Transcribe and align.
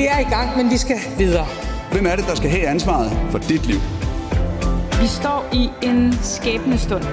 Vi 0.00 0.06
er 0.06 0.18
i 0.18 0.30
gang, 0.30 0.56
men 0.56 0.70
vi 0.70 0.76
skal 0.76 0.96
videre. 1.18 1.46
Hvem 1.92 2.06
er 2.06 2.16
det, 2.16 2.26
der 2.26 2.34
skal 2.34 2.50
have 2.50 2.66
ansvaret 2.66 3.12
for 3.30 3.38
dit 3.38 3.66
liv? 3.66 3.80
Vi 5.00 5.06
står 5.06 5.48
i 5.52 5.70
en 5.82 6.12
skæbnestund, 6.22 7.04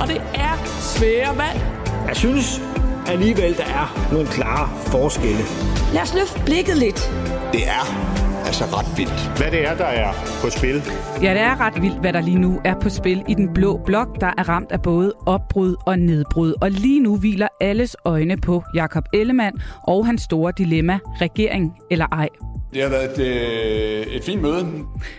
og 0.00 0.08
det 0.08 0.22
er 0.34 0.64
svære 0.80 1.38
valg. 1.38 1.60
Jeg 2.08 2.16
synes 2.16 2.62
alligevel, 3.06 3.56
der 3.56 3.64
er 3.64 4.08
nogle 4.12 4.28
klare 4.28 4.68
forskelle. 4.86 5.44
Lad 5.92 6.02
os 6.02 6.14
løfte 6.14 6.40
blikket 6.44 6.76
lidt. 6.76 7.10
Det 7.52 7.68
er 7.68 8.23
altså 8.62 8.76
ret 8.76 8.98
vildt. 8.98 9.38
Hvad 9.38 9.50
det 9.50 9.68
er, 9.68 9.76
der 9.76 9.84
er 9.84 10.12
på 10.42 10.50
spil. 10.50 10.82
Ja, 11.22 11.30
det 11.34 11.40
er 11.40 11.60
ret 11.60 11.82
vildt, 11.82 12.00
hvad 12.00 12.12
der 12.12 12.20
lige 12.20 12.38
nu 12.38 12.60
er 12.64 12.74
på 12.80 12.88
spil 12.88 13.22
i 13.28 13.34
den 13.34 13.54
blå 13.54 13.80
blok, 13.86 14.20
der 14.20 14.30
er 14.38 14.48
ramt 14.48 14.72
af 14.72 14.82
både 14.82 15.12
opbrud 15.26 15.76
og 15.86 15.98
nedbrud. 15.98 16.54
Og 16.60 16.70
lige 16.70 17.00
nu 17.00 17.16
hviler 17.16 17.48
alles 17.60 17.96
øjne 18.04 18.36
på 18.36 18.62
Jakob 18.74 19.04
Ellemann 19.12 19.60
og 19.82 20.06
hans 20.06 20.22
store 20.22 20.52
dilemma, 20.58 20.98
regering 21.20 21.72
eller 21.90 22.06
ej. 22.12 22.28
Det 22.74 22.82
har 22.82 22.88
været 22.90 23.18
et, 23.18 23.26
øh, 23.26 24.14
et 24.14 24.24
fint 24.24 24.42
møde. 24.42 24.66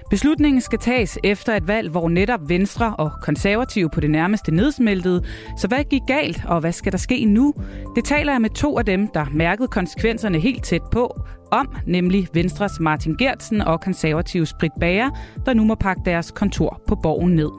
Beslutningen 0.09 0.61
skal 0.61 0.79
tages 0.79 1.19
efter 1.23 1.55
et 1.55 1.67
valg, 1.67 1.89
hvor 1.89 2.09
netop 2.09 2.39
Venstre 2.49 2.95
og 2.95 3.11
konservative 3.21 3.89
på 3.89 3.99
det 3.99 4.09
nærmeste 4.11 4.51
nedsmeltede. 4.55 5.23
Så 5.57 5.67
hvad 5.67 5.83
gik 5.83 6.01
galt, 6.07 6.41
og 6.47 6.59
hvad 6.59 6.71
skal 6.71 6.91
der 6.91 6.97
ske 6.97 7.25
nu? 7.25 7.53
Det 7.95 8.05
taler 8.05 8.31
jeg 8.33 8.41
med 8.41 8.49
to 8.49 8.77
af 8.77 8.85
dem, 8.85 9.07
der 9.07 9.25
mærkede 9.33 9.67
konsekvenserne 9.67 10.39
helt 10.39 10.63
tæt 10.63 10.81
på, 10.91 11.21
om, 11.51 11.75
nemlig 11.85 12.27
Venstres 12.33 12.79
Martin 12.79 13.15
Gertsen 13.15 13.61
og 13.61 13.81
konservative 13.81 14.45
Sprit 14.45 14.71
Bager, 14.79 15.09
der 15.45 15.53
nu 15.53 15.63
må 15.63 15.75
pakke 15.75 16.01
deres 16.05 16.31
kontor 16.31 16.81
på 16.87 16.95
borgen 16.95 17.35
ned. 17.35 17.49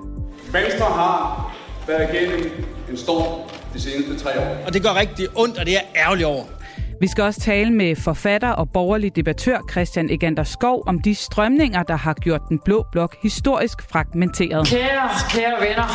Venstre 0.52 0.86
har 0.86 1.56
været 1.86 2.14
igennem 2.14 2.50
en 2.90 2.96
storm 2.96 3.50
de 3.74 3.80
seneste 3.80 4.18
tre 4.18 4.40
år. 4.40 4.56
Og 4.66 4.74
det 4.74 4.82
gør 4.82 4.94
rigtig 5.00 5.26
ondt, 5.34 5.58
og 5.58 5.66
det 5.66 5.74
er 5.76 5.82
ærgerligt 5.96 6.26
over. 6.26 6.55
Vi 7.00 7.06
skal 7.06 7.24
også 7.24 7.40
tale 7.40 7.72
med 7.72 7.96
forfatter 7.96 8.48
og 8.48 8.70
borgerlig 8.70 9.16
debattør 9.16 9.58
Christian 9.70 10.10
Egander 10.10 10.44
Skov 10.44 10.82
om 10.86 11.00
de 11.00 11.14
strømninger, 11.14 11.82
der 11.82 11.96
har 11.96 12.14
gjort 12.14 12.40
den 12.48 12.58
blå 12.64 12.84
blok 12.92 13.16
historisk 13.22 13.90
fragmenteret. 13.90 14.66
Kære, 14.66 15.08
kære 15.30 15.68
venner, 15.68 15.88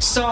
så 0.00 0.24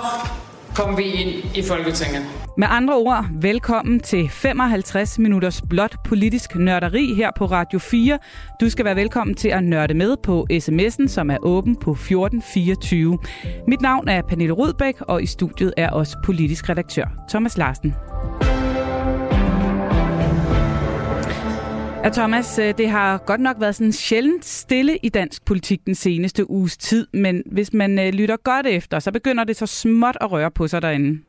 kom 0.75 0.99
vi 0.99 1.03
ind 1.03 1.57
i 1.57 1.63
Folketinget. 1.69 2.23
Med 2.57 2.67
andre 2.71 2.95
ord, 2.95 3.27
velkommen 3.33 4.01
til 4.01 4.29
55 4.29 5.19
minutters 5.19 5.63
blot 5.71 5.97
politisk 6.05 6.55
nørderi 6.55 7.15
her 7.15 7.31
på 7.37 7.47
Radio 7.47 7.79
4. 7.79 8.19
Du 8.61 8.71
skal 8.71 8.85
være 8.85 8.97
velkommen 8.97 9.35
til 9.35 9.49
at 9.49 9.65
nørde 9.65 9.95
med 9.95 10.17
på 10.23 10.47
sms'en, 10.53 11.09
som 11.09 11.31
er 11.31 11.39
åben 11.43 11.77
på 11.77 11.91
1424. 11.91 13.19
Mit 13.69 13.81
navn 13.81 14.09
er 14.09 14.23
Pernille 14.23 14.53
Rudbæk, 14.53 15.01
og 15.01 15.23
i 15.23 15.27
studiet 15.27 15.75
er 15.77 15.91
også 15.91 16.17
politisk 16.25 16.69
redaktør 16.69 17.07
Thomas 17.29 17.59
Larsen. 17.59 17.95
Ja, 22.05 22.09
Thomas, 22.09 22.59
øh, 22.59 22.75
det 22.79 22.89
har 22.89 23.19
godt 23.19 23.41
nok 23.41 23.57
været 23.61 23.75
sådan 23.75 23.93
sjældent 23.93 24.45
stille 24.45 24.97
i 24.97 25.09
dansk 25.09 25.45
politik 25.45 25.87
den 25.87 25.95
seneste 25.95 26.51
uges 26.51 26.77
tid, 26.77 27.07
men 27.13 27.43
hvis 27.47 27.73
man 27.73 27.99
øh, 27.99 28.13
lytter 28.13 28.37
godt 28.37 28.67
efter, 28.67 28.99
så 28.99 29.13
begynder 29.13 29.45
det 29.45 29.57
så 29.57 29.67
småt 29.67 30.17
at 30.21 30.33
røre 30.33 30.51
på 30.51 30.69
sig 30.69 30.83
derinde. 30.83 31.23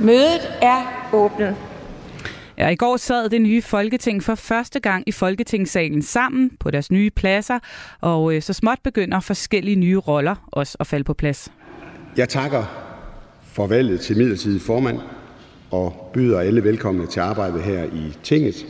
Mødet 0.00 0.40
er 0.62 1.08
åbnet. 1.12 1.56
Ja, 2.58 2.68
i 2.68 2.76
går 2.76 2.96
sad 2.96 3.28
det 3.28 3.42
nye 3.42 3.62
Folketing 3.62 4.22
for 4.22 4.34
første 4.34 4.80
gang 4.80 5.04
i 5.06 5.12
Folketingssalen 5.12 6.02
sammen 6.02 6.50
på 6.60 6.70
deres 6.70 6.90
nye 6.90 7.10
pladser, 7.10 7.58
og 8.00 8.34
øh, 8.34 8.42
så 8.42 8.52
småt 8.52 8.78
begynder 8.84 9.20
forskellige 9.20 9.76
nye 9.76 9.98
roller 9.98 10.34
også 10.46 10.76
at 10.80 10.86
falde 10.86 11.04
på 11.04 11.14
plads. 11.14 11.52
Jeg 12.16 12.28
takker 12.28 12.64
for 13.52 13.66
valget 13.66 14.00
til 14.00 14.16
midlertidig 14.16 14.60
formand 14.60 14.98
og 15.70 16.10
byder 16.14 16.40
alle 16.40 16.64
velkomne 16.64 17.06
til 17.06 17.20
arbejdet 17.20 17.62
her 17.62 17.84
i 17.84 18.12
tinget. 18.22 18.66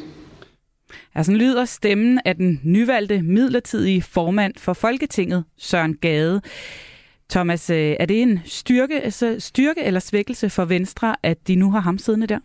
Ja, 1.16 1.22
sådan 1.22 1.38
lyder 1.38 1.64
stemmen 1.64 2.20
af 2.24 2.36
den 2.36 2.60
nyvalgte 2.64 3.22
midlertidige 3.22 4.02
formand 4.02 4.54
for 4.58 4.72
Folketinget, 4.72 5.44
Søren 5.58 5.96
Gade. 5.96 6.40
Thomas, 7.30 7.70
øh, 7.70 7.96
er 8.00 8.06
det 8.06 8.22
en 8.22 8.40
styrke, 8.44 9.00
altså 9.00 9.36
styrke 9.38 9.82
eller 9.82 10.00
svækkelse 10.00 10.50
for 10.50 10.64
Venstre, 10.64 11.16
at 11.22 11.48
de 11.48 11.54
nu 11.54 11.70
har 11.70 11.80
ham 11.80 11.98
siddende 11.98 12.26
der? 12.26 12.38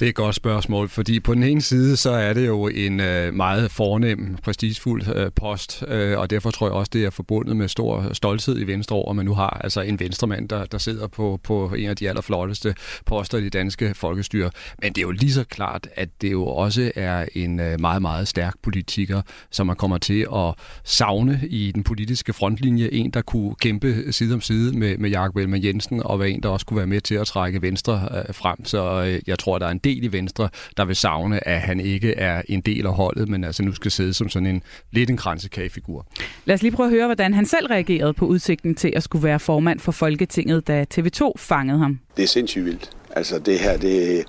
Det 0.00 0.06
er 0.06 0.10
et 0.10 0.14
godt 0.14 0.34
spørgsmål, 0.34 0.88
fordi 0.88 1.20
på 1.20 1.34
den 1.34 1.42
ene 1.42 1.62
side, 1.62 1.96
så 1.96 2.10
er 2.10 2.32
det 2.32 2.46
jo 2.46 2.68
en 2.68 3.00
øh, 3.00 3.34
meget 3.34 3.70
fornem, 3.70 4.36
prestigefuld 4.42 5.02
øh, 5.16 5.30
post, 5.36 5.84
øh, 5.88 6.18
og 6.18 6.30
derfor 6.30 6.50
tror 6.50 6.66
jeg 6.66 6.72
også, 6.72 6.90
det 6.92 7.04
er 7.04 7.10
forbundet 7.10 7.56
med 7.56 7.68
stor 7.68 8.12
stolthed 8.12 8.60
i 8.60 8.64
Venstre 8.64 8.96
over, 8.96 9.10
at 9.10 9.16
man 9.16 9.24
nu 9.24 9.34
har 9.34 9.60
altså 9.64 9.80
en 9.80 10.00
venstremand, 10.00 10.48
der, 10.48 10.64
der 10.64 10.78
sidder 10.78 11.06
på, 11.06 11.40
på 11.42 11.74
en 11.78 11.88
af 11.88 11.96
de 11.96 12.08
allerflotteste 12.08 12.74
poster 13.06 13.38
i 13.38 13.44
det 13.44 13.52
danske 13.52 13.94
folkestyre. 13.94 14.50
Men 14.82 14.92
det 14.92 14.98
er 14.98 15.02
jo 15.02 15.10
lige 15.10 15.32
så 15.32 15.44
klart, 15.44 15.88
at 15.94 16.08
det 16.22 16.32
jo 16.32 16.46
også 16.46 16.92
er 16.94 17.26
en 17.34 17.60
øh, 17.60 17.80
meget, 17.80 18.02
meget 18.02 18.28
stærk 18.28 18.54
politiker, 18.62 19.22
som 19.50 19.66
man 19.66 19.76
kommer 19.76 19.98
til 19.98 20.26
at 20.34 20.54
savne 20.84 21.40
i 21.42 21.72
den 21.72 21.82
politiske 21.82 22.32
frontlinje. 22.32 22.88
En, 22.92 23.10
der 23.10 23.22
kunne 23.22 23.54
kæmpe 23.54 24.12
side 24.12 24.34
om 24.34 24.40
side 24.40 24.78
med, 24.78 24.98
med 24.98 25.10
Jakob 25.10 25.36
Elmer 25.36 25.58
Jensen, 25.62 26.02
og 26.02 26.20
være 26.20 26.30
en, 26.30 26.42
der 26.42 26.48
også 26.48 26.66
kunne 26.66 26.78
være 26.78 26.86
med 26.86 27.00
til 27.00 27.14
at 27.14 27.26
trække 27.26 27.62
Venstre 27.62 28.08
øh, 28.28 28.34
frem. 28.34 28.64
Så 28.64 29.04
øh, 29.04 29.20
jeg 29.26 29.38
tror, 29.38 29.58
der 29.58 29.66
er 29.66 29.70
en 29.70 29.83
del 29.84 30.04
i 30.04 30.12
Venstre, 30.12 30.48
der 30.76 30.84
vil 30.84 30.96
savne, 30.96 31.48
at 31.48 31.60
han 31.60 31.80
ikke 31.80 32.14
er 32.14 32.42
en 32.48 32.60
del 32.60 32.86
af 32.86 32.94
holdet, 32.94 33.28
men 33.28 33.44
altså 33.44 33.62
nu 33.62 33.72
skal 33.72 33.90
sidde 33.90 34.14
som 34.14 34.28
sådan 34.28 34.46
en 34.46 34.62
lidt 34.92 35.10
en 35.10 35.16
kransekagefigur. 35.16 36.06
Lad 36.44 36.54
os 36.54 36.62
lige 36.62 36.72
prøve 36.72 36.86
at 36.86 36.92
høre, 36.92 37.06
hvordan 37.06 37.34
han 37.34 37.46
selv 37.46 37.66
reagerede 37.66 38.12
på 38.12 38.26
udsigten 38.26 38.74
til 38.74 38.92
at 38.96 39.02
skulle 39.02 39.22
være 39.24 39.40
formand 39.40 39.80
for 39.80 39.92
Folketinget, 39.92 40.66
da 40.66 40.86
TV2 40.94 41.32
fangede 41.36 41.78
ham. 41.78 41.98
Det 42.16 42.22
er 42.22 42.26
sindssygt 42.26 42.64
vildt. 42.64 42.90
Altså 43.10 43.38
det 43.38 43.58
her, 43.58 43.76
det 43.76 44.18
er 44.18 44.22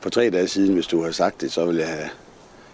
for 0.00 0.10
tre 0.10 0.30
dage 0.30 0.48
siden, 0.48 0.74
hvis 0.74 0.86
du 0.86 1.02
har 1.02 1.10
sagt 1.10 1.40
det, 1.40 1.52
så 1.52 1.66
ville 1.66 1.80
jeg 1.80 1.88
have, 1.88 2.08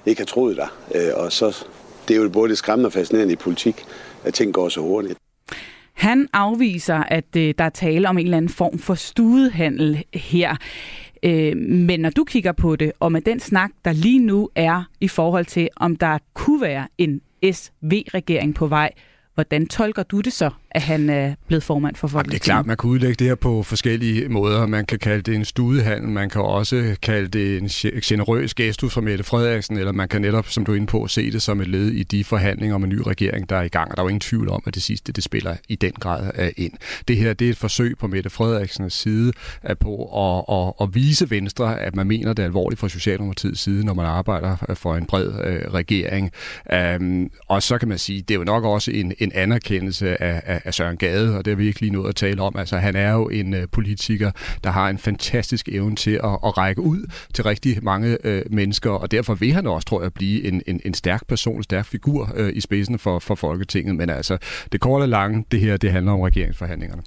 ikke 0.06 0.20
have 0.20 0.26
troet 0.26 0.56
dig. 0.56 0.69
Øh, 0.94 1.10
og 1.15 1.32
så, 1.32 1.65
det 2.09 2.16
er 2.16 2.22
jo 2.22 2.28
både 2.28 2.49
det 2.49 2.59
skræmmende 2.59 2.87
og 2.87 2.93
fascinerende 2.93 3.32
i 3.32 3.37
politik, 3.37 3.84
at 4.25 4.34
ting 4.34 4.55
går 4.55 4.69
så 4.69 4.81
hurtigt. 4.81 5.19
Han 5.93 6.28
afviser, 6.32 6.97
at 6.97 7.37
øh, 7.37 7.55
der 7.59 7.65
er 7.65 7.69
tale 7.69 8.09
om 8.09 8.19
en 8.19 8.26
eller 8.26 8.37
anden 8.37 8.49
form 8.49 8.78
for 8.78 8.94
studehandel 8.94 10.05
her. 10.15 10.56
Øh, 11.23 11.56
men 11.56 12.01
når 12.01 12.11
du 12.11 12.25
kigger 12.25 12.53
på 12.53 12.77
det, 12.77 12.93
og 13.01 13.12
med 13.12 13.21
den 13.21 13.41
snak, 13.41 13.71
der 13.84 13.93
lige 13.93 14.19
nu 14.19 14.51
er 14.55 14.83
i 15.01 15.09
forhold 15.09 15.47
til, 15.47 15.69
om 15.77 15.97
der 15.97 16.19
kunne 16.34 16.61
være 16.61 16.89
en 16.99 17.21
SV-regering 17.53 18.55
på 18.55 18.67
vej, 18.67 18.93
hvordan 19.34 19.67
tolker 19.67 20.03
du 20.03 20.21
det 20.21 20.33
så, 20.33 20.51
at 20.71 20.83
han 20.83 21.11
er 21.11 21.34
blevet 21.47 21.62
formand 21.62 21.97
for 21.97 22.09
Folketinget? 22.09 22.43
Det 22.43 22.49
er 22.49 22.53
klart, 22.53 22.67
man 22.67 22.77
kan 22.77 22.91
udlægge 22.91 23.15
det 23.15 23.27
her 23.27 23.34
på 23.34 23.62
forskellige 23.62 24.29
måder. 24.29 24.67
Man 24.67 24.87
kan 24.87 24.99
kalde 24.99 25.23
det 25.23 25.34
en 25.34 25.45
studehandel, 25.45 26.09
man 26.09 26.31
kan 26.31 26.43
også 26.43 26.97
kalde 27.03 27.29
det 27.29 27.62
en 27.62 27.69
generøs 28.05 28.55
gestus 28.55 28.93
fra 28.93 29.01
Mette 29.01 29.25
Frederiksen, 29.25 29.79
eller 29.79 29.93
man 29.93 30.09
kan 30.09 30.23
netop, 30.23 30.49
som 30.49 30.65
du 30.65 30.73
er 30.73 30.77
inde 30.77 30.87
på, 30.87 31.06
se 31.06 31.31
det 31.31 31.43
som 31.43 31.61
et 31.61 31.69
led 31.69 31.89
i 31.89 32.03
de 32.03 32.25
forhandlinger 32.25 32.75
om 32.75 32.84
en 32.84 32.91
ny 32.91 33.01
regering, 33.06 33.49
der 33.49 33.56
er 33.56 33.62
i 33.62 33.69
gang. 33.69 33.91
Og 33.91 33.97
der 33.97 34.03
er 34.03 34.05
jo 34.05 34.09
ingen 34.09 34.21
tvivl 34.21 34.49
om, 34.49 34.62
at 34.67 34.75
det 34.75 34.83
sidste, 34.83 35.12
det 35.12 35.25
spiller 35.25 35.56
i 35.69 35.77
den 35.77 35.93
grad 35.93 36.51
ind. 36.56 36.73
Det 37.09 37.17
her, 37.17 37.33
det 37.33 37.47
er 37.47 37.50
et 37.50 37.56
forsøg 37.56 37.99
på 37.99 38.06
Mette 38.06 38.31
Frederiksens 38.31 38.93
side 38.93 39.33
på 39.81 40.05
at, 40.05 40.56
at, 40.56 40.73
at 40.81 40.95
vise 40.95 41.31
Venstre, 41.31 41.81
at 41.81 41.97
man 41.97 42.06
mener 42.06 42.33
det 42.33 42.43
er 42.43 42.47
alvorligt 42.47 42.81
fra 42.81 42.89
Socialdemokratiets 42.89 43.61
side, 43.61 43.85
når 43.85 43.95
man 43.95 44.06
arbejder 44.06 44.75
for 44.75 44.97
en 44.97 45.06
bred 45.06 45.29
øh, 45.45 45.75
regering. 45.75 46.31
Um, 47.00 47.31
og 47.49 47.62
så 47.62 47.79
kan 47.79 47.89
man 47.89 47.99
sige, 47.99 48.23
det 48.23 48.35
er 48.35 48.39
jo 48.39 48.45
nok 48.45 48.65
også 48.65 48.91
en, 48.91 49.12
en 49.19 49.33
anerkendelse 49.35 50.23
af, 50.23 50.43
af, 50.47 50.57
af 50.64 50.74
Søren 50.74 50.96
Gade, 50.96 51.38
og 51.38 51.44
det 51.44 51.50
har 51.50 51.56
vi 51.56 51.66
ikke 51.66 51.80
lige 51.80 51.92
nået 51.92 52.08
at 52.08 52.16
tale 52.16 52.42
om. 52.42 52.56
Altså, 52.56 52.78
han 52.78 52.96
er 52.96 53.12
jo 53.12 53.28
en 53.28 53.54
øh, 53.54 53.66
politiker, 53.72 54.30
der 54.64 54.70
har 54.70 54.88
en 54.88 54.98
fantastisk 54.98 55.69
evne 55.69 55.96
til 55.96 56.10
at, 56.10 56.38
at 56.44 56.58
række 56.58 56.82
ud 56.82 57.10
til 57.34 57.44
rigtig 57.44 57.78
mange 57.84 58.19
øh, 58.24 58.42
mennesker, 58.50 58.91
og 58.91 59.10
derfor 59.10 59.34
vil 59.34 59.52
han 59.52 59.66
også, 59.66 59.86
tror 59.86 60.02
jeg, 60.02 60.12
blive 60.12 60.44
en, 60.44 60.62
en, 60.66 60.80
en 60.84 60.94
stærk 60.94 61.26
person, 61.26 61.56
en 61.56 61.62
stærk 61.62 61.86
figur 61.86 62.32
øh, 62.36 62.52
i 62.54 62.60
spidsen 62.60 62.98
for, 62.98 63.19
for 63.19 63.34
Folketinget. 63.34 63.96
Men 63.96 64.10
altså, 64.10 64.38
det 64.72 64.80
korte 64.80 65.02
og 65.02 65.08
lange, 65.08 65.44
det 65.50 65.60
her, 65.60 65.76
det 65.76 65.92
handler 65.92 66.12
om 66.12 66.20
regeringsforhandlingerne. 66.20 67.02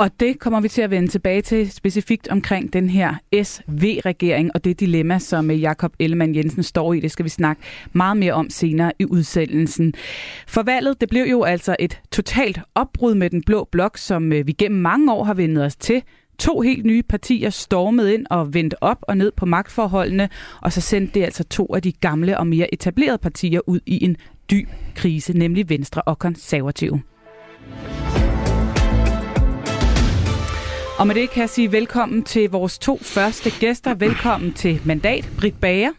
Og 0.00 0.20
det 0.20 0.38
kommer 0.38 0.60
vi 0.60 0.68
til 0.68 0.82
at 0.82 0.90
vende 0.90 1.08
tilbage 1.08 1.42
til 1.42 1.70
specifikt 1.70 2.28
omkring 2.28 2.72
den 2.72 2.90
her 2.90 3.14
SV-regering 3.42 4.50
og 4.54 4.64
det 4.64 4.80
dilemma, 4.80 5.18
som 5.18 5.50
øh, 5.50 5.60
Jakob 5.60 5.92
Ellemann 5.98 6.34
Jensen 6.34 6.62
står 6.62 6.92
i. 6.92 7.00
Det 7.00 7.10
skal 7.10 7.24
vi 7.24 7.28
snakke 7.28 7.62
meget 7.92 8.16
mere 8.16 8.32
om 8.32 8.50
senere 8.50 8.92
i 8.98 9.04
udsendelsen. 9.04 9.94
For 10.46 10.62
valget, 10.62 11.00
det 11.00 11.08
blev 11.08 11.24
jo 11.24 11.42
altså 11.42 11.76
et 11.78 12.00
totalt 12.12 12.60
opbrud 12.74 13.14
med 13.14 13.30
den 13.30 13.42
blå 13.42 13.68
blok, 13.72 13.98
som 13.98 14.32
øh, 14.32 14.46
vi 14.46 14.52
gennem 14.52 14.80
mange 14.80 15.12
år 15.12 15.24
har 15.24 15.34
vendt 15.34 15.58
os 15.58 15.76
til. 15.76 16.02
To 16.38 16.60
helt 16.60 16.86
nye 16.86 17.02
partier 17.02 17.50
stormede 17.50 18.14
ind 18.14 18.26
og 18.30 18.54
vendte 18.54 18.82
op 18.82 18.98
og 19.02 19.16
ned 19.16 19.32
på 19.36 19.46
magtforholdene, 19.46 20.28
og 20.60 20.72
så 20.72 20.80
sendte 20.80 21.14
det 21.14 21.24
altså 21.24 21.44
to 21.44 21.74
af 21.74 21.82
de 21.82 21.92
gamle 21.92 22.38
og 22.38 22.46
mere 22.46 22.74
etablerede 22.74 23.18
partier 23.18 23.60
ud 23.66 23.80
i 23.86 24.04
en 24.04 24.16
dyb 24.50 24.68
krise, 24.94 25.38
nemlig 25.38 25.68
Venstre 25.68 26.02
og 26.02 26.18
Konservative. 26.18 27.02
Og 31.00 31.06
med 31.06 31.14
det 31.14 31.30
kan 31.30 31.40
jeg 31.40 31.50
sige 31.50 31.72
velkommen 31.72 32.22
til 32.22 32.50
vores 32.50 32.78
to 32.78 32.98
første 32.98 33.50
gæster. 33.60 33.94
Velkommen 33.94 34.52
til 34.52 34.80
Mandat, 34.84 35.30
Britt 35.38 35.60
Bager. 35.60 35.90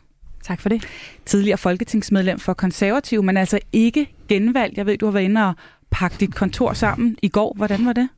Tak 0.44 0.62
for 0.62 0.69
det. 0.69 0.83
Tidligere 1.25 1.57
folketingsmedlem 1.57 2.39
for 2.39 2.53
Konservativ, 2.53 3.24
men 3.24 3.38
altså 3.38 3.59
ikke 3.74 4.13
genvalgt. 4.27 4.77
Jeg 4.77 4.86
ved, 4.86 4.98
du 4.98 5.06
har 5.06 5.12
været 5.12 5.24
inde 5.24 5.48
og 5.48 5.53
pakke 5.92 6.18
dit 6.19 6.36
kontor 6.36 6.74
sammen 6.74 7.18
i 7.21 7.27
går. 7.27 7.53
Hvordan 7.57 7.86
var 7.86 7.94
det? 7.94 8.09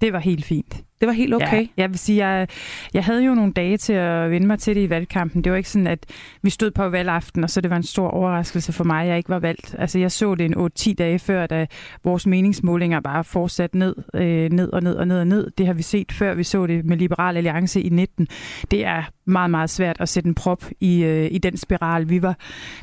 Det 0.00 0.12
var 0.12 0.18
helt 0.18 0.44
fint. 0.44 0.76
Det 1.02 1.06
var 1.06 1.12
helt 1.12 1.34
okay? 1.34 1.62
Ja, 1.62 1.66
jeg 1.76 1.90
vil 1.90 1.98
sige, 1.98 2.26
jeg, 2.26 2.48
jeg 2.94 3.04
havde 3.04 3.24
jo 3.24 3.34
nogle 3.34 3.52
dage 3.52 3.76
til 3.76 3.92
at 3.92 4.30
vende 4.30 4.46
mig 4.46 4.58
til 4.58 4.76
det 4.76 4.82
i 4.82 4.90
valgkampen. 4.90 5.44
Det 5.44 5.52
var 5.52 5.56
ikke 5.56 5.68
sådan, 5.68 5.86
at 5.86 6.06
vi 6.42 6.50
stod 6.50 6.70
på 6.70 6.88
valgaften, 6.88 7.44
og 7.44 7.50
så 7.50 7.60
det 7.60 7.70
var 7.70 7.76
en 7.76 7.82
stor 7.82 8.08
overraskelse 8.08 8.72
for 8.72 8.84
mig, 8.84 9.02
at 9.02 9.08
jeg 9.08 9.16
ikke 9.16 9.28
var 9.28 9.38
valgt. 9.38 9.74
Altså, 9.78 9.98
jeg 9.98 10.12
så 10.12 10.34
det 10.34 10.44
en 10.44 10.54
8-10 10.78 10.94
dage 10.94 11.18
før, 11.18 11.46
da 11.46 11.66
vores 12.04 12.26
meningsmålinger 12.26 13.00
bare 13.00 13.24
fortsat 13.24 13.74
ned, 13.74 13.96
øh, 14.14 14.50
ned 14.52 14.72
og 14.72 14.82
ned 14.82 14.94
og 14.94 15.06
ned 15.06 15.18
og 15.18 15.26
ned. 15.26 15.50
Det 15.58 15.66
har 15.66 15.72
vi 15.74 15.82
set 15.82 16.12
før, 16.12 16.34
vi 16.34 16.44
så 16.44 16.66
det 16.66 16.84
med 16.84 16.96
Liberal 16.96 17.36
Alliance 17.36 17.80
i 17.80 17.88
19. 17.88 18.28
Det 18.70 18.84
er 18.84 19.02
meget, 19.24 19.50
meget 19.50 19.70
svært 19.70 19.96
at 20.00 20.08
sætte 20.08 20.28
en 20.28 20.34
prop 20.34 20.64
i, 20.80 21.04
øh, 21.04 21.28
i 21.30 21.38
den 21.38 21.56
spiral, 21.56 22.08
vi 22.08 22.22
var, 22.22 22.36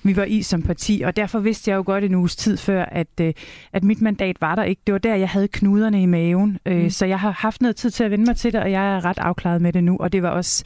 vi 0.03 0.15
var 0.15 0.23
i 0.23 0.41
som 0.41 0.61
parti. 0.61 1.01
Og 1.05 1.15
derfor 1.15 1.39
vidste 1.39 1.71
jeg 1.71 1.77
jo 1.77 1.83
godt 1.85 2.03
en 2.03 2.15
uges 2.15 2.35
tid 2.35 2.57
før, 2.57 2.85
at, 2.85 3.07
øh, 3.21 3.33
at 3.73 3.83
mit 3.83 4.01
mandat 4.01 4.41
var 4.41 4.55
der 4.55 4.63
ikke. 4.63 4.81
Det 4.87 4.93
var 4.93 4.99
der, 4.99 5.15
jeg 5.15 5.29
havde 5.29 5.47
knuderne 5.47 6.01
i 6.01 6.05
maven. 6.05 6.59
Øh, 6.65 6.83
mm. 6.83 6.89
Så 6.89 7.05
jeg 7.05 7.19
har 7.19 7.31
haft 7.31 7.61
noget 7.61 7.75
tid 7.75 7.89
til 7.89 8.03
at 8.09 8.11
vende 8.11 8.25
mig 8.25 8.35
til 8.35 8.53
det, 8.53 8.61
og 8.61 8.71
jeg 8.71 8.95
er 8.95 9.05
ret 9.05 9.19
afklaret 9.19 9.61
med 9.61 9.73
det 9.73 9.83
nu. 9.83 9.97
Og 9.99 10.11
det 10.11 10.23
var 10.23 10.29
også 10.29 10.63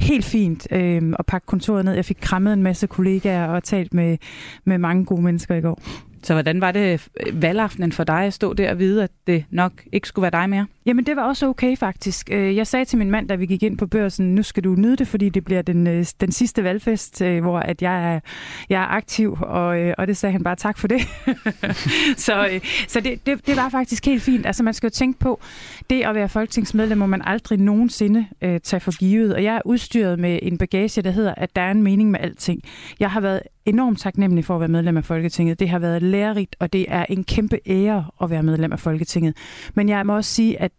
helt 0.00 0.24
fint 0.24 0.68
øh, 0.70 1.02
at 1.18 1.26
pakke 1.26 1.46
kontoret 1.46 1.84
ned. 1.84 1.94
Jeg 1.94 2.04
fik 2.04 2.18
krammet 2.20 2.52
en 2.52 2.62
masse 2.62 2.86
kollegaer 2.86 3.46
og 3.46 3.64
talt 3.64 3.94
med, 3.94 4.18
med 4.64 4.78
mange 4.78 5.04
gode 5.04 5.22
mennesker 5.22 5.54
i 5.54 5.60
går. 5.60 5.82
Så 6.22 6.32
hvordan 6.32 6.60
var 6.60 6.72
det 6.72 7.08
valgaftenen 7.32 7.92
for 7.92 8.04
dig 8.04 8.20
at 8.20 8.34
stå 8.34 8.54
der 8.54 8.70
og 8.70 8.78
vide, 8.78 9.04
at 9.04 9.10
det 9.26 9.44
nok 9.50 9.72
ikke 9.92 10.08
skulle 10.08 10.22
være 10.22 10.42
dig 10.42 10.50
mere? 10.50 10.66
Jamen, 10.86 11.06
det 11.06 11.16
var 11.16 11.22
også 11.22 11.46
okay 11.46 11.76
faktisk. 11.76 12.28
Øh, 12.32 12.56
jeg 12.56 12.66
sagde 12.66 12.84
til 12.84 12.98
min 12.98 13.10
mand, 13.10 13.28
da 13.28 13.34
vi 13.34 13.46
gik 13.46 13.62
ind 13.62 13.78
på 13.78 13.86
børsen, 13.86 14.34
nu 14.34 14.42
skal 14.42 14.64
du 14.64 14.74
nyde 14.74 14.96
det, 14.96 15.08
fordi 15.08 15.28
det 15.28 15.44
bliver 15.44 15.62
den, 15.62 15.86
øh, 15.86 16.06
den 16.20 16.32
sidste 16.32 16.64
valgfest, 16.64 17.22
øh, 17.22 17.42
hvor 17.42 17.58
at 17.58 17.82
jeg, 17.82 18.14
er, 18.14 18.20
jeg 18.68 18.82
er 18.82 18.86
aktiv, 18.86 19.36
og, 19.40 19.94
og 19.98 20.06
det 20.06 20.16
sagde 20.16 20.32
han 20.32 20.42
bare 20.42 20.56
tak 20.56 20.78
for 20.78 20.88
det. 20.88 21.00
så 22.26 22.60
så 22.88 23.00
det, 23.00 23.26
det, 23.26 23.46
det 23.46 23.56
var 23.56 23.68
faktisk 23.68 24.06
helt 24.06 24.22
fint. 24.22 24.46
Altså, 24.46 24.62
man 24.62 24.74
skal 24.74 24.86
jo 24.86 24.90
tænke 24.90 25.18
på, 25.18 25.40
det 25.90 26.02
at 26.02 26.14
være 26.14 26.28
folketingsmedlem 26.28 26.98
må 26.98 27.06
man 27.06 27.22
aldrig 27.24 27.58
nogensinde 27.58 28.26
øh, 28.42 28.60
tage 28.60 28.80
for 28.80 28.98
givet, 28.98 29.34
og 29.34 29.44
jeg 29.44 29.54
er 29.54 29.60
udstyret 29.64 30.18
med 30.18 30.38
en 30.42 30.58
bagage, 30.58 31.02
der 31.02 31.10
hedder, 31.10 31.34
at 31.36 31.56
der 31.56 31.62
er 31.62 31.70
en 31.70 31.82
mening 31.82 32.10
med 32.10 32.20
alting. 32.20 32.62
Jeg 33.00 33.10
har 33.10 33.20
været 33.20 33.40
enormt 33.66 34.00
taknemmelig 34.00 34.44
for 34.44 34.54
at 34.54 34.60
være 34.60 34.68
medlem 34.68 34.96
af 34.96 35.04
Folketinget. 35.04 35.60
Det 35.60 35.68
har 35.68 35.78
været 35.78 36.02
lærerigt, 36.02 36.56
og 36.58 36.72
det 36.72 36.86
er 36.88 37.06
en 37.08 37.24
kæmpe 37.24 37.58
ære 37.66 38.04
at 38.22 38.30
være 38.30 38.42
medlem 38.42 38.72
af 38.72 38.80
Folketinget. 38.80 39.36
Men 39.74 39.88
jeg 39.88 40.06
må 40.06 40.16
også 40.16 40.30
sige, 40.30 40.60
at 40.60 40.72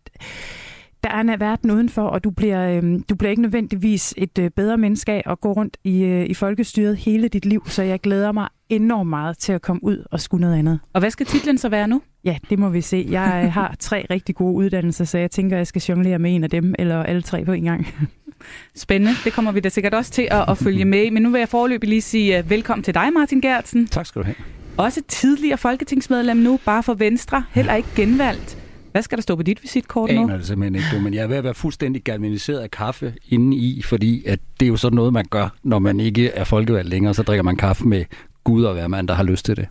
der 1.03 1.09
er 1.09 1.21
en 1.21 1.39
verden 1.39 1.71
udenfor, 1.71 2.01
og 2.01 2.23
du 2.23 2.29
bliver, 2.29 2.69
øh, 2.69 2.99
du 3.09 3.15
bliver 3.15 3.29
ikke 3.29 3.41
nødvendigvis 3.41 4.13
et 4.17 4.39
øh, 4.39 4.49
bedre 4.49 4.77
menneske 4.77 5.11
af 5.11 5.23
at 5.25 5.41
gå 5.41 5.51
rundt 5.51 5.77
i, 5.83 6.03
øh, 6.03 6.25
i 6.29 6.33
folkestyret 6.33 6.97
hele 6.97 7.27
dit 7.27 7.45
liv, 7.45 7.63
så 7.67 7.83
jeg 7.83 7.99
glæder 7.99 8.31
mig 8.31 8.47
enormt 8.69 9.09
meget 9.09 9.37
til 9.37 9.53
at 9.53 9.61
komme 9.61 9.83
ud 9.83 10.03
og 10.11 10.21
skulle 10.21 10.41
noget 10.41 10.59
andet. 10.59 10.79
Og 10.93 10.99
hvad 10.99 11.11
skal 11.11 11.25
titlen 11.25 11.57
så 11.57 11.69
være 11.69 11.87
nu? 11.87 12.01
Ja, 12.25 12.37
det 12.49 12.59
må 12.59 12.69
vi 12.69 12.81
se. 12.81 13.07
Jeg 13.09 13.41
øh, 13.45 13.51
har 13.51 13.75
tre 13.79 14.05
rigtig 14.09 14.35
gode 14.35 14.53
uddannelser, 14.53 15.05
så 15.05 15.17
jeg 15.17 15.31
tænker, 15.31 15.55
at 15.55 15.57
jeg 15.57 15.67
skal 15.67 15.81
jonglere 15.89 16.19
med 16.19 16.35
en 16.35 16.43
af 16.43 16.49
dem, 16.49 16.75
eller 16.79 17.03
alle 17.03 17.21
tre 17.21 17.45
på 17.45 17.51
en 17.51 17.63
gang. 17.63 17.87
Spændende. 18.75 19.13
Det 19.23 19.33
kommer 19.33 19.51
vi 19.51 19.59
da 19.59 19.69
sikkert 19.69 19.93
også 19.93 20.11
til 20.11 20.27
at, 20.31 20.49
at 20.49 20.57
følge 20.57 20.85
med 20.85 21.03
i. 21.03 21.09
Men 21.09 21.23
nu 21.23 21.29
vil 21.29 21.39
jeg 21.39 21.49
forløbig 21.49 21.89
lige 21.89 22.01
sige 22.01 22.39
uh, 22.39 22.49
velkommen 22.49 22.83
til 22.83 22.93
dig, 22.93 23.13
Martin 23.13 23.41
Gertsen. 23.41 23.87
Tak 23.87 24.05
skal 24.05 24.21
du 24.21 24.25
have. 24.25 24.35
Også 24.77 25.01
tidligere 25.07 25.57
folketingsmedlem 25.57 26.37
nu, 26.37 26.59
bare 26.65 26.83
for 26.83 26.93
Venstre. 26.93 27.43
Heller 27.51 27.73
ikke 27.73 27.89
genvalgt. 27.95 28.56
Hvad 28.97 29.03
skal 29.03 29.17
der 29.17 29.21
stå 29.21 29.35
på 29.35 29.43
dit 29.43 29.63
visitkort 29.63 30.09
nu? 30.09 30.15
Jeg 30.15 30.23
aner 30.23 30.37
det 30.37 30.47
simpelthen 30.47 30.75
ikke, 30.75 30.87
du, 30.93 31.01
men 31.01 31.13
jeg 31.13 31.23
er 31.23 31.27
ved 31.27 31.37
at 31.37 31.43
være 31.43 31.53
fuldstændig 31.53 32.03
galvaniseret 32.03 32.59
af 32.59 32.71
kaffe 32.71 33.13
inde 33.29 33.57
i, 33.57 33.81
fordi 33.81 34.25
at 34.25 34.39
det 34.59 34.65
er 34.65 34.69
jo 34.69 34.77
sådan 34.77 34.95
noget, 34.95 35.13
man 35.13 35.25
gør, 35.29 35.49
når 35.63 35.79
man 35.79 35.99
ikke 35.99 36.29
er 36.29 36.43
folkevalgt 36.43 36.89
længere, 36.89 37.13
så 37.13 37.23
drikker 37.23 37.43
man 37.43 37.55
kaffe 37.55 37.87
med 37.87 38.05
Gud 38.43 38.63
og 38.63 38.73
hver 38.73 38.87
mand, 38.87 39.07
der 39.07 39.13
har 39.13 39.23
lyst 39.23 39.45
til 39.45 39.55
det. 39.57 39.67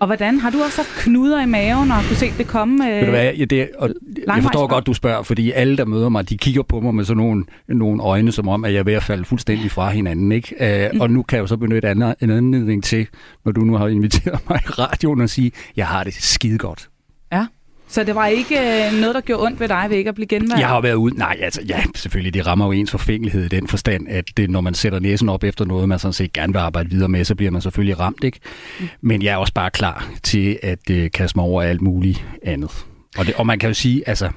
Og 0.00 0.06
hvordan? 0.06 0.40
Har 0.40 0.50
du 0.50 0.62
også 0.62 0.76
haft 0.76 1.04
knuder 1.04 1.42
i 1.42 1.46
maven 1.46 1.90
og 1.90 1.98
kunne 2.08 2.16
se 2.16 2.32
det 2.38 2.46
komme? 2.46 2.88
Øh, 2.90 2.96
Ved 2.96 3.04
du 3.04 3.10
hvad, 3.10 3.34
ja, 3.34 3.44
det, 3.44 3.68
og 3.78 3.90
jeg 4.26 4.42
forstår 4.42 4.66
godt, 4.66 4.86
du 4.86 4.94
spørger, 4.94 5.22
fordi 5.22 5.50
alle, 5.50 5.76
der 5.76 5.84
møder 5.84 6.08
mig, 6.08 6.28
de 6.28 6.38
kigger 6.38 6.62
på 6.62 6.80
mig 6.80 6.94
med 6.94 7.04
sådan 7.04 7.22
nogle, 7.22 7.44
nogle 7.68 8.02
øjne, 8.02 8.32
som 8.32 8.48
om, 8.48 8.64
at 8.64 8.72
jeg 8.72 8.78
er 8.78 8.84
ved 8.84 8.94
at 8.94 9.02
falde 9.02 9.24
fuldstændig 9.24 9.70
fra 9.70 9.90
hinanden. 9.90 10.32
Ikke? 10.32 10.88
Uh, 10.90 10.94
mm. 10.94 11.00
Og 11.00 11.10
nu 11.10 11.22
kan 11.22 11.36
jeg 11.36 11.42
jo 11.42 11.46
så 11.46 11.56
benytte 11.56 11.90
en 11.90 12.02
anledning 12.30 12.84
til, 12.84 13.06
når 13.44 13.52
du 13.52 13.60
nu 13.60 13.76
har 13.76 13.88
inviteret 13.88 14.40
mig 14.50 14.60
i 14.64 14.68
radioen 14.68 15.20
og 15.20 15.30
sige, 15.30 15.52
jeg 15.76 15.86
har 15.86 16.04
det 16.04 16.14
skide 16.14 16.58
godt. 16.58 16.88
Ja. 17.32 17.46
Så 17.88 18.04
det 18.04 18.14
var 18.14 18.26
ikke 18.26 18.58
øh, 18.58 19.00
noget, 19.00 19.14
der 19.14 19.20
gjorde 19.20 19.42
ondt 19.42 19.60
ved 19.60 19.68
dig 19.68 19.86
ved 19.88 19.96
ikke 19.96 20.08
at 20.08 20.14
blive 20.14 20.26
genvalgt? 20.26 20.60
Jeg 20.60 20.68
har 20.68 20.80
været 20.80 20.94
ude... 20.94 21.18
Nej, 21.18 21.38
altså, 21.42 21.62
ja, 21.68 21.82
selvfølgelig, 21.94 22.34
det 22.34 22.46
rammer 22.46 22.66
jo 22.66 22.72
ens 22.72 22.90
forfængelighed 22.90 23.44
i 23.44 23.48
den 23.48 23.68
forstand, 23.68 24.08
at 24.08 24.24
det, 24.36 24.50
når 24.50 24.60
man 24.60 24.74
sætter 24.74 24.98
næsen 24.98 25.28
op 25.28 25.44
efter 25.44 25.64
noget, 25.64 25.88
man 25.88 25.98
sådan 25.98 26.12
set 26.12 26.32
gerne 26.32 26.52
vil 26.52 26.58
arbejde 26.60 26.90
videre 26.90 27.08
med, 27.08 27.24
så 27.24 27.34
bliver 27.34 27.50
man 27.50 27.62
selvfølgelig 27.62 28.00
ramt, 28.00 28.24
ikke? 28.24 28.40
Mm. 28.80 28.88
Men 29.00 29.22
jeg 29.22 29.32
er 29.32 29.36
også 29.36 29.52
bare 29.52 29.70
klar 29.70 30.08
til 30.22 30.58
at 30.62 30.90
øh, 30.90 31.10
kaste 31.10 31.38
mig 31.38 31.44
over 31.44 31.62
alt 31.62 31.80
muligt 31.80 32.24
andet. 32.42 32.86
Og, 33.18 33.26
det, 33.26 33.34
og 33.34 33.46
man 33.46 33.58
kan 33.58 33.68
jo 33.70 33.74
sige, 33.74 34.08
altså, 34.08 34.30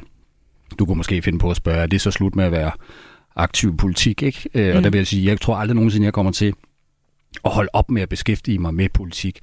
du 0.80 0.86
kunne 0.86 0.98
måske 0.98 1.22
finde 1.22 1.40
på 1.40 1.50
at 1.50 1.58
spørge, 1.58 1.78
er 1.78 1.88
det 1.88 2.02
så 2.02 2.12
slut 2.12 2.36
med 2.36 2.46
at 2.46 2.52
være 2.52 2.72
aktiv 3.36 3.78
politik, 3.78 4.24
ikke? 4.24 4.50
Øh, 4.54 4.72
mm. 4.72 4.78
Og 4.78 4.84
der 4.84 4.90
vil 4.90 4.98
jeg 4.98 5.08
sige, 5.08 5.26
jeg 5.26 5.42
tror 5.42 5.56
aldrig 5.56 5.76
nogensinde, 5.76 6.06
jeg 6.06 6.14
kommer 6.14 6.32
til 6.32 6.54
at 7.46 7.52
holde 7.52 7.70
op 7.74 7.92
med 7.92 8.02
at 8.02 8.10
beskæftige 8.10 8.60
mig 8.60 8.74
med 8.74 8.90
politik. 8.90 9.40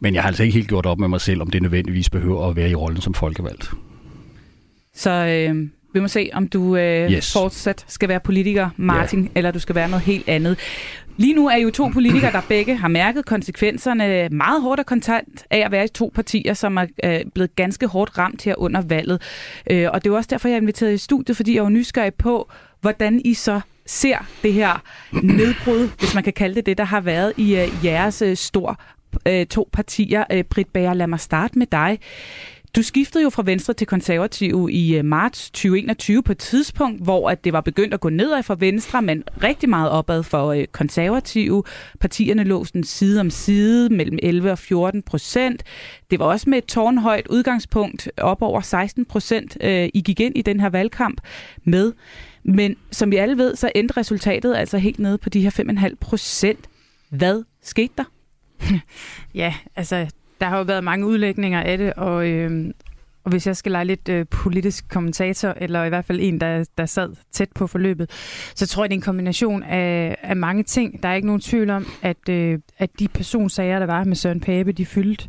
Men 0.00 0.14
jeg 0.14 0.22
har 0.22 0.28
altså 0.28 0.42
ikke 0.42 0.54
helt 0.54 0.68
gjort 0.68 0.86
op 0.86 0.98
med 0.98 1.08
mig 1.08 1.20
selv, 1.20 1.42
om 1.42 1.50
det 1.50 1.62
nødvendigvis 1.62 2.10
behøver 2.10 2.48
at 2.48 2.56
være 2.56 2.70
i 2.70 2.74
rollen 2.74 3.00
som 3.00 3.14
folkevalgt. 3.14 3.70
Så 4.94 5.10
øh, 5.10 5.68
vi 5.94 6.00
må 6.00 6.08
se, 6.08 6.30
om 6.32 6.48
du 6.48 6.76
øh, 6.76 7.12
yes. 7.12 7.32
fortsat 7.32 7.84
skal 7.88 8.08
være 8.08 8.20
politiker, 8.20 8.70
Martin, 8.76 9.22
ja. 9.22 9.28
eller 9.34 9.50
du 9.50 9.58
skal 9.58 9.74
være 9.74 9.88
noget 9.88 10.04
helt 10.04 10.28
andet. 10.28 10.58
Lige 11.16 11.34
nu 11.34 11.48
er 11.48 11.56
jo 11.56 11.70
to 11.70 11.88
politikere, 11.88 12.32
der 12.32 12.40
begge 12.48 12.76
har 12.76 12.88
mærket 12.88 13.26
konsekvenserne 13.26 14.28
meget 14.28 14.62
hårdt 14.62 14.80
og 14.80 14.86
kontant 14.86 15.46
af 15.50 15.58
at 15.58 15.70
være 15.70 15.84
i 15.84 15.88
to 15.88 16.12
partier, 16.14 16.54
som 16.54 16.76
er 16.76 16.86
øh, 17.04 17.20
blevet 17.34 17.56
ganske 17.56 17.86
hårdt 17.86 18.18
ramt 18.18 18.44
her 18.44 18.54
under 18.58 18.80
valget. 18.80 19.22
Øh, 19.70 19.88
og 19.92 20.04
det 20.04 20.10
er 20.10 20.16
også 20.16 20.28
derfor, 20.30 20.48
jeg 20.48 20.56
er 20.56 20.60
inviteret 20.60 20.94
i 20.94 20.98
studiet, 20.98 21.36
fordi 21.36 21.52
jeg 21.54 21.58
er 21.58 21.64
jo 21.64 21.68
nysgerrig 21.68 22.14
på, 22.14 22.50
hvordan 22.80 23.20
I 23.24 23.34
så 23.34 23.60
ser 23.88 24.18
det 24.42 24.52
her 24.52 24.82
nedbrud, 25.12 25.88
hvis 25.98 26.14
man 26.14 26.24
kan 26.24 26.32
kalde 26.32 26.54
det 26.54 26.66
det, 26.66 26.78
der 26.78 26.84
har 26.84 27.00
været 27.00 27.32
i 27.36 27.56
øh, 27.56 27.68
jeres 27.84 28.22
øh, 28.22 28.36
stor 28.36 28.80
øh, 29.26 29.46
to 29.46 29.68
partier. 29.72 30.24
Øh, 30.32 30.44
Britt 30.44 30.72
Bager, 30.72 30.94
lad 30.94 31.06
mig 31.06 31.20
starte 31.20 31.58
med 31.58 31.66
dig. 31.66 31.98
Du 32.76 32.82
skiftede 32.82 33.24
jo 33.24 33.30
fra 33.30 33.42
Venstre 33.46 33.74
til 33.74 33.86
Konservative 33.86 34.72
i 34.72 34.96
øh, 34.96 35.04
marts 35.04 35.50
2021 35.50 36.22
på 36.22 36.32
et 36.32 36.38
tidspunkt, 36.38 37.02
hvor 37.02 37.30
at 37.30 37.44
det 37.44 37.52
var 37.52 37.60
begyndt 37.60 37.94
at 37.94 38.00
gå 38.00 38.08
nedad 38.08 38.42
for 38.42 38.54
Venstre, 38.54 39.02
men 39.02 39.24
rigtig 39.42 39.68
meget 39.68 39.90
opad 39.90 40.22
for 40.22 40.52
øh, 40.52 40.66
Konservative. 40.72 41.62
Partierne 42.00 42.44
lå 42.44 42.64
sådan 42.64 42.84
side 42.84 43.20
om 43.20 43.30
side 43.30 43.94
mellem 43.94 44.18
11 44.22 44.50
og 44.50 44.58
14 44.58 45.02
procent. 45.02 45.62
Det 46.10 46.18
var 46.18 46.24
også 46.24 46.50
med 46.50 46.58
et 46.58 46.64
tårnhøjt 46.64 47.26
udgangspunkt 47.28 48.08
op 48.16 48.42
over 48.42 48.60
16 48.60 49.04
procent, 49.04 49.56
øh, 49.60 49.88
I 49.94 50.00
gik 50.00 50.20
ind 50.20 50.36
i 50.36 50.42
den 50.42 50.60
her 50.60 50.68
valgkamp 50.68 51.20
med. 51.64 51.92
Men 52.48 52.76
som 52.90 53.10
vi 53.10 53.16
alle 53.16 53.38
ved, 53.38 53.56
så 53.56 53.70
endte 53.74 53.96
resultatet 53.96 54.54
altså 54.54 54.78
helt 54.78 54.98
nede 54.98 55.18
på 55.18 55.28
de 55.28 55.40
her 55.40 55.50
5,5 55.50 55.94
procent. 56.00 56.68
Hvad 57.08 57.44
skete 57.62 57.92
der? 57.98 58.04
ja, 59.34 59.54
altså, 59.76 60.06
der 60.40 60.46
har 60.46 60.58
jo 60.58 60.64
været 60.64 60.84
mange 60.84 61.06
udlægninger 61.06 61.62
af 61.62 61.78
det, 61.78 61.92
og, 61.92 62.28
øh, 62.28 62.74
og 63.24 63.30
hvis 63.30 63.46
jeg 63.46 63.56
skal 63.56 63.72
lege 63.72 63.84
lidt 63.84 64.08
øh, 64.08 64.26
politisk 64.30 64.88
kommentator, 64.88 65.54
eller 65.56 65.84
i 65.84 65.88
hvert 65.88 66.04
fald 66.04 66.20
en, 66.22 66.40
der, 66.40 66.64
der 66.78 66.86
sad 66.86 67.14
tæt 67.32 67.48
på 67.54 67.66
forløbet, 67.66 68.10
så 68.54 68.66
tror 68.66 68.84
jeg, 68.84 68.90
det 68.90 68.94
er 68.94 68.98
en 68.98 69.02
kombination 69.02 69.62
af, 69.62 70.16
af 70.22 70.36
mange 70.36 70.62
ting. 70.62 71.02
Der 71.02 71.08
er 71.08 71.14
ikke 71.14 71.26
nogen 71.26 71.40
tvivl 71.40 71.70
om, 71.70 71.86
at, 72.02 72.28
øh, 72.28 72.58
at 72.78 72.90
de 72.98 73.08
personsager, 73.08 73.78
der 73.78 73.86
var 73.86 74.04
med 74.04 74.16
Søren 74.16 74.40
Pape, 74.40 74.72
de 74.72 74.86
fyldte 74.86 75.28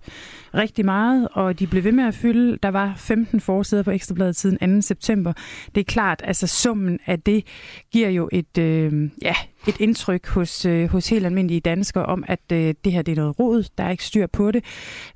rigtig 0.53 0.85
meget, 0.85 1.27
og 1.31 1.59
de 1.59 1.67
blev 1.67 1.83
ved 1.83 1.91
med 1.91 2.03
at 2.03 2.13
fylde. 2.13 2.57
Der 2.63 2.69
var 2.69 2.93
15 2.97 3.39
forsider 3.39 3.83
på 3.83 3.91
Ekstrabladet 3.91 4.35
siden 4.35 4.81
2. 4.81 4.81
september. 4.81 5.33
Det 5.75 5.81
er 5.81 5.85
klart, 5.85 6.21
altså 6.23 6.47
summen 6.47 6.99
af 7.05 7.19
det 7.19 7.45
giver 7.91 8.09
jo 8.09 8.29
et, 8.31 8.57
øh, 8.57 9.09
ja, 9.21 9.33
et 9.67 9.79
indtryk 9.79 10.27
hos, 10.27 10.65
øh, 10.65 10.89
hos 10.89 11.09
helt 11.09 11.25
almindelige 11.25 11.59
danskere 11.59 12.05
om, 12.05 12.23
at 12.27 12.51
øh, 12.51 12.73
det 12.83 12.93
her 12.93 13.01
det 13.01 13.11
er 13.11 13.15
noget 13.15 13.39
rod, 13.39 13.69
der 13.77 13.83
er 13.83 13.89
ikke 13.89 14.05
styr 14.05 14.27
på 14.27 14.51
det. 14.51 14.63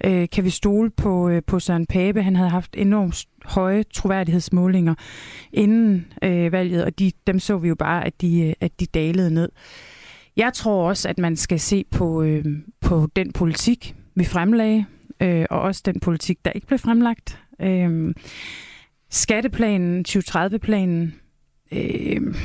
Øh, 0.06 0.30
kan 0.30 0.44
vi 0.44 0.50
stole 0.50 0.90
på, 0.90 1.30
øh, 1.30 1.42
på 1.48 1.60
Søren 1.60 1.86
Pape? 1.86 2.24
Han 2.24 2.36
havde 2.36 2.50
haft 2.50 2.76
enormt 2.78 3.26
høje 3.46 3.84
troværdighedsmålinger 3.84 4.96
inden 5.54 6.06
øh, 6.24 6.52
valget, 6.52 6.86
og 6.86 7.00
de, 7.00 7.12
dem 7.28 7.40
så 7.40 7.58
vi 7.58 7.68
jo 7.68 7.76
bare, 7.76 8.06
at 8.06 8.22
de, 8.22 8.42
øh, 8.42 8.54
at 8.62 8.80
de 8.80 8.86
dalede 8.86 9.34
ned. 9.34 9.50
Jeg 10.38 10.54
tror 10.54 10.90
også, 10.90 11.10
at 11.10 11.18
man 11.18 11.36
skal 11.36 11.60
se 11.60 11.86
på, 11.92 12.24
øh, 12.24 12.46
på 12.82 13.08
den 13.16 13.32
politik, 13.32 13.96
vi 14.16 14.24
fremlagde, 14.24 14.86
øh, 15.20 15.46
og 15.50 15.62
også 15.62 15.82
den 15.86 16.00
politik, 16.00 16.46
der 16.46 16.52
ikke 16.52 16.68
blev 16.68 16.80
fremlagt. 16.80 17.40
Øh, 17.62 18.14
skatteplanen, 19.10 20.06
2030-planen, 20.10 21.16
øh, 21.72 22.36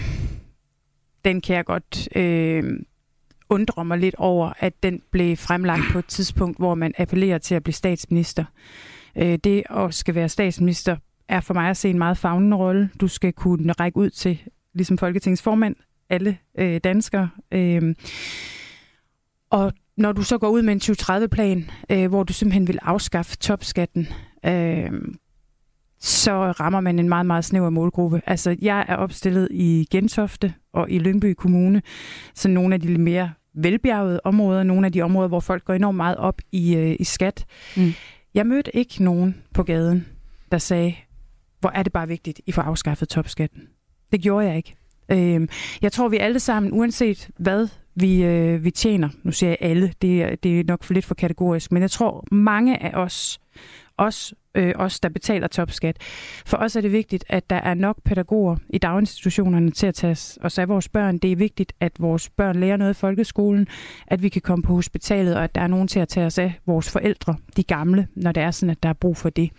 den 1.24 1.40
kan 1.40 1.56
jeg 1.56 1.64
godt 1.64 2.16
øh, 2.16 2.80
undre 3.50 3.84
mig 3.84 3.98
lidt 3.98 4.14
over, 4.14 4.52
at 4.58 4.82
den 4.82 5.02
blev 5.10 5.36
fremlagt 5.36 5.82
på 5.92 5.98
et 5.98 6.06
tidspunkt, 6.06 6.58
hvor 6.58 6.74
man 6.74 6.92
appellerer 6.98 7.38
til 7.38 7.54
at 7.54 7.62
blive 7.62 7.74
statsminister. 7.74 8.44
Øh, 9.16 9.38
det 9.44 9.62
at 9.70 9.94
skal 9.94 10.14
være 10.14 10.28
statsminister 10.28 10.96
er 11.28 11.40
for 11.40 11.54
mig 11.54 11.70
at 11.70 11.76
se 11.76 11.90
en 11.90 11.98
meget 11.98 12.18
fagnende 12.18 12.56
rolle. 12.56 12.90
Du 13.00 13.08
skal 13.08 13.32
kunne 13.32 13.72
række 13.72 13.96
ud 13.96 14.10
til, 14.10 14.38
ligesom 14.74 14.98
Folketingets 14.98 15.42
formand, 15.42 15.76
alle 16.10 16.38
øh, 16.58 16.80
danskere. 16.84 17.30
Øh, 17.52 17.94
og 19.50 19.72
når 19.98 20.12
du 20.12 20.22
så 20.22 20.38
går 20.38 20.48
ud 20.48 20.62
med 20.62 20.72
en 20.72 20.80
2030-plan, 20.84 21.70
øh, 21.90 22.08
hvor 22.08 22.22
du 22.22 22.32
simpelthen 22.32 22.68
vil 22.68 22.78
afskaffe 22.82 23.36
topskatten, 23.36 24.08
øh, 24.46 24.90
så 26.00 26.32
rammer 26.32 26.80
man 26.80 26.98
en 26.98 27.08
meget, 27.08 27.26
meget 27.26 27.44
snæver 27.44 27.70
målgruppe. 27.70 28.22
Altså, 28.26 28.56
jeg 28.62 28.84
er 28.88 28.96
opstillet 28.96 29.48
i 29.50 29.86
Gentofte 29.90 30.54
og 30.72 30.90
i 30.90 30.98
Lyngby 30.98 31.34
Kommune, 31.34 31.82
så 32.34 32.48
nogle 32.48 32.74
af 32.74 32.80
de 32.80 32.98
mere 32.98 33.32
velbjergede 33.54 34.20
områder, 34.24 34.62
nogle 34.62 34.86
af 34.86 34.92
de 34.92 35.02
områder, 35.02 35.28
hvor 35.28 35.40
folk 35.40 35.64
går 35.64 35.74
enormt 35.74 35.96
meget 35.96 36.16
op 36.16 36.40
i, 36.52 36.76
øh, 36.76 36.96
i 37.00 37.04
skat. 37.04 37.44
Mm. 37.76 37.92
Jeg 38.34 38.46
mødte 38.46 38.76
ikke 38.76 39.04
nogen 39.04 39.36
på 39.54 39.62
gaden, 39.62 40.06
der 40.52 40.58
sagde, 40.58 40.94
hvor 41.60 41.70
er 41.74 41.82
det 41.82 41.92
bare 41.92 42.08
vigtigt, 42.08 42.40
I 42.46 42.52
får 42.52 42.62
afskaffet 42.62 43.08
topskatten. 43.08 43.62
Det 44.12 44.22
gjorde 44.22 44.46
jeg 44.46 44.56
ikke. 44.56 44.76
Øh, 45.08 45.48
jeg 45.82 45.92
tror, 45.92 46.08
vi 46.08 46.16
alle 46.16 46.40
sammen, 46.40 46.72
uanset 46.72 47.30
hvad 47.38 47.68
vi, 48.00 48.24
øh, 48.24 48.64
vi 48.64 48.70
tjener, 48.70 49.08
nu 49.22 49.32
siger 49.32 49.50
jeg 49.50 49.58
alle, 49.60 49.92
det 50.02 50.22
er, 50.22 50.36
det 50.36 50.60
er 50.60 50.64
nok 50.64 50.84
for 50.84 50.94
lidt 50.94 51.04
for 51.04 51.14
kategorisk, 51.14 51.72
men 51.72 51.82
jeg 51.82 51.90
tror, 51.90 52.24
mange 52.30 52.82
af 52.82 52.90
os, 52.94 53.40
os, 53.98 54.34
øh, 54.54 54.72
os, 54.76 55.00
der 55.00 55.08
betaler 55.08 55.46
topskat, 55.46 55.96
for 56.46 56.56
os 56.56 56.76
er 56.76 56.80
det 56.80 56.92
vigtigt, 56.92 57.24
at 57.28 57.50
der 57.50 57.56
er 57.56 57.74
nok 57.74 57.96
pædagoger 58.04 58.56
i 58.70 58.78
daginstitutionerne 58.78 59.70
til 59.70 59.86
at 59.86 59.94
tage 59.94 60.16
os 60.40 60.58
af 60.58 60.68
vores 60.68 60.88
børn. 60.88 61.18
Det 61.18 61.32
er 61.32 61.36
vigtigt, 61.36 61.72
at 61.80 61.92
vores 61.98 62.30
børn 62.30 62.60
lærer 62.60 62.76
noget 62.76 62.94
i 62.94 62.98
folkeskolen, 62.98 63.66
at 64.06 64.22
vi 64.22 64.28
kan 64.28 64.42
komme 64.42 64.62
på 64.62 64.74
hospitalet, 64.74 65.36
og 65.36 65.44
at 65.44 65.54
der 65.54 65.60
er 65.60 65.66
nogen 65.66 65.88
til 65.88 66.00
at 66.00 66.08
tage 66.08 66.26
os 66.26 66.38
af 66.38 66.52
vores 66.66 66.90
forældre, 66.90 67.36
de 67.56 67.62
gamle, 67.62 68.08
når 68.14 68.32
det 68.32 68.42
er 68.42 68.50
sådan, 68.50 68.70
at 68.70 68.82
der 68.82 68.88
er 68.88 68.92
brug 68.92 69.16
for 69.16 69.30
det. 69.30 69.50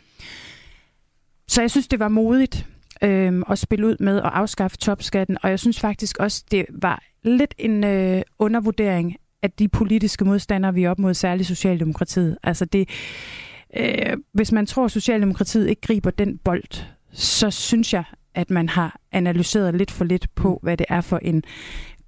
Så 1.47 1.61
jeg 1.61 1.71
synes, 1.71 1.87
det 1.87 1.99
var 1.99 2.07
modigt 2.07 2.67
øh, 3.01 3.43
at 3.49 3.59
spille 3.59 3.87
ud 3.87 3.95
med 3.99 4.17
at 4.17 4.29
afskaffe 4.33 4.77
topskatten, 4.77 5.37
og 5.43 5.49
jeg 5.49 5.59
synes 5.59 5.79
faktisk 5.79 6.17
også, 6.17 6.43
det 6.51 6.65
var 6.69 7.03
lidt 7.23 7.55
en 7.57 7.83
øh, 7.83 8.21
undervurdering 8.39 9.15
af 9.41 9.51
de 9.51 9.67
politiske 9.67 10.25
modstandere, 10.25 10.73
vi 10.73 10.83
er 10.83 10.89
op 10.89 10.99
mod, 10.99 11.13
særligt 11.13 11.47
Socialdemokratiet. 11.47 12.37
Altså 12.43 12.65
det, 12.65 12.89
øh, 13.77 14.17
hvis 14.33 14.51
man 14.51 14.65
tror, 14.65 14.85
at 14.85 14.91
Socialdemokratiet 14.91 15.69
ikke 15.69 15.81
griber 15.81 16.09
den 16.11 16.37
bold, 16.37 16.85
så 17.11 17.51
synes 17.51 17.93
jeg, 17.93 18.03
at 18.35 18.49
man 18.49 18.69
har 18.69 18.99
analyseret 19.11 19.75
lidt 19.75 19.91
for 19.91 20.05
lidt 20.05 20.35
på, 20.35 20.59
hvad 20.63 20.77
det 20.77 20.85
er 20.89 21.01
for 21.01 21.17
en 21.17 21.43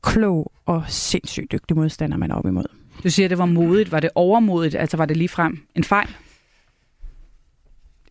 klog 0.04 0.52
og 0.66 0.84
sindssygt 0.88 1.52
dygtig 1.52 1.78
modstander, 1.78 2.18
man 2.18 2.32
er 2.32 2.36
op 2.36 2.46
imod. 2.46 2.66
Du 3.04 3.10
siger, 3.10 3.26
at 3.26 3.30
det 3.30 3.38
var 3.38 3.46
modigt. 3.46 3.92
Var 3.92 4.00
det 4.00 4.10
overmodigt? 4.16 4.76
Altså 4.76 4.98
var 4.98 5.06
det 5.06 5.18
lige 5.18 5.30
frem 5.30 5.68
en 5.76 5.84
fejl? 5.84 6.10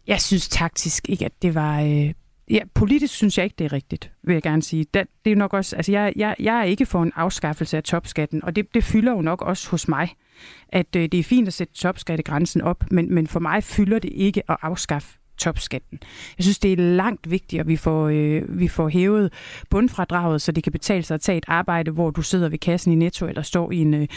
Jeg 0.06 0.20
synes 0.20 0.48
taktisk 0.48 1.08
ikke, 1.08 1.24
at 1.24 1.32
det 1.42 1.54
var... 1.54 1.80
Øh, 1.80 2.12
ja, 2.50 2.60
politisk 2.74 3.14
synes 3.14 3.38
jeg 3.38 3.44
ikke, 3.44 3.56
det 3.58 3.64
er 3.64 3.72
rigtigt, 3.72 4.12
vil 4.22 4.32
jeg 4.32 4.42
gerne 4.42 4.62
sige. 4.62 4.86
Det, 4.94 5.06
det 5.24 5.32
er 5.32 5.36
nok 5.36 5.54
også, 5.54 5.76
altså 5.76 5.92
jeg, 5.92 6.12
jeg, 6.16 6.36
jeg 6.38 6.58
er 6.58 6.64
ikke 6.64 6.86
for 6.86 7.02
en 7.02 7.12
afskaffelse 7.16 7.76
af 7.76 7.82
topskatten, 7.82 8.44
og 8.44 8.56
det, 8.56 8.74
det 8.74 8.84
fylder 8.84 9.12
jo 9.12 9.20
nok 9.20 9.42
også 9.42 9.70
hos 9.70 9.88
mig, 9.88 10.08
at 10.68 10.96
øh, 10.96 11.02
det 11.02 11.20
er 11.20 11.24
fint 11.24 11.48
at 11.48 11.54
sætte 11.54 11.74
topskattegrænsen 11.74 12.60
op, 12.60 12.84
men, 12.90 13.14
men 13.14 13.26
for 13.26 13.40
mig 13.40 13.64
fylder 13.64 13.98
det 13.98 14.10
ikke 14.14 14.50
at 14.50 14.56
afskaffe 14.62 15.18
topskatten. 15.38 15.98
Jeg 16.38 16.44
synes, 16.44 16.58
det 16.58 16.72
er 16.72 16.76
langt 16.76 17.30
vigtigt, 17.30 17.60
at 17.60 17.68
vi 17.68 17.76
får, 17.76 18.08
øh, 18.08 18.58
vi 18.58 18.68
får 18.68 18.88
hævet 18.88 19.32
bundfradraget, 19.70 20.42
så 20.42 20.52
det 20.52 20.64
kan 20.64 20.72
betale 20.72 21.02
sig 21.02 21.14
at 21.14 21.20
tage 21.20 21.38
et 21.38 21.44
arbejde, 21.48 21.90
hvor 21.90 22.10
du 22.10 22.22
sidder 22.22 22.48
ved 22.48 22.58
kassen 22.58 22.92
i 22.92 22.94
Netto 22.94 23.26
eller 23.26 23.42
står 23.42 23.72
i 23.72 23.76
en, 23.76 23.94
øh, 23.94 24.08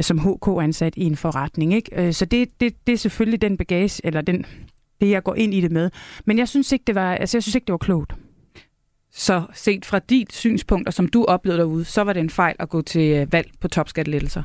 som 0.00 0.18
HK-ansat 0.18 0.94
i 0.96 1.04
en 1.04 1.16
forretning. 1.16 1.74
Ikke? 1.74 2.06
Øh, 2.06 2.12
så 2.12 2.24
det, 2.24 2.60
det, 2.60 2.74
det 2.86 2.92
er 2.92 2.96
selvfølgelig 2.96 3.42
den 3.42 3.56
bagage, 3.56 4.06
eller 4.06 4.20
den, 4.20 4.46
det, 5.02 5.10
jeg 5.10 5.22
går 5.22 5.34
ind 5.34 5.54
i 5.54 5.60
det 5.60 5.72
med. 5.72 5.90
Men 6.24 6.38
jeg 6.38 6.48
synes 6.48 6.72
ikke, 6.72 6.84
det 6.86 6.94
var, 6.94 7.14
altså, 7.14 7.36
jeg 7.36 7.42
synes 7.42 7.54
ikke, 7.54 7.64
det 7.64 7.72
var 7.72 7.78
klogt. 7.78 8.14
Så 9.12 9.42
set 9.54 9.84
fra 9.84 9.98
dit 9.98 10.32
synspunkt, 10.32 10.88
og 10.88 10.94
som 10.94 11.08
du 11.08 11.24
oplevede 11.24 11.58
derude, 11.60 11.84
så 11.84 12.02
var 12.02 12.12
det 12.12 12.20
en 12.20 12.30
fejl 12.30 12.56
at 12.58 12.68
gå 12.68 12.82
til 12.82 13.16
øh, 13.16 13.32
valg 13.32 13.50
på 13.60 13.68
topskattelettelser? 13.68 14.42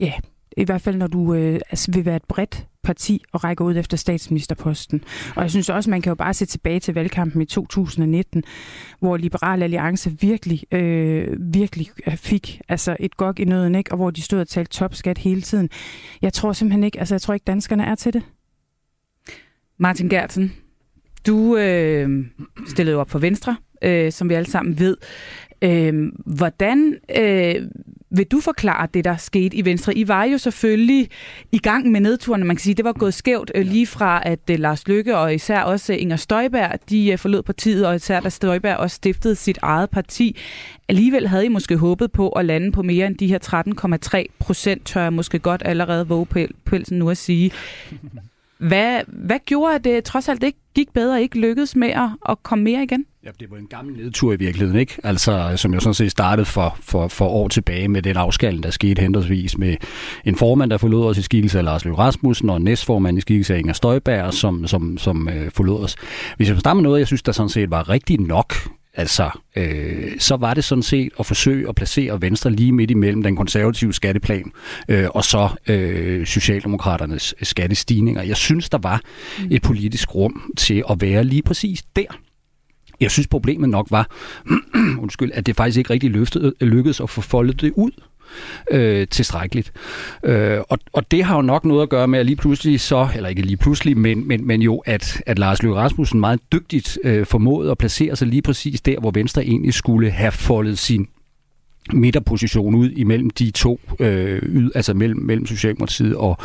Ja, 0.00 0.12
i 0.56 0.64
hvert 0.64 0.82
fald 0.82 0.96
når 0.96 1.06
du 1.06 1.34
øh, 1.34 1.60
altså, 1.70 1.92
vil 1.92 2.04
være 2.04 2.16
et 2.16 2.24
bredt 2.28 2.66
parti 2.82 3.22
og 3.32 3.44
række 3.44 3.64
ud 3.64 3.76
efter 3.76 3.96
statsministerposten. 3.96 5.04
Og 5.36 5.42
jeg 5.42 5.50
synes 5.50 5.68
også, 5.68 5.90
man 5.90 6.02
kan 6.02 6.10
jo 6.10 6.14
bare 6.14 6.34
se 6.34 6.46
tilbage 6.46 6.80
til 6.80 6.94
valgkampen 6.94 7.42
i 7.42 7.44
2019, 7.44 8.42
hvor 9.00 9.16
Liberal 9.16 9.62
Alliance 9.62 10.20
virkelig, 10.20 10.74
øh, 10.74 11.36
virkelig 11.54 11.86
fik 12.16 12.60
altså 12.68 12.96
et 13.00 13.16
gok 13.16 13.40
i 13.40 13.44
nøden, 13.44 13.74
ikke? 13.74 13.92
og 13.92 13.96
hvor 13.96 14.10
de 14.10 14.22
stod 14.22 14.40
og 14.40 14.48
talte 14.48 14.70
topskat 14.70 15.18
hele 15.18 15.42
tiden. 15.42 15.68
Jeg 16.22 16.32
tror 16.32 16.52
simpelthen 16.52 16.84
ikke, 16.84 16.98
altså 16.98 17.14
jeg 17.14 17.22
tror 17.22 17.34
ikke, 17.34 17.44
danskerne 17.44 17.84
er 17.84 17.94
til 17.94 18.12
det. 18.12 18.22
Martin 19.80 20.08
Gertsen, 20.08 20.52
du 21.26 21.56
øh, 21.56 22.24
stillede 22.68 22.94
jo 22.94 23.00
op 23.00 23.10
for 23.10 23.18
Venstre, 23.18 23.56
øh, 23.82 24.12
som 24.12 24.28
vi 24.28 24.34
alle 24.34 24.50
sammen 24.50 24.78
ved. 24.78 24.96
Øh, 25.62 26.12
hvordan 26.26 26.96
øh, 27.18 27.54
vil 28.10 28.26
du 28.26 28.40
forklare 28.40 28.88
det, 28.94 29.04
der 29.04 29.16
skete 29.16 29.56
i 29.56 29.64
Venstre? 29.64 29.94
I 29.94 30.08
var 30.08 30.24
jo 30.24 30.38
selvfølgelig 30.38 31.08
i 31.52 31.58
gang 31.58 31.90
med 31.90 32.00
nedturene, 32.00 32.44
man 32.44 32.56
kan 32.56 32.60
sige. 32.60 32.74
Det 32.74 32.84
var 32.84 32.92
gået 32.92 33.14
skævt 33.14 33.50
øh, 33.54 33.66
lige 33.66 33.86
fra, 33.86 34.22
at 34.26 34.50
øh, 34.50 34.58
Lars 34.58 34.88
Lykke 34.88 35.16
og 35.16 35.34
især 35.34 35.62
også 35.62 35.92
Inger 35.92 36.16
Støjberg, 36.16 36.78
de 36.90 37.10
øh, 37.10 37.18
forlod 37.18 37.42
partiet, 37.42 37.86
og 37.86 37.96
især 37.96 38.20
da 38.20 38.28
Støjberg 38.28 38.76
også 38.76 38.96
stiftede 38.96 39.34
sit 39.34 39.58
eget 39.62 39.90
parti. 39.90 40.36
Alligevel 40.88 41.28
havde 41.28 41.44
I 41.44 41.48
måske 41.48 41.76
håbet 41.76 42.12
på 42.12 42.28
at 42.28 42.44
lande 42.44 42.72
på 42.72 42.82
mere 42.82 43.06
end 43.06 43.16
de 43.16 43.26
her 43.26 43.38
13,3 44.24 44.24
procent, 44.38 44.86
tør 44.86 45.02
jeg 45.02 45.12
måske 45.12 45.38
godt 45.38 45.62
allerede 45.64 46.08
våge 46.08 46.26
pelsen 46.64 46.98
nu 46.98 47.10
at 47.10 47.16
sige. 47.16 47.52
Hvad, 48.60 49.00
hvad 49.06 49.38
gjorde, 49.46 49.74
at 49.74 49.84
det 49.84 50.04
trods 50.04 50.28
alt 50.28 50.42
ikke 50.42 50.58
gik 50.74 50.92
bedre, 50.94 51.22
ikke 51.22 51.40
lykkedes 51.40 51.76
med 51.76 51.88
at, 51.88 52.08
at 52.28 52.42
komme 52.42 52.64
mere 52.64 52.82
igen? 52.82 53.04
Ja, 53.24 53.30
det 53.40 53.50
var 53.50 53.56
en 53.56 53.66
gammel 53.66 53.96
nedtur 53.96 54.32
i 54.32 54.36
virkeligheden, 54.36 54.80
ikke? 54.80 54.96
Altså, 55.04 55.52
som 55.56 55.74
jo 55.74 55.80
sådan 55.80 55.94
set 55.94 56.10
startede 56.10 56.46
for, 56.46 56.76
for, 56.80 57.08
for 57.08 57.26
år 57.26 57.48
tilbage 57.48 57.88
med 57.88 58.02
den 58.02 58.16
afskald, 58.16 58.62
der 58.62 58.70
skete 58.70 59.02
henholdsvis 59.02 59.58
med 59.58 59.76
en 60.24 60.36
formand, 60.36 60.70
der 60.70 60.78
forlod 60.78 61.06
os 61.06 61.18
i 61.18 61.22
skikkelse 61.22 61.58
af 61.58 61.64
Lars 61.64 61.84
Løkke 61.84 61.98
Rasmussen, 61.98 62.50
og 62.50 62.56
en 62.56 62.64
næstformand 62.64 63.18
i 63.18 63.20
skikkelse 63.20 63.54
af 63.54 63.58
Inger 63.58 63.72
Støjberg, 63.72 64.34
som, 64.34 64.66
som, 64.66 64.98
som 64.98 65.28
øh, 65.28 65.50
forlod 65.50 65.84
os. 65.84 65.96
Hvis 66.36 66.48
jeg 66.48 66.58
starter 66.58 66.74
med 66.74 66.82
noget, 66.82 66.98
jeg 66.98 67.06
synes, 67.06 67.22
der 67.22 67.32
sådan 67.32 67.48
set 67.48 67.70
var 67.70 67.88
rigtigt 67.88 68.20
nok, 68.20 68.54
Altså, 68.94 69.30
øh, 69.56 70.18
så 70.18 70.36
var 70.36 70.54
det 70.54 70.64
sådan 70.64 70.82
set 70.82 71.12
at 71.18 71.26
forsøge 71.26 71.68
at 71.68 71.74
placere 71.74 72.22
Venstre 72.22 72.50
lige 72.50 72.72
midt 72.72 72.90
imellem 72.90 73.22
den 73.22 73.36
konservative 73.36 73.92
skatteplan 73.92 74.52
øh, 74.88 75.08
og 75.10 75.24
så 75.24 75.48
øh, 75.68 76.26
Socialdemokraternes 76.26 77.34
skattestigninger. 77.42 78.22
Jeg 78.22 78.36
synes, 78.36 78.70
der 78.70 78.78
var 78.78 79.00
mm. 79.38 79.48
et 79.50 79.62
politisk 79.62 80.14
rum 80.14 80.52
til 80.56 80.84
at 80.90 81.00
være 81.00 81.24
lige 81.24 81.42
præcis 81.42 81.82
der. 81.96 82.20
Jeg 83.00 83.10
synes, 83.10 83.28
problemet 83.28 83.68
nok 83.68 83.86
var, 83.90 84.10
undskyld, 85.02 85.30
at 85.34 85.46
det 85.46 85.56
faktisk 85.56 85.78
ikke 85.78 85.90
rigtig 85.90 86.10
løftede, 86.10 86.54
lykkedes 86.60 87.00
at 87.00 87.10
få 87.10 87.20
foldet 87.20 87.60
det 87.60 87.72
ud 87.76 87.90
øh, 88.70 89.06
tilstrækkeligt. 89.08 89.72
Øh, 90.24 90.58
og, 90.68 90.78
og 90.92 91.10
det 91.10 91.24
har 91.24 91.36
jo 91.36 91.42
nok 91.42 91.64
noget 91.64 91.82
at 91.82 91.88
gøre 91.88 92.08
med, 92.08 92.18
at 92.18 92.26
lige 92.26 92.36
pludselig 92.36 92.80
så, 92.80 93.08
eller 93.16 93.28
ikke 93.28 93.42
lige 93.42 93.56
pludselig, 93.56 93.98
men, 93.98 94.28
men, 94.28 94.46
men 94.46 94.62
jo, 94.62 94.82
at, 94.86 95.22
at 95.26 95.38
Lars 95.38 95.62
Løkke 95.62 95.76
Rasmussen 95.78 96.20
meget 96.20 96.40
dygtigt 96.52 96.98
øh, 97.04 97.26
formåede 97.26 97.70
at 97.70 97.78
placere 97.78 98.16
sig 98.16 98.28
lige 98.28 98.42
præcis 98.42 98.80
der, 98.80 99.00
hvor 99.00 99.10
Venstre 99.10 99.44
egentlig 99.44 99.74
skulle 99.74 100.10
have 100.10 100.32
foldet 100.32 100.78
sin 100.78 101.08
midterposition 101.92 102.74
ud 102.74 102.90
imellem 102.90 103.30
de 103.30 103.50
to, 103.50 103.80
øh, 103.98 104.42
yd, 104.42 104.70
altså 104.74 104.94
mellem, 104.94 105.20
mellem 105.20 105.46
Socialdemokratiet 105.46 106.16
og, 106.16 106.36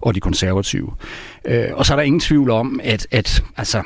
og 0.00 0.14
de 0.14 0.20
konservative. 0.20 0.92
Øh, 1.44 1.68
og 1.72 1.86
så 1.86 1.94
er 1.94 1.96
der 1.96 2.02
ingen 2.02 2.20
tvivl 2.20 2.50
om, 2.50 2.80
at, 2.82 3.06
at 3.10 3.44
altså, 3.56 3.82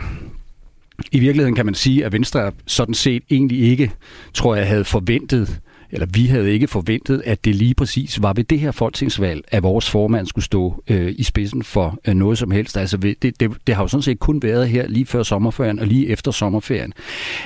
i 1.13 1.19
virkeligheden 1.19 1.55
kan 1.55 1.67
man 1.67 1.75
sige, 1.75 2.05
at 2.05 2.13
Venstre 2.13 2.53
sådan 2.67 2.95
set 2.95 3.23
egentlig 3.31 3.61
ikke, 3.61 3.93
tror 4.35 4.55
jeg, 4.55 4.67
havde 4.67 4.85
forventet 4.85 5.61
eller 5.93 6.07
vi 6.15 6.27
havde 6.27 6.53
ikke 6.53 6.69
forventet, 6.69 7.23
at 7.27 7.45
det 7.45 7.55
lige 7.55 7.75
præcis 7.75 8.23
var 8.23 8.33
ved 8.33 8.45
det 8.45 8.61
her 8.61 8.71
folketingsvalg, 8.71 9.45
at 9.49 9.63
vores 9.63 9.91
formand 9.91 10.27
skulle 10.27 10.45
stå 10.45 10.83
øh, 10.89 11.15
i 11.19 11.23
spidsen 11.23 11.63
for 11.63 11.99
øh, 12.09 12.15
noget 12.15 12.39
som 12.39 12.51
helst. 12.51 12.77
Altså, 12.77 12.97
det, 12.97 13.23
det, 13.23 13.53
det 13.67 13.75
har 13.75 13.83
jo 13.83 13.89
sådan 13.89 14.03
set 14.03 14.19
kun 14.19 14.43
været 14.43 14.69
her 14.69 14.89
lige 14.89 15.07
før 15.07 15.23
sommerferien 15.23 15.79
og 15.79 15.87
lige 15.87 16.09
efter 16.09 16.31
sommerferien, 16.31 16.93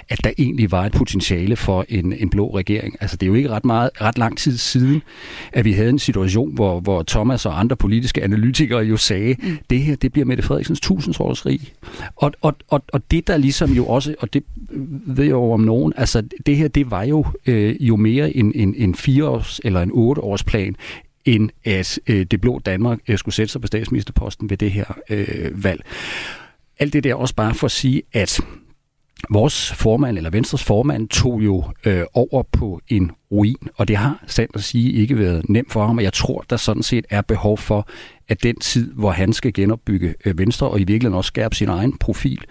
at 0.08 0.24
der 0.24 0.30
egentlig 0.38 0.70
var 0.70 0.86
et 0.86 0.92
potentiale 0.92 1.56
for 1.56 1.84
en, 1.88 2.12
en 2.12 2.30
blå 2.30 2.56
regering. 2.56 2.96
Altså, 3.00 3.16
det 3.16 3.26
er 3.26 3.28
jo 3.28 3.34
ikke 3.34 3.48
ret, 3.48 3.64
meget, 3.64 3.90
ret 4.00 4.18
lang 4.18 4.38
tid 4.38 4.56
siden, 4.56 5.02
at 5.52 5.64
vi 5.64 5.72
havde 5.72 5.88
en 5.88 5.98
situation, 5.98 6.54
hvor, 6.54 6.80
hvor 6.80 7.02
Thomas 7.02 7.46
og 7.46 7.60
andre 7.60 7.76
politiske 7.76 8.24
analytikere 8.24 8.80
jo 8.80 8.96
sagde, 8.96 9.36
mm. 9.42 9.58
det 9.70 9.80
her, 9.80 9.96
det 9.96 10.12
bliver 10.12 10.24
Mette 10.24 10.42
Frederiksens 10.42 10.80
tusindsårsrig. 10.80 11.60
Og, 12.16 12.32
og, 12.40 12.56
og, 12.68 12.82
og 12.92 13.10
det 13.10 13.26
der 13.26 13.36
ligesom 13.36 13.72
jo 13.72 13.86
også, 13.86 14.14
og 14.18 14.32
det 14.32 14.44
ved 15.06 15.24
jeg 15.24 15.30
jo 15.30 15.52
om 15.52 15.60
nogen, 15.60 15.92
altså 15.96 16.22
det 16.46 16.56
her, 16.56 16.68
det 16.68 16.90
var 16.90 17.02
jo 17.02 17.26
øh, 17.46 17.76
jo 17.80 17.96
mere 17.96 18.33
en, 18.34 18.52
en, 18.54 18.74
en 18.74 18.94
fireårs 18.94 19.60
eller 19.64 19.82
en 19.82 19.90
otte-års 19.92 20.44
plan, 20.44 20.76
end 21.24 21.50
at 21.64 22.00
øh, 22.06 22.26
det 22.26 22.40
blå 22.40 22.58
Danmark 22.58 22.98
øh, 23.08 23.18
skulle 23.18 23.34
sætte 23.34 23.52
sig 23.52 23.60
på 23.60 23.66
statsministerposten 23.66 24.50
ved 24.50 24.56
det 24.56 24.70
her 24.70 24.98
øh, 25.10 25.64
valg. 25.64 25.84
Alt 26.78 26.92
det 26.92 27.04
der 27.04 27.14
også 27.14 27.34
bare 27.34 27.54
for 27.54 27.64
at 27.64 27.70
sige, 27.70 28.02
at 28.12 28.40
vores 29.30 29.72
formand, 29.72 30.16
eller 30.16 30.30
Venstres 30.30 30.64
formand, 30.64 31.08
tog 31.08 31.44
jo 31.44 31.64
øh, 31.84 32.02
over 32.14 32.42
på 32.42 32.80
en 32.88 33.10
ruin, 33.30 33.56
og 33.74 33.88
det 33.88 33.96
har 33.96 34.24
sandt 34.26 34.56
at 34.56 34.64
sige 34.64 34.92
ikke 34.92 35.18
været 35.18 35.48
nemt 35.48 35.72
for 35.72 35.86
ham, 35.86 35.98
og 35.98 36.04
jeg 36.04 36.12
tror, 36.12 36.44
der 36.50 36.56
sådan 36.56 36.82
set 36.82 37.06
er 37.10 37.22
behov 37.22 37.58
for, 37.58 37.88
at 38.28 38.42
den 38.42 38.56
tid, 38.56 38.92
hvor 38.92 39.10
han 39.10 39.32
skal 39.32 39.52
genopbygge 39.52 40.14
øh, 40.24 40.38
Venstre, 40.38 40.68
og 40.68 40.80
i 40.80 40.84
virkeligheden 40.84 41.16
også 41.16 41.28
skærpe 41.28 41.56
sin 41.56 41.68
egen 41.68 41.98
profil, 41.98 42.44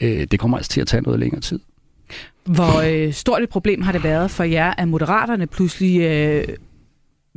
øh, 0.00 0.26
det 0.30 0.40
kommer 0.40 0.56
altså 0.56 0.70
til 0.70 0.80
at 0.80 0.86
tage 0.86 1.02
noget 1.02 1.20
længere 1.20 1.40
tid. 1.40 1.60
Hvor 2.44 3.06
øh, 3.06 3.12
stort 3.12 3.42
et 3.42 3.48
problem 3.48 3.82
har 3.82 3.92
det 3.92 4.04
været 4.04 4.30
for 4.30 4.44
jer, 4.44 4.74
at 4.78 4.88
moderaterne 4.88 5.46
pludselig 5.46 6.00
øh, 6.00 6.44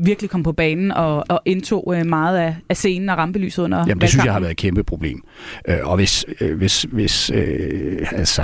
virkelig 0.05 0.29
kom 0.29 0.43
på 0.43 0.51
banen 0.51 0.91
og, 0.91 1.25
og 1.29 1.41
indtog 1.45 1.93
øh, 1.97 2.05
meget 2.05 2.37
af, 2.37 2.55
af 2.69 2.77
scenen 2.77 3.09
og 3.09 3.17
rampelyset 3.17 3.63
under 3.63 3.77
Jamen, 3.87 4.01
det 4.01 4.09
synes 4.09 4.25
jeg 4.25 4.33
har 4.33 4.39
været 4.39 4.51
et 4.51 4.57
kæmpe 4.57 4.83
problem. 4.83 5.23
Øh, 5.67 5.77
og 5.83 5.95
hvis, 5.95 6.25
øh, 6.41 6.57
hvis, 6.57 6.81
hvis 6.91 7.31
øh, 7.33 8.07
altså, 8.11 8.43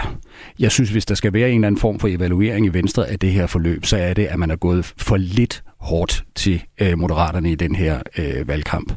jeg 0.59 0.71
synes, 0.71 0.89
hvis 0.89 1.05
der 1.05 1.15
skal 1.15 1.33
være 1.33 1.49
en 1.49 1.55
eller 1.55 1.67
anden 1.67 1.81
form 1.81 1.99
for 1.99 2.07
evaluering 2.07 2.65
i 2.65 2.69
Venstre 2.69 3.09
af 3.09 3.19
det 3.19 3.31
her 3.31 3.47
forløb, 3.47 3.85
så 3.85 3.97
er 3.97 4.13
det, 4.13 4.25
at 4.25 4.39
man 4.39 4.51
er 4.51 4.55
gået 4.55 4.93
for 4.97 5.17
lidt 5.17 5.63
hårdt 5.79 6.23
til 6.35 6.63
øh, 6.81 6.99
moderaterne 6.99 7.51
i 7.51 7.55
den 7.55 7.75
her 7.75 8.01
øh, 8.17 8.47
valgkamp. 8.47 8.93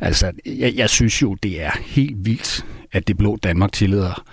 Altså, 0.00 0.32
jeg, 0.46 0.72
jeg 0.76 0.90
synes 0.90 1.22
jo, 1.22 1.34
det 1.34 1.62
er 1.62 1.70
helt 1.86 2.16
vildt, 2.26 2.66
at 2.92 3.08
det 3.08 3.18
blå 3.18 3.36
Danmark 3.36 3.72
tillader 3.72 4.24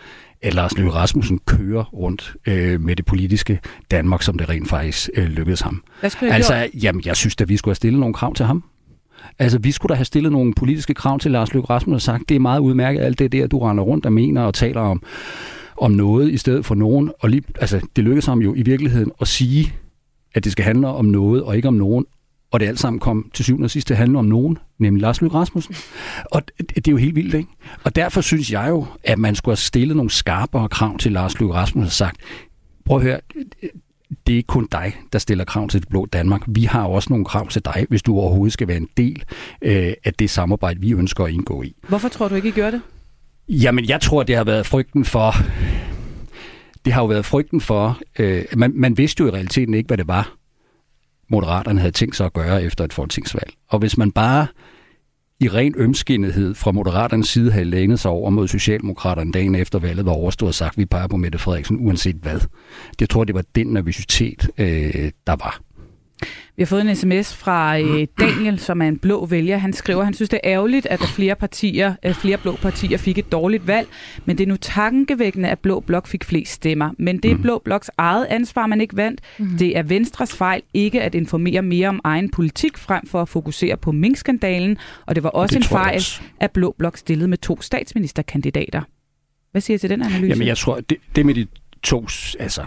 at 0.42 0.54
Lars 0.54 0.78
Løkke 0.78 0.92
Rasmussen 0.92 1.40
kører 1.46 1.84
rundt 1.84 2.36
øh, 2.48 2.82
med 2.82 2.96
det 2.96 3.06
politiske 3.06 3.60
Danmark, 3.92 4.24
som 4.24 4.38
det 4.38 4.50
rent 4.50 4.70
faktisk 4.70 5.10
øh, 5.14 5.26
lykkedes 5.26 5.62
ham. 5.62 5.84
Hvad 6.00 6.10
skulle 6.10 6.34
altså, 6.34 6.54
gjort? 6.54 6.84
jamen, 6.84 7.02
jeg 7.06 7.16
synes 7.16 7.36
at 7.42 7.50
vi 7.50 7.58
skulle 7.58 7.72
have 7.72 7.76
stillet 7.76 8.00
nogle 8.00 8.14
krav 8.14 8.34
til 8.34 8.46
ham. 8.46 8.64
Altså, 9.40 9.60
vi 9.60 9.72
skulle 9.72 9.90
da 9.90 9.96
have 9.96 10.06
stillet 10.06 10.32
nogle 10.32 10.54
politiske 10.54 10.94
krav 10.94 11.20
til 11.20 11.32
Lars 11.32 11.54
Løkke 11.54 11.70
Rasmussen 11.70 11.96
og 11.96 12.02
sagt, 12.02 12.30
det 12.30 12.36
er 12.36 12.40
meget 12.40 12.60
udmærket, 12.60 13.02
alt 13.02 13.20
det 13.20 13.32
der, 13.32 13.48
du 13.48 13.60
render 13.60 13.84
rundt 13.84 14.06
og 14.06 14.14
mener 14.14 14.42
og 14.42 14.54
taler 14.54 14.82
om, 14.82 15.04
om 15.78 15.92
noget 15.92 16.32
i 16.32 16.38
stedet 16.38 16.66
for 16.66 16.76
nogen. 16.76 17.12
Og 17.20 17.30
lige, 17.30 17.44
altså, 17.62 17.88
det 17.96 18.04
lykkedes 18.04 18.26
ham 18.26 18.40
jo 18.40 18.54
i 18.56 18.62
virkeligheden 18.62 19.12
at 19.22 19.28
sige, 19.28 19.74
at 20.34 20.44
det 20.44 20.52
skal 20.52 20.66
handle 20.66 20.88
om 20.88 21.06
noget 21.06 21.44
og 21.44 21.56
ikke 21.56 21.68
om 21.68 21.74
nogen, 21.74 22.06
og 22.52 22.60
det 22.60 22.68
alt 22.68 22.80
sammen 22.80 23.00
kom 23.00 23.30
til 23.34 23.46
syvende 23.46 23.66
og 23.66 23.72
sidst 23.72 23.88
til 23.88 23.94
at 23.94 23.98
handle 23.98 24.20
om 24.20 24.26
nogen, 24.26 24.58
nemlig 24.80 25.02
Lars 25.02 25.22
Løkke 25.22 25.38
Rasmussen. 25.38 25.76
Og 26.32 26.42
det 26.58 26.88
er 26.88 26.92
jo 26.92 26.98
helt 26.98 27.16
vildt, 27.16 27.34
ikke? 27.34 27.50
Og 27.84 27.96
derfor 27.96 28.22
synes 28.22 28.52
jeg 28.52 28.70
jo, 28.70 28.86
at 29.04 29.20
man 29.20 29.36
skulle 29.36 29.54
have 29.54 29.58
stillet 29.58 29.98
nogle 29.98 30.10
skarpere 30.10 30.70
krav 30.70 30.98
til 30.98 31.12
Lars 31.12 31.40
Løkke 31.40 31.54
Rasmussen 31.54 31.86
og 31.86 31.92
sagt, 31.92 32.22
prøv 32.86 32.98
at 32.98 33.04
høre, 33.04 33.20
det 34.28 34.34
er 34.34 34.38
ikke 34.38 34.48
kun 34.48 34.68
dig, 34.72 34.96
der 35.14 35.20
stiller 35.20 35.46
krav 35.46 35.68
til 35.68 35.82
det 35.82 35.90
blå 35.90 36.06
Danmark. 36.06 36.42
Vi 36.48 36.64
har 36.64 36.84
også 36.84 37.08
nogle 37.10 37.26
krav 37.26 37.48
til 37.48 37.66
dig, 37.66 37.86
hvis 37.90 38.04
du 38.04 38.20
overhovedet 38.20 38.54
skal 38.54 38.68
være 38.68 38.78
en 38.78 38.90
del 38.98 39.24
øh, 39.62 39.94
af 40.04 40.14
det 40.14 40.30
samarbejde, 40.30 40.80
vi 40.80 40.92
ønsker 40.92 41.24
at 41.24 41.32
indgå 41.32 41.64
i. 41.64 41.76
Hvorfor 41.88 42.10
tror 42.10 42.28
du 42.28 42.36
ikke, 42.36 42.48
I 42.48 42.52
gør 42.52 42.72
det? 42.72 42.82
Jamen, 43.50 43.90
jeg 43.90 44.02
tror, 44.02 44.24
det 44.24 44.36
har 44.36 44.44
været 44.44 44.66
frygten 44.66 45.06
for... 45.06 45.36
Det 46.86 46.94
har 46.94 47.02
jo 47.02 47.08
været 47.08 47.26
frygten 47.26 47.62
for... 47.62 48.00
Øh, 48.20 48.46
man, 48.56 48.72
man 48.76 48.98
vidste 48.98 49.22
jo 49.22 49.28
i 49.28 49.32
realiteten 49.32 49.74
ikke, 49.74 49.88
hvad 49.88 49.98
det 49.98 50.08
var, 50.08 50.38
Moderaterne 51.30 51.80
havde 51.80 51.92
tænkt 51.92 52.16
sig 52.16 52.26
at 52.26 52.34
gøre 52.34 52.64
efter 52.64 52.84
et 52.84 52.94
folketingsvalg. 52.94 53.54
Og 53.70 53.80
hvis 53.80 53.98
man 53.98 54.12
bare 54.12 54.48
i 55.40 55.50
ren 55.50 55.74
ømskinnethed 55.78 56.56
fra 56.56 56.72
Moderaternes 56.72 57.28
side 57.28 57.52
havde 57.52 57.66
lænet 57.66 58.00
sig 58.00 58.12
over 58.12 58.30
mod 58.30 58.48
Socialdemokraterne 58.48 59.32
dagen 59.32 59.56
efter 59.56 59.80
valget 59.80 60.06
var 60.06 60.12
overstået 60.12 60.48
og 60.48 60.56
sagt, 60.56 60.74
at 60.74 60.78
vi 60.78 60.86
peger 60.86 61.08
på 61.08 61.18
Mette 61.18 61.38
Frederiksen 61.38 61.78
uanset 61.80 62.16
hvad. 62.16 62.40
Det 63.00 63.10
tror 63.10 63.24
det 63.24 63.36
var 63.36 63.44
den 63.56 63.68
nervøsitet, 63.68 64.50
øh, 64.58 65.12
der 65.28 65.36
var. 65.36 65.62
Vi 66.56 66.64
har 66.64 66.66
fået 66.66 66.82
en 66.82 66.96
sms 66.96 67.36
fra 67.36 67.80
øh, 67.80 68.08
Daniel, 68.20 68.60
som 68.60 68.82
er 68.82 68.88
en 68.88 68.98
blå 68.98 69.26
vælger. 69.26 69.58
Han 69.58 69.74
skriver, 69.74 70.00
at 70.00 70.06
han 70.06 70.14
synes, 70.14 70.30
det 70.30 70.40
er 70.44 70.52
ærgerligt, 70.52 70.86
at 70.86 71.00
der 71.00 71.06
flere 71.06 71.36
partier, 71.36 71.96
øh, 72.06 72.14
flere 72.14 72.38
blå 72.38 72.56
partier 72.56 72.98
fik 72.98 73.18
et 73.18 73.32
dårligt 73.32 73.68
valg, 73.68 73.88
men 74.26 74.38
det 74.38 74.44
er 74.44 74.48
nu 74.48 74.58
tankevækkende, 74.58 75.50
at 75.50 75.60
Blå 75.60 75.80
Blok 75.80 76.08
fik 76.08 76.24
flest 76.24 76.52
stemmer. 76.52 76.90
Men 76.98 77.18
det 77.18 77.32
er 77.32 77.36
mm. 77.36 77.42
Blå 77.42 77.62
Bloks 77.66 77.92
eget 77.98 78.26
ansvar, 78.26 78.68
man 78.68 78.82
ikke 78.82 78.98
vandt. 78.98 79.22
Mm. 79.38 79.58
Det 79.58 79.78
er 79.78 79.84
Venstres 79.84 80.36
fejl 80.36 80.62
ikke 80.74 81.02
at 81.02 81.16
informere 81.16 81.62
mere 81.62 81.90
om 81.90 82.02
egen 82.04 82.32
politik, 82.32 82.78
frem 82.78 83.08
for 83.08 83.22
at 83.22 83.30
fokusere 83.30 83.78
på 83.78 83.92
minkskandalen. 83.92 84.78
Og 85.06 85.16
det 85.16 85.24
var 85.24 85.30
også 85.30 85.56
det 85.56 85.64
en 85.64 85.70
fejl, 85.70 85.96
også. 85.96 86.22
at 86.40 86.52
Blå 86.52 86.76
Blok 86.78 86.98
stillede 86.98 87.28
med 87.28 87.38
to 87.38 87.62
statsministerkandidater. 87.62 88.82
Hvad 89.52 89.62
siger 89.62 89.78
du 89.78 89.80
til 89.80 89.90
den 89.90 90.02
analyse? 90.02 90.28
Jamen, 90.28 90.48
jeg 90.48 90.58
tror, 90.58 90.80
det, 90.80 90.98
det 91.16 91.26
med 91.26 91.34
de 91.34 91.48
to, 91.84 92.08
altså... 92.40 92.66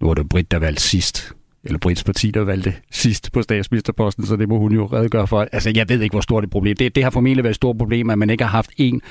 Nu 0.00 0.06
var 0.06 0.14
det 0.14 0.28
Britt, 0.28 0.50
der 0.50 0.58
valgte 0.58 0.82
sidst 0.82 1.32
eller 1.64 1.78
Brits 1.78 2.04
parti, 2.04 2.30
der 2.30 2.40
valgte 2.40 2.74
sidst 2.90 3.32
på 3.32 3.42
statsministerposten, 3.42 4.26
så 4.26 4.36
det 4.36 4.48
må 4.48 4.58
hun 4.58 4.72
jo 4.72 4.86
redegøre 4.86 5.26
for. 5.26 5.48
Altså, 5.52 5.72
jeg 5.74 5.88
ved 5.88 6.00
ikke, 6.00 6.12
hvor 6.12 6.20
stort 6.20 6.44
et 6.44 6.50
problem 6.50 6.76
det, 6.76 6.94
det 6.94 7.02
har 7.02 7.10
formentlig 7.10 7.44
været 7.44 7.52
et 7.52 7.56
stort 7.56 7.78
problem, 7.78 8.10
at 8.10 8.18
man 8.18 8.30
ikke 8.30 8.44
har 8.44 8.50
haft 8.50 8.70
en 8.76 9.02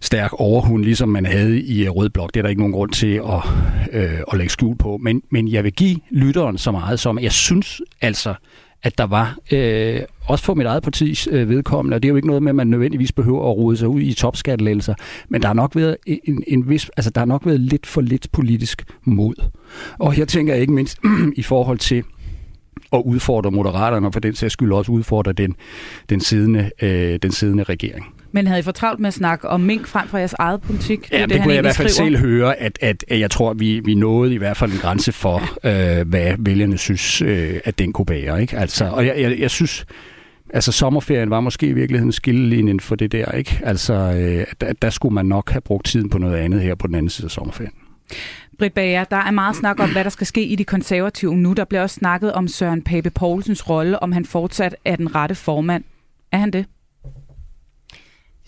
stærk 0.00 0.30
overhund, 0.32 0.84
ligesom 0.84 1.08
man 1.08 1.26
havde 1.26 1.60
i 1.60 1.84
øh, 1.84 1.90
Rød 1.90 2.08
Blok. 2.08 2.34
Det 2.34 2.40
er 2.40 2.42
der 2.42 2.48
ikke 2.48 2.60
nogen 2.60 2.72
grund 2.72 2.90
til 2.90 3.14
at, 3.14 3.42
øh, 3.92 4.20
at 4.32 4.38
lægge 4.38 4.52
skjul 4.52 4.76
på. 4.76 4.96
Men, 4.96 5.22
men 5.30 5.48
jeg 5.48 5.64
vil 5.64 5.72
give 5.72 5.96
lytteren 6.10 6.58
så 6.58 6.70
meget 6.70 7.00
som, 7.00 7.18
jeg 7.18 7.32
synes 7.32 7.80
altså, 8.00 8.34
at 8.82 8.98
der 8.98 9.04
var, 9.04 9.36
øh, 9.52 10.00
også 10.28 10.44
for 10.44 10.54
mit 10.54 10.66
eget 10.66 10.82
partis 10.82 11.28
øh, 11.30 11.48
vedkommende, 11.48 11.94
og 11.94 12.02
det 12.02 12.08
er 12.08 12.10
jo 12.10 12.16
ikke 12.16 12.28
noget 12.28 12.42
med, 12.42 12.50
at 12.50 12.56
man 12.56 12.66
nødvendigvis 12.66 13.12
behøver 13.12 13.50
at 13.50 13.56
rode 13.56 13.76
sig 13.76 13.88
ud 13.88 14.00
i 14.00 14.14
topskattelettelser, 14.14 14.94
men 15.28 15.42
der 15.42 15.46
har 15.46 15.54
nok 15.54 15.76
været 15.76 15.96
en, 16.06 16.44
en 16.46 16.68
vis, 16.68 16.90
altså 16.96 17.10
der 17.10 17.20
har 17.20 17.26
nok 17.26 17.46
været 17.46 17.60
lidt 17.60 17.86
for 17.86 18.00
lidt 18.00 18.32
politisk 18.32 18.84
mod. 19.04 19.34
Og 19.98 20.12
her 20.12 20.24
tænker 20.24 20.52
jeg 20.52 20.60
ikke 20.60 20.72
mindst 20.72 20.98
i 21.36 21.42
forhold 21.42 21.78
til 21.78 22.04
at 22.92 23.02
udfordre 23.04 23.50
moderaterne, 23.50 24.06
og 24.06 24.12
for 24.12 24.20
den 24.20 24.34
sags 24.34 24.52
skyld 24.52 24.72
også 24.72 24.92
udfordre 24.92 25.32
den, 25.32 25.54
den, 26.08 26.20
siddende, 26.20 26.70
øh, 26.82 27.18
den 27.22 27.32
siddende 27.32 27.62
regering. 27.62 28.06
Men 28.32 28.46
havde 28.46 28.60
I 28.60 28.62
for 28.62 28.72
travlt 28.72 29.00
med 29.00 29.08
at 29.08 29.14
snakke 29.14 29.48
om 29.48 29.60
mink 29.60 29.86
frem 29.86 30.08
for 30.08 30.18
jeres 30.18 30.34
eget 30.38 30.60
politik? 30.60 31.04
Det 31.04 31.12
ja, 31.12 31.22
det, 31.22 31.30
det 31.30 31.42
kunne 31.42 31.52
jeg 31.52 31.58
i 31.58 31.62
hvert 31.62 31.76
fald 31.76 31.88
skriver. 31.88 32.10
selv 32.10 32.18
høre, 32.18 32.56
at, 32.56 32.78
at, 32.80 33.04
at 33.08 33.20
jeg 33.20 33.30
tror, 33.30 33.50
at 33.50 33.60
vi, 33.60 33.80
vi 33.84 33.94
nåede 33.94 34.34
i 34.34 34.36
hvert 34.36 34.56
fald 34.56 34.72
en 34.72 34.78
grænse 34.78 35.12
for, 35.12 35.42
øh, 35.64 36.08
hvad 36.08 36.34
vælgerne 36.38 36.78
synes, 36.78 37.22
øh, 37.22 37.60
at 37.64 37.78
den 37.78 37.92
kunne 37.92 38.06
bære. 38.06 38.40
Ikke? 38.40 38.58
Altså, 38.58 38.84
og 38.84 39.06
jeg, 39.06 39.14
jeg, 39.18 39.38
jeg 39.38 39.50
synes, 39.50 39.86
altså 40.54 40.72
sommerferien 40.72 41.30
var 41.30 41.40
måske 41.40 41.66
i 41.66 41.72
virkeligheden 41.72 42.12
skillelinjen 42.12 42.80
for 42.80 42.96
det 42.96 43.12
der. 43.12 43.32
ikke. 43.32 43.60
Altså, 43.64 43.94
øh, 43.94 44.46
der, 44.60 44.72
der 44.72 44.90
skulle 44.90 45.14
man 45.14 45.26
nok 45.26 45.50
have 45.50 45.60
brugt 45.60 45.86
tiden 45.86 46.10
på 46.10 46.18
noget 46.18 46.36
andet 46.36 46.60
her 46.60 46.74
på 46.74 46.86
den 46.86 46.94
anden 46.94 47.10
side 47.10 47.24
af 47.24 47.30
sommerferien. 47.30 47.72
Britt 48.58 48.74
Bager, 48.74 49.04
der 49.04 49.16
er 49.16 49.30
meget 49.30 49.56
snak 49.56 49.80
om, 49.80 49.92
hvad 49.92 50.04
der 50.04 50.10
skal 50.10 50.26
ske 50.26 50.44
i 50.44 50.56
de 50.56 50.64
konservative 50.64 51.36
nu. 51.36 51.52
Der 51.52 51.64
bliver 51.64 51.82
også 51.82 51.94
snakket 51.94 52.32
om 52.32 52.48
Søren 52.48 52.82
Pape 52.82 53.10
Poulsens 53.10 53.68
rolle, 53.68 54.02
om 54.02 54.12
han 54.12 54.24
fortsat 54.24 54.76
er 54.84 54.96
den 54.96 55.14
rette 55.14 55.34
formand. 55.34 55.84
Er 56.32 56.38
han 56.38 56.50
det? 56.50 56.66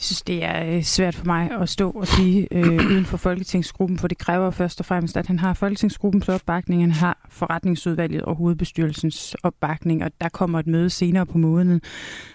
Jeg 0.01 0.05
synes, 0.05 0.23
det 0.23 0.45
er 0.45 0.77
øh, 0.77 0.83
svært 0.83 1.15
for 1.15 1.27
mig 1.27 1.51
at 1.51 1.69
stå 1.69 1.91
og 1.91 2.07
sige 2.07 2.49
øh, 2.51 2.87
uden 2.91 3.05
for 3.05 3.17
Folketingsgruppen, 3.17 3.99
for 3.99 4.09
det 4.09 4.19
kræver 4.19 4.51
først 4.51 4.81
og 4.81 4.87
fremmest, 4.87 5.17
at 5.17 5.27
han 5.27 5.39
har 5.39 5.55
Folketingsgruppens 5.55 6.29
opbakning, 6.29 6.83
han 6.83 6.93
har 6.93 7.27
forretningsudvalget 7.29 8.23
og 8.23 8.37
hovedbestyrelsens 8.37 9.37
opbakning, 9.43 10.05
og 10.05 10.11
der 10.21 10.29
kommer 10.29 10.59
et 10.59 10.67
møde 10.67 10.91
senere 10.91 11.27
på 11.27 11.39
måneden, 11.39 11.81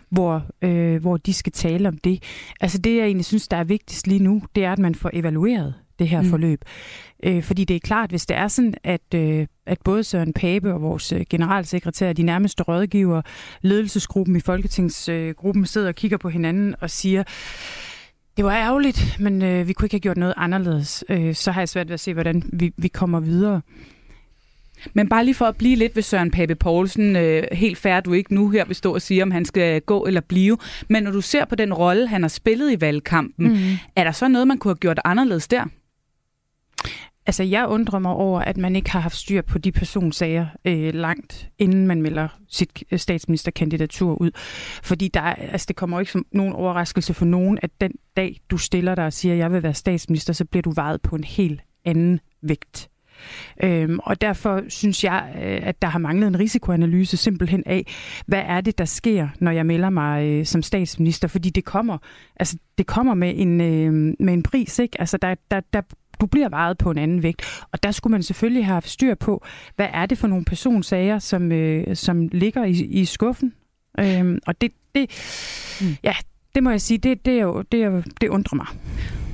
hvor, 0.10 0.46
øh, 0.62 1.02
hvor 1.02 1.18
de 1.18 1.34
skal 1.34 1.52
tale 1.52 1.88
om 1.88 1.98
det. 1.98 2.24
Altså 2.62 2.78
det, 2.78 2.96
jeg 2.96 3.06
egentlig 3.06 3.26
synes, 3.26 3.48
der 3.48 3.58
er 3.58 3.64
vigtigst 3.64 4.08
lige 4.08 4.24
nu, 4.24 4.42
det 4.56 4.66
er, 4.66 4.72
at 4.72 4.80
man 4.80 4.96
får 4.96 5.10
evalueret 5.14 5.74
det 6.00 6.08
her 6.08 6.22
mm. 6.22 6.30
forløb. 6.30 6.62
Øh, 7.24 7.44
fordi 7.44 7.64
det 7.64 7.76
er 7.76 7.80
klart, 7.80 8.10
hvis 8.10 8.26
det 8.26 8.38
er 8.38 8.48
sådan, 8.48 8.74
at, 8.84 9.14
øh, 9.16 9.48
at 9.66 9.78
både 9.84 10.04
Søren 10.04 10.34
Pape 10.34 10.74
og 10.74 10.82
vores 10.82 11.12
øh, 11.12 11.26
generalsekretær, 11.30 12.14
de 12.14 12.24
nærmeste 12.24 12.64
rådgiver, 12.64 13.22
ledelsesgruppen 13.62 14.36
i 14.36 14.40
Folketingsgruppen 14.40 15.64
øh, 15.64 15.68
sidder 15.68 15.88
og 15.88 15.96
kigger 15.96 16.18
på 16.18 16.30
hinanden 16.30 16.76
og 16.82 16.90
siger, 16.90 17.24
det 18.38 18.46
var 18.46 18.56
ærgerligt, 18.56 19.18
men 19.20 19.42
øh, 19.42 19.68
vi 19.68 19.74
kunne 19.74 19.86
ikke 19.86 19.94
have 19.94 20.00
gjort 20.00 20.18
noget 20.18 20.34
anderledes. 20.38 21.04
Øh, 21.10 21.36
så 21.36 21.52
har 21.52 21.62
jeg 21.62 21.70
svært 21.70 21.88
ved 21.88 21.94
at 21.94 22.00
se, 22.00 22.14
hvordan 22.14 22.50
vi, 22.54 22.74
vi 22.78 22.88
kommer 22.88 23.20
videre. 23.20 23.62
Men 24.94 25.10
bare 25.10 25.26
lige 25.26 25.36
for 25.36 25.46
at 25.46 25.56
blive 25.56 25.76
lidt 25.76 25.96
ved 25.96 26.04
Søren 26.04 26.32
Pape 26.32 26.56
Poulsen, 26.56 27.16
øh, 27.16 27.44
helt 27.52 27.78
færdig 27.78 28.06
du 28.06 28.14
ikke 28.14 28.34
nu 28.34 28.50
her 28.50 28.66
vil 28.66 28.76
stå 28.76 28.94
og 28.94 29.02
sige, 29.02 29.24
om 29.24 29.32
han 29.32 29.46
skal 29.46 29.82
gå 29.82 30.06
eller 30.06 30.22
blive. 30.22 30.58
Men 30.90 31.04
når 31.04 31.12
du 31.12 31.22
ser 31.22 31.46
på 31.46 31.56
den 31.56 31.74
rolle, 31.74 32.08
han 32.08 32.22
har 32.22 32.28
spillet 32.28 32.72
i 32.72 32.82
valgkampen, 32.82 33.48
mm. 33.48 33.78
er 33.96 34.04
der 34.04 34.12
så 34.12 34.28
noget, 34.28 34.48
man 34.48 34.58
kunne 34.58 34.70
have 34.70 34.78
gjort 34.78 35.00
anderledes 35.06 35.48
der? 35.48 35.66
Altså, 37.28 37.44
jeg 37.44 37.68
undrer 37.68 38.00
mig 38.00 38.12
over, 38.12 38.40
at 38.40 38.58
man 38.58 38.76
ikke 38.76 38.92
har 38.92 39.00
haft 39.00 39.16
styr 39.16 39.42
på 39.42 39.58
de 39.58 39.72
personsager 39.72 40.48
øh, 40.66 40.94
langt, 40.94 41.50
inden 41.60 41.88
man 41.88 42.02
melder 42.02 42.28
sit 42.50 42.84
øh, 42.92 43.00
statsministerkandidatur 43.00 44.22
ud. 44.22 44.32
Fordi 44.84 45.08
der, 45.08 45.22
altså, 45.22 45.66
det 45.68 45.76
kommer 45.76 45.98
jo 45.98 46.00
ikke 46.00 46.12
som 46.12 46.26
nogen 46.32 46.54
overraskelse 46.54 47.14
for 47.14 47.26
nogen, 47.26 47.60
at 47.62 47.72
den 47.82 47.92
dag, 48.18 48.40
du 48.50 48.58
stiller 48.58 48.96
dig 48.96 49.06
og 49.06 49.14
siger, 49.14 49.34
at 49.34 49.40
jeg 49.40 49.52
vil 49.52 49.64
være 49.64 49.74
statsminister, 49.74 50.34
så 50.34 50.46
bliver 50.46 50.62
du 50.62 50.72
vejet 50.72 51.02
på 51.02 51.16
en 51.16 51.24
helt 51.24 51.62
anden 51.86 52.20
vægt. 52.42 52.90
Øhm, 53.64 54.00
og 54.04 54.22
derfor 54.22 54.62
synes 54.68 55.04
jeg, 55.04 55.34
øh, 55.36 55.68
at 55.68 55.82
der 55.82 55.88
har 55.88 56.00
manglet 56.00 56.28
en 56.28 56.40
risikoanalyse 56.40 57.18
simpelthen 57.18 57.64
af, 57.66 57.86
hvad 58.26 58.44
er 58.46 58.62
det, 58.62 58.78
der 58.78 58.86
sker, 58.86 59.28
når 59.40 59.52
jeg 59.52 59.66
melder 59.66 59.90
mig 59.90 60.26
øh, 60.26 60.46
som 60.46 60.62
statsminister? 60.62 61.28
Fordi 61.28 61.50
det 61.50 61.66
kommer, 61.66 61.98
altså, 62.36 62.58
det 62.78 62.88
kommer 62.88 63.14
med 63.14 63.34
en, 63.36 63.62
øh, 63.62 64.16
med 64.20 64.34
en 64.34 64.44
pris, 64.44 64.80
ikke? 64.80 65.02
Altså, 65.02 65.18
der, 65.18 65.36
der, 65.52 65.60
der 65.74 65.82
du 66.22 66.26
bliver 66.26 66.50
vejet 66.50 66.78
på 66.78 66.92
en 66.92 66.98
anden 66.98 67.24
vægt. 67.24 67.64
Og 67.72 67.84
der 67.84 67.92
skulle 67.92 68.12
man 68.12 68.24
selvfølgelig 68.24 68.66
have 68.66 68.82
styr 68.86 69.16
på, 69.16 69.46
hvad 69.76 69.88
er 69.94 70.06
det 70.06 70.18
for 70.18 70.28
nogle 70.28 70.46
personsager, 70.46 71.20
som, 71.20 71.52
øh, 71.52 71.96
som 71.96 72.28
ligger 72.32 72.66
i, 72.66 72.72
i 72.72 73.06
skuffen. 73.06 73.54
Øhm, 74.00 74.40
og 74.48 74.62
det, 74.62 74.72
det, 74.96 75.10
mm. 75.82 75.96
ja, 76.04 76.16
det 76.56 76.64
må 76.64 76.70
jeg 76.70 76.82
sige, 76.82 76.98
det, 76.98 77.26
det, 77.26 77.34
er 77.34 77.42
jo, 77.42 77.62
det, 77.72 77.84
er, 77.84 78.02
det 78.22 78.30
undrer 78.30 78.56
mig. 78.56 78.68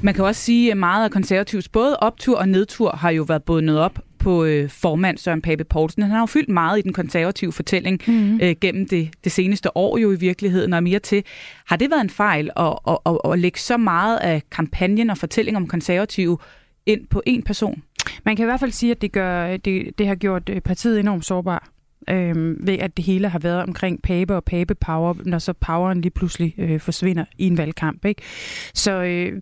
Man 0.04 0.14
kan 0.14 0.26
også 0.26 0.42
sige, 0.42 0.72
at 0.72 0.78
meget 0.78 1.04
af 1.04 1.12
konservativs 1.12 1.70
både 1.70 1.98
optur 1.98 2.38
og 2.38 2.50
nedtur 2.50 2.92
har 2.92 3.10
jo 3.10 3.24
været 3.24 3.44
bundet 3.44 3.80
op 3.80 4.00
på 4.20 4.44
øh, 4.44 4.70
formand 4.70 5.18
Søren 5.18 5.42
Pape 5.42 5.64
Poulsen. 5.64 6.02
Han 6.04 6.12
har 6.12 6.20
jo 6.20 6.26
fyldt 6.26 6.50
meget 6.50 6.80
i 6.80 6.82
den 6.82 6.94
konservative 6.94 7.52
fortælling 7.52 8.02
mm. 8.08 8.40
øh, 8.42 8.56
gennem 8.62 8.88
det, 8.88 9.10
det 9.24 9.32
seneste 9.32 9.78
år 9.78 9.98
jo 9.98 10.12
i 10.12 10.16
virkeligheden 10.16 10.74
og 10.74 10.84
mere 10.84 11.00
til. 11.00 11.24
Har 11.66 11.76
det 11.76 11.92
været 11.92 12.02
en 12.02 12.10
fejl 12.10 12.50
at, 12.58 12.74
at, 12.88 12.98
at, 13.06 13.18
at 13.32 13.40
lægge 13.40 13.60
så 13.60 13.78
meget 13.78 14.18
af 14.18 14.42
kampagnen 14.52 15.10
og 15.10 15.18
fortælling 15.18 15.58
om 15.58 15.68
konservative 15.68 16.38
ind 16.86 17.08
på 17.08 17.24
én 17.30 17.42
person? 17.42 17.84
Man 18.26 18.36
kan 18.36 18.44
i 18.44 18.46
hvert 18.46 18.60
fald 18.60 18.72
sige, 18.72 18.92
at 18.92 19.02
det, 19.02 19.12
gør, 19.12 19.58
det, 19.58 19.98
det 19.98 20.08
har 20.08 20.16
gjort 20.16 20.50
øh, 20.50 20.62
partiet 20.62 21.00
enormt 21.00 21.26
sårbar. 21.26 21.70
øh, 22.10 22.68
ved 22.68 22.78
at 22.80 22.98
det 22.98 23.06
hele 23.06 23.30
har 23.30 23.40
været 23.40 23.64
omkring 23.64 24.02
pape 24.02 24.36
og 24.36 24.44
pape 24.44 24.76
power, 24.76 25.14
når 25.26 25.40
så 25.40 25.54
poweren 25.54 26.02
lige 26.02 26.12
pludselig 26.12 26.56
øh, 26.58 26.80
forsvinder 26.80 27.26
i 27.38 27.48
en 27.48 27.58
valgkamp. 27.58 28.06
Ikke? 28.06 28.22
Så 28.74 29.04
øh, 29.04 29.42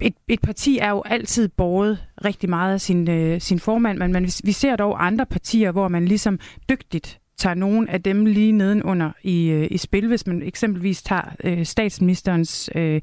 et, 0.00 0.14
et 0.28 0.40
parti 0.40 0.78
er 0.78 0.90
jo 0.90 1.02
altid 1.06 1.48
båret 1.48 1.98
rigtig 2.24 2.50
meget 2.50 2.74
af 2.74 2.80
sin, 2.80 3.10
øh, 3.10 3.40
sin 3.40 3.58
formand, 3.58 3.98
men 3.98 4.12
man, 4.12 4.28
vi 4.44 4.52
ser 4.52 4.76
dog 4.76 5.06
andre 5.06 5.26
partier, 5.26 5.72
hvor 5.72 5.88
man 5.88 6.04
ligesom 6.04 6.38
dygtigt 6.68 7.20
tager 7.38 7.54
nogen 7.54 7.88
af 7.88 8.02
dem 8.02 8.26
lige 8.26 8.52
nedenunder 8.52 9.10
i, 9.22 9.48
øh, 9.48 9.68
i 9.70 9.76
spil. 9.78 10.08
Hvis 10.08 10.26
man 10.26 10.42
eksempelvis 10.42 11.02
tager 11.02 11.36
øh, 11.44 11.64
statsministerens 11.66 12.70
øh, 12.74 13.00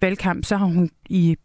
valgkamp, 0.00 0.44
så 0.44 0.56
har 0.56 0.66
hun 0.66 0.90
i 1.08 1.36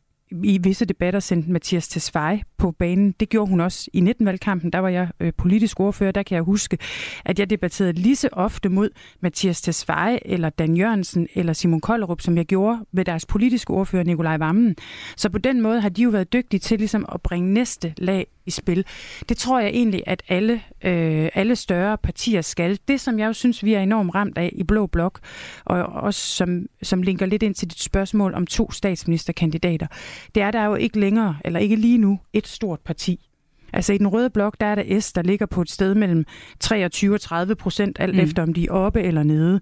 i 0.43 0.57
visse 0.57 0.85
debatter 0.85 1.19
sendt 1.19 1.47
Mathias 1.47 1.87
Tesfaye 1.87 2.41
på 2.57 2.71
banen. 2.71 3.11
Det 3.19 3.29
gjorde 3.29 3.49
hun 3.49 3.59
også 3.59 3.89
i 3.93 3.99
19-valgkampen. 3.99 4.69
Der 4.69 4.79
var 4.79 4.89
jeg 4.89 5.07
øh, 5.19 5.33
politisk 5.37 5.79
ordfører. 5.79 6.11
Der 6.11 6.23
kan 6.23 6.35
jeg 6.35 6.43
huske, 6.43 6.77
at 7.25 7.39
jeg 7.39 7.49
debatterede 7.49 7.93
lige 7.93 8.15
så 8.15 8.29
ofte 8.31 8.69
mod 8.69 8.89
Mathias 9.21 9.61
Tesfaye 9.61 10.27
eller 10.27 10.49
Dan 10.49 10.75
Jørgensen 10.75 11.27
eller 11.35 11.53
Simon 11.53 11.81
Kollerup, 11.81 12.21
som 12.21 12.37
jeg 12.37 12.45
gjorde 12.45 12.79
med 12.91 13.05
deres 13.05 13.25
politiske 13.25 13.71
ordfører 13.71 14.03
Nikolaj 14.03 14.37
Vammen. 14.37 14.75
Så 15.17 15.29
på 15.29 15.37
den 15.37 15.61
måde 15.61 15.81
har 15.81 15.89
de 15.89 16.03
jo 16.03 16.09
været 16.09 16.33
dygtige 16.33 16.59
til 16.59 16.77
ligesom 16.77 17.05
at 17.11 17.21
bringe 17.21 17.53
næste 17.53 17.93
lag 17.97 18.27
i 18.45 18.51
spil. 18.51 18.85
Det 19.29 19.37
tror 19.37 19.59
jeg 19.59 19.69
egentlig, 19.69 20.03
at 20.07 20.23
alle, 20.27 20.53
øh, 20.83 21.29
alle 21.33 21.55
større 21.55 21.97
partier 21.97 22.41
skal. 22.41 22.79
Det, 22.87 23.01
som 23.01 23.19
jeg 23.19 23.27
jo 23.27 23.33
synes, 23.33 23.63
vi 23.63 23.73
er 23.73 23.79
enormt 23.79 24.15
ramt 24.15 24.37
af 24.37 24.49
i 24.55 24.63
Blå 24.63 24.87
Blok, 24.87 25.19
og 25.65 25.83
også 25.83 26.21
som, 26.21 26.65
som 26.81 27.01
linker 27.01 27.25
lidt 27.25 27.43
ind 27.43 27.55
til 27.55 27.69
dit 27.69 27.81
spørgsmål 27.81 28.33
om 28.33 28.47
to 28.47 28.71
statsministerkandidater, 28.71 29.87
det 30.35 30.43
er 30.43 30.51
der 30.51 30.65
jo 30.65 30.75
ikke 30.75 30.99
længere, 30.99 31.37
eller 31.45 31.59
ikke 31.59 31.75
lige 31.75 31.97
nu, 31.97 32.19
et 32.33 32.47
stort 32.47 32.79
parti. 32.79 33.27
Altså 33.73 33.93
i 33.93 33.97
den 33.97 34.07
røde 34.07 34.29
blok, 34.29 34.55
der 34.59 34.65
er 34.65 34.75
der 34.75 34.99
S, 34.99 35.13
der 35.13 35.21
ligger 35.21 35.45
på 35.45 35.61
et 35.61 35.69
sted 35.69 35.95
mellem 35.95 36.25
23 36.59 37.13
og 37.13 37.21
30 37.21 37.55
procent, 37.55 37.97
alt 37.99 38.15
mm. 38.15 38.21
efter 38.21 38.43
om 38.43 38.53
de 38.53 38.65
er 38.65 38.71
oppe 38.71 39.01
eller 39.01 39.23
nede. 39.23 39.61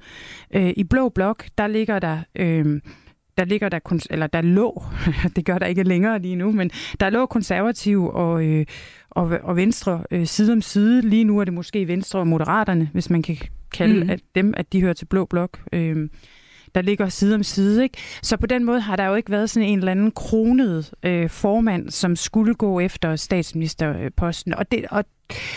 Øh, 0.56 0.74
I 0.78 0.84
blå 0.84 1.10
blok, 1.10 1.46
der 1.58 1.68
ligger 1.68 2.00
der... 2.00 2.20
Øh, 2.36 2.82
der 3.40 3.46
ligger 3.46 3.70
der, 3.70 4.06
eller 4.10 4.28
der 4.28 4.42
lå, 4.42 4.84
det 5.36 5.46
gør 5.46 5.58
der 5.58 5.66
ikke 5.66 5.84
længere 5.84 6.20
lige 6.20 6.36
nu, 6.36 6.52
men 6.52 6.72
der 7.00 7.10
lå 7.10 7.26
konservative 7.26 8.12
og, 8.12 8.46
øh, 8.46 8.66
og, 9.10 9.40
og 9.44 9.56
Venstre 9.56 10.04
øh, 10.12 10.26
side 10.26 10.54
om 10.54 10.62
side. 10.62 11.02
Lige 11.02 11.24
nu 11.24 11.40
er 11.40 11.44
det 11.44 11.54
måske 11.54 11.88
Venstre 11.88 12.20
og 12.20 12.28
Moderaterne, 12.28 12.90
hvis 12.94 13.10
man 13.10 13.22
kan 13.22 13.38
kalde 13.72 14.04
mm. 14.04 14.10
at 14.10 14.20
dem, 14.36 14.54
at 14.58 14.74
de 14.74 14.82
hører 14.82 14.94
til 14.94 15.06
Blå 15.06 15.26
Blok. 15.26 15.60
Øh, 15.74 16.10
der 16.76 16.82
ligger 16.82 17.10
side 17.10 17.36
om 17.36 17.44
side. 17.44 17.84
Ikke? 17.84 17.98
Så 18.24 18.38
på 18.38 18.46
den 18.46 18.64
måde 18.64 18.80
har 18.80 18.96
der 18.96 19.06
jo 19.06 19.16
ikke 19.16 19.32
været 19.32 19.50
sådan 19.50 19.70
en 19.70 19.80
eller 19.80 19.92
anden 19.92 20.12
kronet 20.12 20.92
øh, 21.04 21.30
formand, 21.30 21.90
som 21.90 22.16
skulle 22.16 22.54
gå 22.54 22.80
efter 22.80 23.16
statsministerposten. 23.16 24.56
Og 24.56 24.72
det, 24.72 24.86
og, 24.92 25.06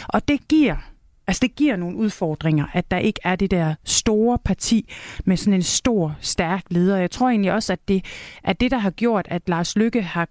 og 0.08 0.28
det 0.28 0.48
giver 0.48 0.91
Altså 1.26 1.40
det 1.40 1.54
giver 1.54 1.76
nogle 1.76 1.96
udfordringer, 1.96 2.66
at 2.72 2.90
der 2.90 2.98
ikke 2.98 3.20
er 3.24 3.36
det 3.36 3.50
der 3.50 3.74
store 3.84 4.38
parti 4.44 4.92
med 5.24 5.36
sådan 5.36 5.54
en 5.54 5.62
stor, 5.62 6.16
stærk 6.20 6.64
leder. 6.70 6.96
Jeg 6.96 7.10
tror 7.10 7.28
egentlig 7.28 7.52
også, 7.52 7.72
at 7.72 7.88
det 7.88 8.04
at 8.44 8.60
det, 8.60 8.70
der 8.70 8.78
har 8.78 8.90
gjort, 8.90 9.26
at 9.30 9.48
Lars 9.48 9.76
Lykke 9.76 10.02
har 10.02 10.28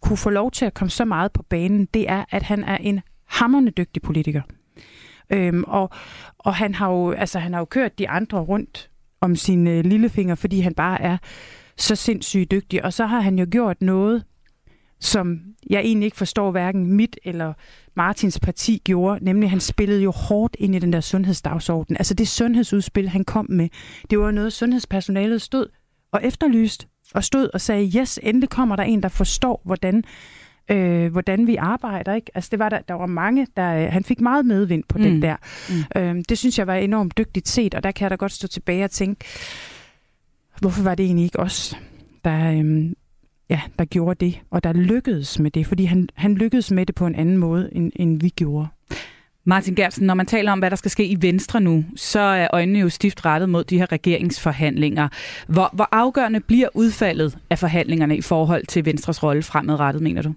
kunne 0.00 0.16
få 0.16 0.30
lov 0.30 0.50
til 0.50 0.64
at 0.64 0.74
komme 0.74 0.90
så 0.90 1.04
meget 1.04 1.32
på 1.32 1.42
banen, 1.42 1.88
det 1.94 2.10
er, 2.10 2.24
at 2.30 2.42
han 2.42 2.64
er 2.64 2.76
en 2.76 3.00
hammerne 3.24 3.70
dygtig 3.70 4.02
politiker. 4.02 4.42
Øhm, 5.30 5.64
og, 5.66 5.90
og 6.38 6.54
han 6.54 6.74
har 6.74 6.90
jo 6.90 7.10
altså 7.10 7.38
han 7.38 7.52
har 7.52 7.60
jo 7.60 7.64
kørt 7.64 7.98
de 7.98 8.08
andre 8.08 8.38
rundt 8.38 8.90
om 9.20 9.36
sin 9.36 9.66
øh, 9.66 9.84
lillefinger, 9.84 10.34
fordi 10.34 10.60
han 10.60 10.74
bare 10.74 11.02
er 11.02 11.16
så 11.76 11.94
sindssygt 11.96 12.50
dygtig. 12.50 12.84
Og 12.84 12.92
så 12.92 13.06
har 13.06 13.20
han 13.20 13.38
jo 13.38 13.46
gjort 13.50 13.82
noget, 13.82 14.24
som 15.00 15.40
jeg 15.70 15.80
egentlig 15.80 16.04
ikke 16.04 16.16
forstår 16.16 16.50
hverken 16.50 16.92
mit 16.92 17.18
eller 17.24 17.52
Martins 17.94 18.40
parti 18.40 18.82
gjorde, 18.84 19.24
nemlig 19.24 19.50
han 19.50 19.60
spillede 19.60 20.02
jo 20.02 20.10
hårdt 20.10 20.56
ind 20.58 20.74
i 20.74 20.78
den 20.78 20.92
der 20.92 21.00
sundhedsdagsorden. 21.00 21.96
Altså 21.96 22.14
det 22.14 22.28
sundhedsudspil, 22.28 23.08
han 23.08 23.24
kom 23.24 23.46
med, 23.48 23.68
det 24.10 24.18
var 24.18 24.30
noget, 24.30 24.52
sundhedspersonalet 24.52 25.42
stod 25.42 25.66
og 26.12 26.20
efterlyst, 26.24 26.88
og 27.14 27.24
stod 27.24 27.48
og 27.54 27.60
sagde, 27.60 27.92
yes, 27.98 28.20
endelig 28.22 28.48
kommer 28.48 28.76
der 28.76 28.82
en, 28.82 29.02
der 29.02 29.08
forstår, 29.08 29.62
hvordan 29.64 30.04
øh, 30.70 31.12
hvordan 31.12 31.46
vi 31.46 31.56
arbejder. 31.56 32.14
Ikke? 32.14 32.30
Altså, 32.34 32.48
det 32.50 32.58
var 32.58 32.68
der, 32.68 32.78
der 32.78 32.94
var 32.94 33.06
mange, 33.06 33.46
der 33.56 33.74
øh, 33.74 33.92
han 33.92 34.04
fik 34.04 34.20
meget 34.20 34.46
medvind 34.46 34.84
på 34.88 34.98
mm. 34.98 35.04
den 35.04 35.22
der. 35.22 35.36
Mm. 35.68 36.00
Øh, 36.00 36.24
det 36.28 36.38
synes 36.38 36.58
jeg 36.58 36.66
var 36.66 36.74
enormt 36.74 37.18
dygtigt 37.18 37.48
set, 37.48 37.74
og 37.74 37.82
der 37.82 37.90
kan 37.90 38.04
jeg 38.04 38.10
da 38.10 38.16
godt 38.16 38.32
stå 38.32 38.48
tilbage 38.48 38.84
og 38.84 38.90
tænke, 38.90 39.24
hvorfor 40.60 40.82
var 40.82 40.94
det 40.94 41.06
egentlig 41.06 41.24
ikke 41.24 41.40
os, 41.40 41.76
der, 42.24 42.52
øh, 42.52 42.92
ja, 43.50 43.60
der 43.78 43.84
gjorde 43.84 44.24
det, 44.24 44.40
og 44.50 44.64
der 44.64 44.72
lykkedes 44.72 45.38
med 45.38 45.50
det, 45.50 45.66
fordi 45.66 45.84
han, 45.84 46.08
han 46.14 46.34
lykkedes 46.34 46.70
med 46.70 46.86
det 46.86 46.94
på 46.94 47.06
en 47.06 47.14
anden 47.14 47.36
måde, 47.36 47.68
end, 47.72 47.92
end 47.96 48.20
vi 48.20 48.28
gjorde. 48.28 48.68
Martin 49.44 49.74
Gertsen, 49.74 50.06
når 50.06 50.14
man 50.14 50.26
taler 50.26 50.52
om, 50.52 50.58
hvad 50.58 50.70
der 50.70 50.76
skal 50.76 50.90
ske 50.90 51.06
i 51.06 51.16
Venstre 51.20 51.60
nu, 51.60 51.84
så 51.96 52.20
er 52.20 52.48
øjnene 52.52 52.78
jo 52.78 52.88
stift 52.88 53.24
rettet 53.24 53.48
mod 53.48 53.64
de 53.64 53.78
her 53.78 53.92
regeringsforhandlinger. 53.92 55.08
Hvor, 55.48 55.70
hvor 55.72 55.88
afgørende 55.92 56.40
bliver 56.40 56.68
udfaldet 56.74 57.38
af 57.50 57.58
forhandlingerne 57.58 58.16
i 58.16 58.20
forhold 58.20 58.66
til 58.66 58.84
Venstres 58.84 59.22
rolle 59.22 59.42
fremadrettet, 59.42 60.02
mener 60.02 60.22
du? 60.22 60.34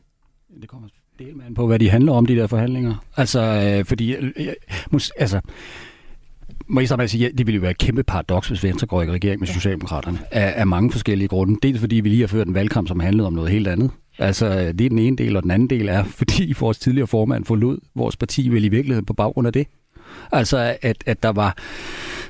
Det 0.62 0.70
kommer 0.70 0.88
del 1.20 1.38
med 1.38 1.56
på, 1.56 1.68
hvad 1.68 1.80
de 1.80 1.90
handler 1.90 2.14
om, 2.14 2.26
de 2.26 2.36
der 2.36 2.48
forhandlinger. 2.48 2.96
Altså, 3.18 3.42
øh, 3.42 3.86
fordi... 3.86 4.16
Øh, 4.16 4.32
mus, 4.92 5.10
altså, 5.10 5.42
må 6.70 6.80
jeg 6.80 7.10
sige, 7.10 7.24
ja, 7.24 7.30
det 7.38 7.48
ville 7.48 7.56
jo 7.56 7.62
være 7.62 7.72
et 7.72 7.78
kæmpe 7.78 8.04
paradoks, 8.04 8.48
hvis 8.48 8.64
Venstre 8.64 8.88
går 8.88 9.02
i 9.02 9.12
regering 9.12 9.40
med 9.40 9.48
ja. 9.48 9.54
Socialdemokraterne, 9.54 10.20
af, 10.32 10.54
af 10.56 10.68
mange 10.68 10.92
forskellige 10.92 11.28
grunde. 11.28 11.60
Dels 11.64 11.80
fordi 11.80 11.96
vi 11.96 12.10
lige 12.10 12.22
har 12.22 12.28
ført 12.28 12.48
en 12.48 12.54
valgkamp, 12.54 12.88
som 12.88 13.00
handlede 13.00 13.28
om 13.28 13.34
noget 13.34 13.52
helt 13.52 13.68
andet. 13.68 13.92
Altså, 14.20 14.50
det 14.50 14.86
er 14.86 14.90
den 14.90 15.00
ene 15.00 15.18
del, 15.18 15.36
og 15.36 15.44
den 15.44 15.52
anden 15.52 15.70
del 15.70 15.88
er, 15.88 16.04
fordi 16.20 16.54
vores 16.60 16.80
tidligere 16.80 17.08
formand 17.08 17.46
forlod 17.46 17.78
vores 17.96 18.18
parti, 18.18 18.50
vel 18.50 18.64
i 18.64 18.68
virkeligheden 18.68 19.06
på 19.06 19.14
baggrund 19.14 19.48
af 19.48 19.54
det. 19.54 19.68
Altså, 20.32 20.78
at, 20.82 21.04
at 21.06 21.24
der 21.24 21.30
var 21.30 21.58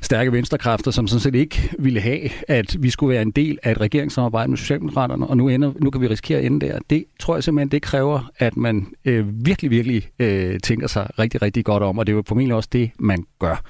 stærke 0.02 0.32
venstrekræfter, 0.32 0.92
som 0.92 1.08
sådan 1.08 1.20
set 1.20 1.36
ikke 1.36 1.72
ville 1.80 2.02
have, 2.02 2.30
at 2.48 2.76
vi 2.80 2.90
skulle 2.90 3.14
være 3.14 3.22
en 3.22 3.32
del 3.32 3.60
af 3.64 3.72
et 3.72 3.82
regeringssamarbejde 3.82 4.50
med 4.50 4.58
Socialdemokraterne, 4.58 5.28
og 5.28 5.38
nu, 5.38 5.50
ender, 5.50 5.74
nu 5.80 5.90
kan 5.90 6.02
vi 6.02 6.08
risikere 6.08 6.40
at 6.40 6.46
ende 6.46 6.66
der. 6.66 6.80
Det 6.90 7.06
tror 7.20 7.36
jeg 7.36 7.44
simpelthen, 7.44 7.72
det 7.72 7.82
kræver, 7.82 8.32
at 8.38 8.58
man 8.58 8.88
øh, 9.06 9.46
virkelig, 9.46 9.72
virkelig 9.72 10.10
øh, 10.20 10.60
tænker 10.60 10.88
sig 10.88 11.10
rigtig, 11.20 11.42
rigtig 11.42 11.66
godt 11.66 11.84
om, 11.84 11.98
og 11.98 12.08
det 12.08 12.14
er 12.14 12.16
jo 12.16 12.24
formentlig 12.28 12.56
også 12.56 12.70
det, 12.72 12.92
man 13.00 13.26
gør. 13.40 13.64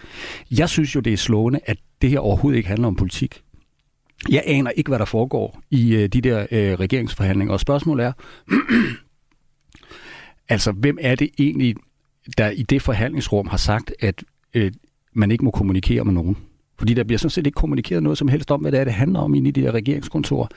Jeg 0.52 0.70
synes 0.70 0.96
jo, 0.96 1.00
det 1.00 1.13
er 1.13 1.18
slående, 1.18 1.60
at 1.65 1.78
det 2.02 2.10
her 2.10 2.20
overhovedet 2.20 2.58
ikke 2.58 2.70
handler 2.70 2.88
om 2.88 2.96
politik. 2.96 3.42
Jeg 4.30 4.44
aner 4.46 4.72
ikke, 4.72 4.89
hvad 4.89 5.00
der 5.00 5.06
foregår 5.06 5.62
i 5.70 5.96
øh, 5.96 6.10
de 6.10 6.22
der 6.22 6.46
øh, 6.52 6.74
regeringsforhandlinger, 6.74 7.54
og 7.54 7.60
spørgsmålet 7.60 8.06
er, 8.06 8.12
altså, 10.54 10.72
hvem 10.72 10.98
er 11.02 11.15
det 11.15 11.30
egentlig, 11.39 11.76
der 12.38 12.50
i 12.50 12.63
det 12.63 12.82
forhandlingsrum 12.82 13.48
har 13.48 13.58
sagt, 13.58 13.94
at 14.00 14.24
øh, 14.54 14.72
man 15.13 15.32
ikke 15.32 15.46
må 15.46 15.52
kommunikere 15.52 16.06
med 16.06 16.13
nogen. 16.13 16.38
Fordi 16.78 16.94
der 16.94 17.04
bliver 17.04 17.20
sådan 17.20 17.30
set 17.30 17.46
ikke 17.46 17.56
kommunikeret 17.56 18.04
noget 18.04 18.18
som 18.18 18.28
helst 18.28 18.52
om, 18.52 18.62
hvad 18.62 18.72
det 18.72 18.80
er, 18.80 18.84
det 18.84 18.94
handler 18.94 19.20
om 19.20 19.36
inde 19.36 19.48
i 19.48 19.52
de 19.52 19.62
her 19.62 19.72
regeringskontorer. 19.72 20.48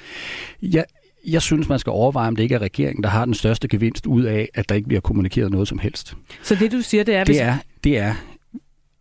Jeg, 0.63 0.85
jeg 1.27 1.43
synes, 1.43 1.69
man 1.69 1.79
skal 1.79 1.91
overveje, 1.91 2.29
om 2.29 2.37
det 2.37 2.43
ikke 2.43 2.55
er 2.55 2.63
regeringen, 2.63 3.03
der 3.03 3.09
har 3.09 3.25
den 3.25 3.35
største 3.35 3.69
gevinst 3.69 4.07
ud 4.07 4.23
af, 4.23 4.49
at 4.55 4.69
der 4.69 4.75
ikke 4.75 4.89
bliver 4.89 5.01
kommunikeret 5.01 5.51
noget 5.51 5.69
som 5.69 5.79
helst. 5.79 6.17
Så 6.43 6.55
det, 6.55 6.73
du 6.73 6.81
siger, 6.81 7.05
det 7.05 7.15
er... 7.15 7.25
Det 7.25 7.41
er, 7.41 7.57
det 7.85 7.99
er 7.99 8.15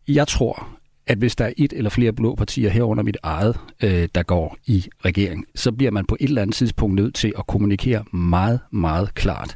jeg 0.07 0.27
tror, 0.27 0.67
at 1.07 1.17
hvis 1.17 1.35
der 1.35 1.45
er 1.45 1.51
et 1.57 1.73
eller 1.73 1.89
flere 1.89 2.13
blå 2.13 2.35
partier 2.35 2.69
herunder 2.69 3.03
mit 3.03 3.17
eget, 3.23 3.57
øh, 3.83 4.07
der 4.15 4.23
går 4.23 4.57
i 4.65 4.85
regering, 5.05 5.45
så 5.55 5.71
bliver 5.71 5.91
man 5.91 6.05
på 6.05 6.17
et 6.19 6.27
eller 6.27 6.41
andet 6.41 6.55
tidspunkt 6.55 6.95
nødt 6.95 7.15
til 7.15 7.33
at 7.37 7.47
kommunikere 7.47 8.03
meget, 8.11 8.59
meget 8.71 9.15
klart, 9.15 9.55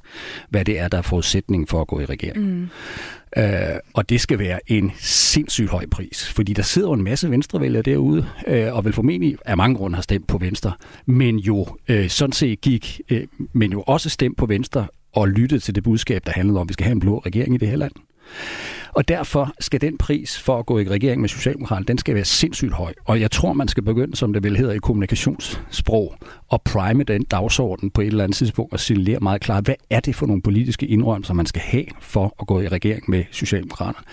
hvad 0.49 0.65
det 0.65 0.79
er, 0.79 0.87
der 0.87 0.97
er 0.97 1.01
forudsætningen 1.01 1.67
for 1.67 1.81
at 1.81 1.87
gå 1.87 1.99
i 1.99 2.05
regering. 2.05 2.45
Mm. 2.45 2.69
Øh, 3.37 3.79
og 3.93 4.09
det 4.09 4.21
skal 4.21 4.39
være 4.39 4.59
en 4.67 4.91
sindssygt 4.99 5.69
høj 5.69 5.85
pris, 5.91 6.31
fordi 6.35 6.53
der 6.53 6.63
sidder 6.63 6.93
en 6.93 7.03
masse 7.03 7.31
venstrevælgere 7.31 7.81
derude, 7.83 8.25
øh, 8.47 8.75
og 8.75 8.85
vel 8.85 8.93
formentlig 8.93 9.37
af 9.45 9.57
mange 9.57 9.75
grunde 9.75 9.95
har 9.95 10.01
stemt 10.01 10.27
på 10.27 10.37
Venstre, 10.37 10.71
men 11.05 11.39
jo 11.39 11.67
øh, 11.87 12.09
sådan 12.09 12.33
set 12.33 12.61
gik, 12.61 13.01
øh, 13.09 13.27
men 13.53 13.71
jo 13.71 13.81
også 13.81 14.09
stemt 14.09 14.37
på 14.37 14.45
Venstre 14.45 14.87
og 15.13 15.27
lyttet 15.27 15.63
til 15.63 15.75
det 15.75 15.83
budskab, 15.83 16.25
der 16.25 16.31
handlede 16.31 16.59
om, 16.59 16.65
at 16.65 16.69
vi 16.69 16.73
skal 16.73 16.83
have 16.83 16.91
en 16.91 16.99
blå 16.99 17.17
regering 17.19 17.55
i 17.55 17.57
det 17.57 17.67
her 17.67 17.75
land. 17.75 17.91
Og 18.95 19.07
derfor 19.07 19.53
skal 19.59 19.81
den 19.81 19.97
pris 19.97 20.39
for 20.39 20.59
at 20.59 20.65
gå 20.65 20.79
i 20.79 20.87
regering 20.89 21.21
med 21.21 21.29
Socialdemokraterne, 21.29 21.85
den 21.85 21.97
skal 21.97 22.15
være 22.15 22.25
sindssygt 22.25 22.73
høj. 22.73 22.93
Og 23.05 23.21
jeg 23.21 23.31
tror, 23.31 23.53
man 23.53 23.67
skal 23.67 23.83
begynde, 23.83 24.15
som 24.15 24.33
det 24.33 24.43
vel 24.43 24.57
hedder 24.57 24.73
i 24.73 24.77
kommunikationssprog, 24.77 26.15
at 26.53 26.61
prime 26.61 27.03
den 27.03 27.23
dagsorden 27.23 27.89
på 27.89 28.01
et 28.01 28.07
eller 28.07 28.23
andet 28.23 28.37
tidspunkt 28.37 28.73
og 28.73 28.79
signalere 28.79 29.19
meget 29.19 29.41
klart, 29.41 29.63
hvad 29.63 29.75
er 29.89 29.99
det 29.99 30.15
for 30.15 30.25
nogle 30.25 30.41
politiske 30.41 30.85
indrømmelser, 30.87 31.33
man 31.33 31.45
skal 31.45 31.61
have 31.61 31.85
for 31.99 32.35
at 32.41 32.47
gå 32.47 32.61
i 32.61 32.67
regering 32.67 33.09
med 33.09 33.23
Socialdemokraterne. 33.31 34.05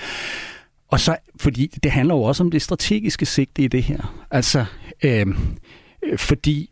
Og 0.88 1.00
så, 1.00 1.16
fordi 1.40 1.66
det 1.66 1.90
handler 1.90 2.14
jo 2.14 2.22
også 2.22 2.42
om 2.42 2.50
det 2.50 2.62
strategiske 2.62 3.26
sigte 3.26 3.62
i 3.62 3.68
det 3.68 3.82
her. 3.82 4.24
Altså, 4.30 4.64
øh, 5.04 5.26
fordi 6.16 6.70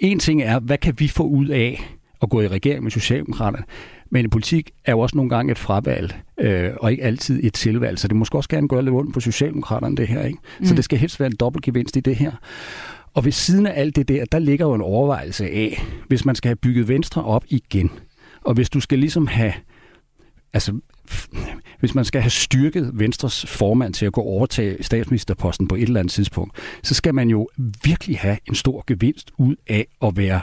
en 0.00 0.18
ting 0.18 0.42
er, 0.42 0.60
hvad 0.60 0.78
kan 0.78 0.94
vi 0.98 1.08
få 1.08 1.22
ud 1.22 1.48
af 1.48 1.96
at 2.22 2.30
gå 2.30 2.40
i 2.40 2.48
regering 2.48 2.82
med 2.82 2.90
Socialdemokraterne? 2.90 3.64
Men 4.10 4.30
politik 4.30 4.70
er 4.84 4.92
jo 4.92 5.00
også 5.00 5.16
nogle 5.16 5.30
gange 5.30 5.52
et 5.52 5.58
fravalg, 5.58 6.14
øh, 6.40 6.70
og 6.80 6.90
ikke 6.90 7.02
altid 7.02 7.44
et 7.44 7.54
tilvalg. 7.54 7.98
Så 7.98 8.08
det 8.08 8.16
måske 8.16 8.38
også 8.38 8.48
gerne 8.48 8.68
gøre 8.68 8.82
lidt 8.82 8.94
ondt 8.94 9.14
på 9.14 9.20
Socialdemokraterne, 9.20 9.96
det 9.96 10.08
her. 10.08 10.24
Ikke? 10.24 10.38
Mm. 10.58 10.66
Så 10.66 10.74
det 10.74 10.84
skal 10.84 10.98
helst 10.98 11.20
være 11.20 11.26
en 11.26 11.36
dobbeltgevinst 11.36 11.96
i 11.96 12.00
det 12.00 12.16
her. 12.16 12.32
Og 13.14 13.24
ved 13.24 13.32
siden 13.32 13.66
af 13.66 13.72
alt 13.80 13.96
det 13.96 14.08
der, 14.08 14.24
der 14.24 14.38
ligger 14.38 14.66
jo 14.66 14.74
en 14.74 14.80
overvejelse 14.80 15.50
af, 15.50 15.82
hvis 16.08 16.24
man 16.24 16.34
skal 16.34 16.48
have 16.48 16.56
bygget 16.56 16.88
Venstre 16.88 17.24
op 17.24 17.44
igen, 17.48 17.90
og 18.44 18.54
hvis 18.54 18.70
du 18.70 18.80
skal 18.80 18.98
ligesom 18.98 19.26
have, 19.26 19.52
altså 20.52 20.80
hvis 21.80 21.94
man 21.94 22.04
skal 22.04 22.20
have 22.20 22.30
styrket 22.30 22.90
Venstres 22.94 23.46
formand 23.46 23.94
til 23.94 24.06
at 24.06 24.12
gå 24.12 24.20
overtage 24.20 24.82
statsministerposten 24.82 25.68
på 25.68 25.74
et 25.74 25.82
eller 25.82 26.00
andet 26.00 26.12
tidspunkt, 26.12 26.56
så 26.82 26.94
skal 26.94 27.14
man 27.14 27.28
jo 27.28 27.48
virkelig 27.84 28.18
have 28.18 28.38
en 28.48 28.54
stor 28.54 28.84
gevinst 28.86 29.30
ud 29.38 29.56
af 29.68 29.86
at 30.02 30.16
være 30.16 30.40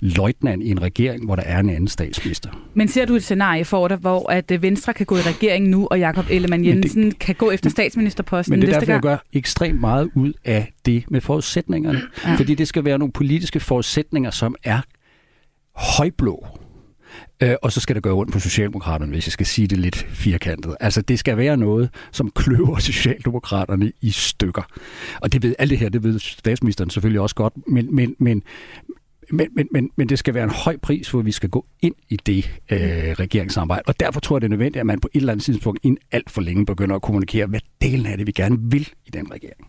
løjtnant 0.00 0.62
i 0.62 0.70
en 0.70 0.82
regering, 0.82 1.24
hvor 1.24 1.36
der 1.36 1.42
er 1.42 1.58
en 1.58 1.70
anden 1.70 1.88
statsminister. 1.88 2.50
Men 2.74 2.88
ser 2.88 3.04
du 3.04 3.14
et 3.14 3.22
scenarie 3.22 3.64
for 3.64 3.88
dig, 3.88 3.96
hvor 3.96 4.32
at 4.32 4.50
øh, 4.50 4.62
Venstre 4.62 4.94
kan 4.94 5.06
gå 5.06 5.16
i 5.16 5.20
regering 5.20 5.68
nu, 5.68 5.88
og 5.90 5.98
Jakob 5.98 6.26
Ellemann 6.30 6.64
Jensen 6.64 7.04
det, 7.04 7.18
kan 7.18 7.34
gå 7.34 7.50
efter 7.50 7.70
statsministerposten 7.70 8.52
Men 8.52 8.60
det 8.60 8.68
er 8.68 8.72
derfor, 8.72 8.86
gang? 8.86 9.04
jeg 9.04 9.10
gør 9.10 9.16
ekstremt 9.32 9.80
meget 9.80 10.10
ud 10.14 10.32
af 10.44 10.72
det 10.86 11.04
med 11.10 11.20
forudsætningerne. 11.20 12.00
Ja. 12.24 12.34
Fordi 12.34 12.54
det 12.54 12.68
skal 12.68 12.84
være 12.84 12.98
nogle 12.98 13.12
politiske 13.12 13.60
forudsætninger, 13.60 14.30
som 14.30 14.54
er 14.64 14.80
højblå. 15.74 16.46
Øh, 17.42 17.54
og 17.62 17.72
så 17.72 17.80
skal 17.80 17.94
det 17.94 18.02
gøre 18.02 18.14
ondt 18.14 18.32
på 18.32 18.40
Socialdemokraterne, 18.40 19.12
hvis 19.12 19.26
jeg 19.26 19.32
skal 19.32 19.46
sige 19.46 19.68
det 19.68 19.78
lidt 19.78 19.96
firkantet. 19.96 20.76
Altså, 20.80 21.02
det 21.02 21.18
skal 21.18 21.36
være 21.36 21.56
noget, 21.56 21.90
som 22.12 22.30
kløver 22.30 22.78
Socialdemokraterne 22.90 23.92
i 24.00 24.10
stykker. 24.10 24.62
Og 25.20 25.32
det 25.32 25.42
ved 25.42 25.54
alt 25.58 25.70
det 25.70 25.78
her, 25.78 25.88
det 25.88 26.02
ved 26.02 26.18
statsministeren 26.18 26.90
selvfølgelig 26.90 27.20
også 27.20 27.34
godt, 27.34 27.52
men, 27.66 27.94
men, 27.94 28.16
men, 28.18 28.42
men, 29.32 29.48
men, 29.56 29.68
men, 29.70 29.90
men 29.96 30.08
det 30.08 30.18
skal 30.18 30.34
være 30.34 30.44
en 30.44 30.50
høj 30.50 30.76
pris, 30.76 31.10
hvor 31.10 31.22
vi 31.22 31.32
skal 31.32 31.48
gå 31.50 31.66
ind 31.82 31.94
i 32.08 32.16
det 32.16 32.50
øh, 32.70 32.78
regeringssamarbejde. 33.12 33.82
Og 33.86 34.00
derfor 34.00 34.20
tror 34.20 34.36
jeg, 34.36 34.40
det 34.40 34.46
er 34.46 34.50
nødvendigt, 34.50 34.80
at 34.80 34.86
man 34.86 35.00
på 35.00 35.08
et 35.14 35.18
eller 35.20 35.32
andet 35.32 35.44
tidspunkt 35.44 35.80
inden 35.82 35.98
alt 36.12 36.30
for 36.30 36.40
længe 36.40 36.66
begynder 36.66 36.96
at 36.96 37.02
kommunikere, 37.02 37.46
hvad 37.46 37.60
delen 37.80 38.06
af 38.06 38.18
det, 38.18 38.26
vi 38.26 38.32
gerne 38.32 38.56
vil 38.60 38.88
i 39.06 39.10
den 39.10 39.32
regering. 39.32 39.66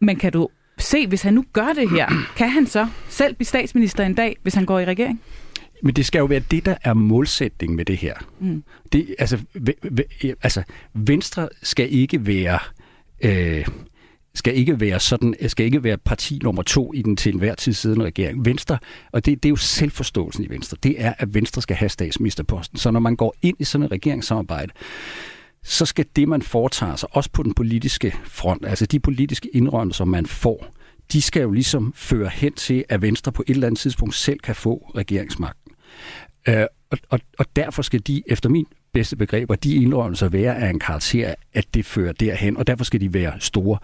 Men 0.00 0.16
kan 0.16 0.32
du 0.32 0.48
se, 0.78 1.06
hvis 1.06 1.22
han 1.22 1.34
nu 1.34 1.44
gør 1.52 1.72
det 1.72 1.90
her, 1.90 2.08
kan 2.38 2.50
han 2.50 2.66
så 2.66 2.88
selv 3.08 3.34
blive 3.34 3.46
statsminister 3.46 4.04
en 4.04 4.14
dag, 4.14 4.36
hvis 4.42 4.54
han 4.54 4.64
går 4.66 4.78
i 4.80 4.84
regering? 4.84 5.20
Men 5.82 5.94
det 5.94 6.06
skal 6.06 6.18
jo 6.18 6.24
være 6.24 6.42
det, 6.50 6.64
der 6.64 6.74
er 6.84 6.94
målsætning 6.94 7.74
med 7.74 7.84
det 7.84 7.96
her. 7.96 8.14
Mm. 8.40 8.64
Det, 8.92 9.14
altså, 9.18 9.36
v- 9.36 9.88
v- 10.00 10.34
altså, 10.42 10.62
Venstre 10.94 11.48
skal 11.62 11.92
ikke 11.94 12.26
være... 12.26 12.58
Øh, 13.24 13.66
skal 14.34 14.56
ikke 14.56 14.80
være 14.80 15.00
sådan, 15.00 15.34
skal 15.46 15.66
ikke 15.66 15.84
være 15.84 15.98
parti 15.98 16.40
nummer 16.42 16.62
to 16.62 16.92
i 16.92 17.02
den 17.02 17.16
til 17.16 17.32
enhver 17.32 17.54
tid 17.54 17.72
siddende 17.72 18.04
regering. 18.04 18.44
Venstre, 18.44 18.78
og 19.12 19.26
det, 19.26 19.42
det 19.42 19.48
er 19.48 19.50
jo 19.50 19.56
selvforståelsen 19.56 20.44
i 20.44 20.48
Venstre, 20.48 20.76
det 20.82 20.94
er, 20.98 21.14
at 21.18 21.34
Venstre 21.34 21.62
skal 21.62 21.76
have 21.76 21.88
statsministerposten. 21.88 22.78
Så 22.78 22.90
når 22.90 23.00
man 23.00 23.16
går 23.16 23.34
ind 23.42 23.56
i 23.58 23.64
sådan 23.64 23.84
et 23.84 23.92
regeringssamarbejde, 23.92 24.72
så 25.62 25.86
skal 25.86 26.06
det, 26.16 26.28
man 26.28 26.42
foretager 26.42 26.96
sig, 26.96 27.08
også 27.12 27.30
på 27.30 27.42
den 27.42 27.54
politiske 27.54 28.14
front, 28.24 28.66
altså 28.66 28.86
de 28.86 29.00
politiske 29.00 29.48
indrømmelser, 29.52 30.04
man 30.04 30.26
får, 30.26 30.66
de 31.12 31.22
skal 31.22 31.42
jo 31.42 31.50
ligesom 31.50 31.92
føre 31.96 32.28
hen 32.28 32.52
til, 32.52 32.84
at 32.88 33.02
Venstre 33.02 33.32
på 33.32 33.44
et 33.46 33.54
eller 33.54 33.66
andet 33.66 33.80
tidspunkt 33.80 34.14
selv 34.14 34.38
kan 34.38 34.54
få 34.54 34.90
regeringsmagten. 34.96 35.72
Øh, 36.48 36.66
og, 36.90 36.98
og, 37.10 37.20
og 37.38 37.46
derfor 37.56 37.82
skal 37.82 38.00
de, 38.00 38.22
efter 38.26 38.48
min 38.48 38.66
bedste 38.92 39.16
begreber, 39.16 39.54
de 39.54 39.74
indrømmelser 39.74 40.28
være 40.28 40.56
af 40.56 40.70
en 40.70 40.78
karakter, 40.78 41.34
at 41.52 41.74
det 41.74 41.84
fører 41.84 42.12
derhen, 42.12 42.56
og 42.56 42.66
derfor 42.66 42.84
skal 42.84 43.00
de 43.00 43.14
være 43.14 43.32
store. 43.40 43.78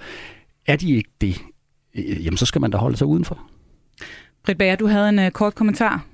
Er 0.71 0.77
de 0.77 0.97
ikke 0.97 1.11
det, 1.21 1.43
øh, 1.95 2.25
jamen 2.25 2.37
så 2.37 2.47
skal 2.47 2.61
man 2.61 2.71
da 2.71 2.79
holde 2.79 2.97
sig 2.97 3.07
udenfor. 3.07 3.41
Britt 4.45 4.59
Bager, 4.59 4.77
du 4.77 4.87
havde 4.87 5.09
en 5.09 5.19
uh, 5.19 5.29
kort 5.31 5.55
kommentar. 5.55 6.07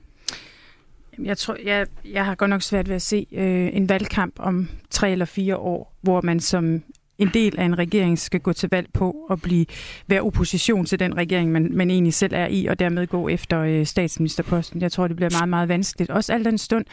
Jeg 1.23 1.39
tror, 1.39 1.57
jeg, 1.65 1.87
jeg 2.05 2.25
har 2.25 2.35
godt 2.35 2.51
nok 2.51 2.63
svært 2.63 2.89
ved 2.89 2.95
at 2.95 3.03
se 3.03 3.27
øh, 3.33 3.71
en 3.73 3.89
valgkamp 3.89 4.35
om 4.39 4.69
tre 4.91 5.13
eller 5.13 5.25
fire 5.25 5.57
år, 5.57 5.97
hvor 6.01 6.21
man 6.21 6.41
som 6.41 6.83
en 7.19 7.31
del 7.35 7.59
af 7.59 7.65
en 7.65 7.79
regering 7.79 8.19
skal 8.19 8.41
gå 8.41 8.53
til 8.53 8.69
valg 8.73 8.89
på 8.93 9.27
at 9.31 9.43
blive 9.43 9.67
være 10.07 10.21
opposition 10.21 10.87
til 10.87 10.99
den 10.99 11.17
regering, 11.17 11.53
man, 11.53 11.71
man 11.73 11.91
egentlig 11.91 12.15
selv 12.15 12.33
er 12.35 12.47
i, 12.47 12.67
og 12.67 12.79
dermed 12.79 13.07
gå 13.07 13.29
efter 13.29 13.61
øh, 13.61 13.87
statsministerposten. 13.87 14.83
Jeg 14.83 14.93
tror, 14.93 15.09
det 15.09 15.17
bliver 15.17 15.31
meget, 15.39 15.49
meget 15.49 15.69
vanskeligt. 15.69 16.11
Også 16.11 16.33
al 16.33 16.45
den 16.45 16.59
stund, 16.59 16.85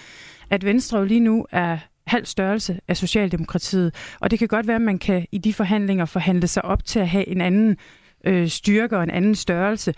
at 0.49 0.65
Venstre 0.65 0.97
jo 0.99 1.05
lige 1.05 1.19
nu 1.19 1.45
er 1.51 1.77
halv 2.07 2.25
størrelse 2.25 2.79
af 2.87 2.97
Socialdemokratiet, 2.97 3.95
og 4.19 4.31
det 4.31 4.39
kan 4.39 4.47
godt 4.47 4.67
være, 4.67 4.75
at 4.75 4.81
man 4.81 4.99
kan 4.99 5.25
i 5.31 5.37
de 5.37 5.53
forhandlinger 5.53 6.05
forhandle 6.05 6.47
sig 6.47 6.65
op 6.65 6.85
til 6.85 6.99
at 6.99 7.09
have 7.09 7.27
en 7.27 7.41
anden 7.41 7.77
øh, 8.23 8.47
styrke 8.47 8.97
og 8.97 9.03
en 9.03 9.09
anden 9.09 9.35
størrelse. 9.35 9.93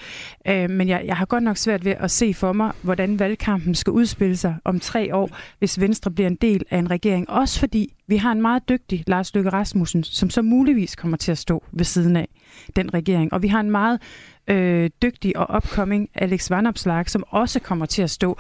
Øh, 0.47 0.69
men 0.69 0.87
jeg, 0.87 1.03
jeg 1.05 1.17
har 1.17 1.25
godt 1.25 1.43
nok 1.43 1.57
svært 1.57 1.85
ved 1.85 1.95
at 1.99 2.11
se 2.11 2.33
for 2.33 2.53
mig, 2.53 2.71
hvordan 2.81 3.19
valgkampen 3.19 3.75
skal 3.75 3.91
udspille 3.91 4.37
sig 4.37 4.55
om 4.65 4.79
tre 4.79 5.15
år, 5.15 5.37
hvis 5.59 5.79
Venstre 5.79 6.11
bliver 6.11 6.27
en 6.27 6.35
del 6.35 6.63
af 6.71 6.77
en 6.77 6.91
regering. 6.91 7.29
Også 7.29 7.59
fordi 7.59 7.93
vi 8.07 8.17
har 8.17 8.31
en 8.31 8.41
meget 8.41 8.69
dygtig 8.69 9.03
Lars 9.07 9.35
Løkke 9.35 9.49
Rasmussen, 9.49 10.03
som 10.03 10.29
så 10.29 10.41
muligvis 10.41 10.95
kommer 10.95 11.17
til 11.17 11.31
at 11.31 11.37
stå 11.37 11.63
ved 11.71 11.85
siden 11.85 12.15
af 12.15 12.27
den 12.75 12.93
regering. 12.93 13.33
Og 13.33 13.43
vi 13.43 13.47
har 13.47 13.59
en 13.59 13.71
meget 13.71 14.01
øh, 14.47 14.89
dygtig 15.01 15.37
og 15.37 15.55
upcoming 15.55 16.09
Alex 16.15 16.49
Vanopslag, 16.49 17.09
som 17.09 17.23
også 17.29 17.59
kommer 17.59 17.85
til 17.85 18.01
at 18.01 18.09
stå, 18.09 18.37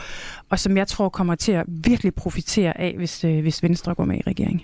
og 0.49 0.59
som 0.59 0.77
jeg 0.77 0.87
tror 0.87 1.09
kommer 1.09 1.35
til 1.35 1.51
at 1.51 1.65
virkelig 1.67 2.15
profitere 2.15 2.81
af, 2.81 2.93
hvis, 2.97 3.23
øh, 3.23 3.41
hvis 3.41 3.63
Venstre 3.63 3.95
går 3.95 4.05
med 4.05 4.17
i 4.17 4.21
regeringen. 4.27 4.61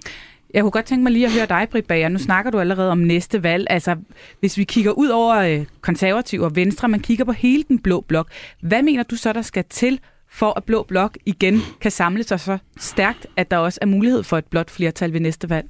Jeg 0.54 0.62
kunne 0.62 0.72
godt 0.72 0.86
tænke 0.86 1.04
mig 1.04 1.12
lige 1.12 1.26
at 1.26 1.34
høre 1.34 1.46
dig, 1.46 1.68
Britt 1.72 1.88
Bager. 1.88 2.10
Nu 2.10 2.20
snakker 2.20 2.52
du 2.52 2.60
allerede 2.60 2.92
om 2.92 2.98
næste 2.98 3.44
valg. 3.44 3.68
Altså, 3.70 3.96
hvis 4.40 4.58
vi 4.58 4.64
kigger 4.64 4.92
ud 4.92 5.08
over 5.08 5.36
øh, 5.36 5.66
konservativ 5.82 6.42
og 6.42 6.56
venstre, 6.56 6.88
man 6.88 7.00
kigger 7.00 7.26
på 7.26 7.32
hele 7.32 7.64
den 7.68 7.80
blå 7.80 8.02
blok. 8.02 8.32
Hvad 8.62 8.84
mener 8.84 9.04
du 9.04 9.16
så, 9.16 9.34
der 9.34 9.42
skal 9.42 9.64
til, 9.70 10.00
for 10.30 10.54
at 10.58 10.64
blå 10.64 10.84
blok 10.84 11.18
igen 11.26 11.60
kan 11.82 11.92
samle 11.92 12.24
sig 12.24 12.40
så 12.40 12.58
stærkt, 12.78 13.28
at 13.36 13.52
der 13.52 13.58
også 13.58 13.80
er 13.82 13.86
mulighed 13.86 14.24
for 14.24 14.38
et 14.38 14.46
blot 14.46 14.70
flertal 14.70 15.14
ved 15.14 15.20
næste 15.20 15.50
valg? 15.50 15.68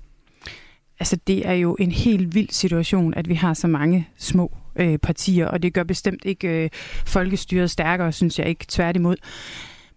Altså, 0.99 1.17
det 1.27 1.47
er 1.47 1.53
jo 1.53 1.75
en 1.79 1.91
helt 1.91 2.35
vild 2.35 2.49
situation, 2.49 3.13
at 3.13 3.29
vi 3.29 3.33
har 3.33 3.53
så 3.53 3.67
mange 3.67 4.07
små 4.17 4.51
øh, 4.75 4.97
partier, 4.97 5.47
og 5.47 5.63
det 5.63 5.73
gør 5.73 5.83
bestemt 5.83 6.25
ikke 6.25 6.63
øh, 6.63 6.69
folkestyret 7.05 7.71
stærkere, 7.71 8.11
synes 8.11 8.39
jeg 8.39 8.47
ikke, 8.47 8.65
tværtimod. 8.67 9.15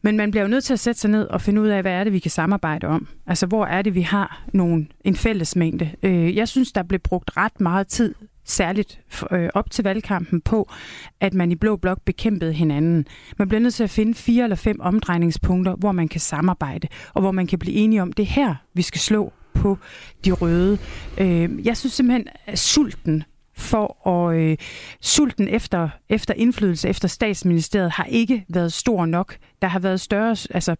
Men 0.02 0.16
man 0.16 0.30
bliver 0.30 0.42
jo 0.42 0.48
nødt 0.48 0.64
til 0.64 0.72
at 0.72 0.80
sætte 0.80 1.00
sig 1.00 1.10
ned 1.10 1.26
og 1.26 1.40
finde 1.40 1.62
ud 1.62 1.68
af, 1.68 1.82
hvad 1.82 1.92
er 1.92 2.04
det, 2.04 2.12
vi 2.12 2.18
kan 2.18 2.30
samarbejde 2.30 2.86
om. 2.86 3.08
Altså, 3.26 3.46
hvor 3.46 3.66
er 3.66 3.82
det, 3.82 3.94
vi 3.94 4.00
har 4.00 4.44
nogen, 4.52 4.92
en 5.04 5.16
fællesmængde. 5.16 5.90
Øh, 6.02 6.36
jeg 6.36 6.48
synes, 6.48 6.72
der 6.72 6.82
blev 6.82 7.00
brugt 7.00 7.36
ret 7.36 7.60
meget 7.60 7.86
tid 7.88 8.14
særligt 8.44 9.00
øh, 9.30 9.48
op 9.54 9.70
til 9.70 9.84
valgkampen 9.84 10.40
på, 10.40 10.70
at 11.20 11.34
man 11.34 11.52
i 11.52 11.54
Blå 11.54 11.76
Blok 11.76 12.00
bekæmpede 12.04 12.52
hinanden. 12.52 13.06
Man 13.38 13.48
bliver 13.48 13.60
nødt 13.60 13.74
til 13.74 13.84
at 13.84 13.90
finde 13.90 14.14
fire 14.14 14.44
eller 14.44 14.56
fem 14.56 14.80
omdrejningspunkter, 14.80 15.74
hvor 15.74 15.92
man 15.92 16.08
kan 16.08 16.20
samarbejde, 16.20 16.88
og 17.14 17.20
hvor 17.20 17.30
man 17.30 17.46
kan 17.46 17.58
blive 17.58 17.76
enige 17.76 18.02
om, 18.02 18.12
det 18.12 18.26
her, 18.26 18.54
vi 18.74 18.82
skal 18.82 19.00
slå 19.00 19.32
på 19.54 19.78
de 20.24 20.32
røde. 20.32 20.78
Øh, 21.18 21.66
jeg 21.66 21.76
synes 21.76 21.92
simpelthen, 21.92 22.26
at 22.46 22.58
sulten 22.58 23.24
for 23.56 24.08
at 24.08 24.36
øh, 24.36 24.56
sulten 25.00 25.48
efter, 25.48 25.88
efter 26.08 26.34
indflydelse 26.34 26.88
efter 26.88 27.08
statsministeriet 27.08 27.90
har 27.90 28.04
ikke 28.04 28.44
været 28.48 28.72
stor 28.72 29.06
nok. 29.06 29.36
Der 29.62 29.68
har 29.68 29.78
været 29.78 30.00
større, 30.00 30.36
altså, 30.50 30.76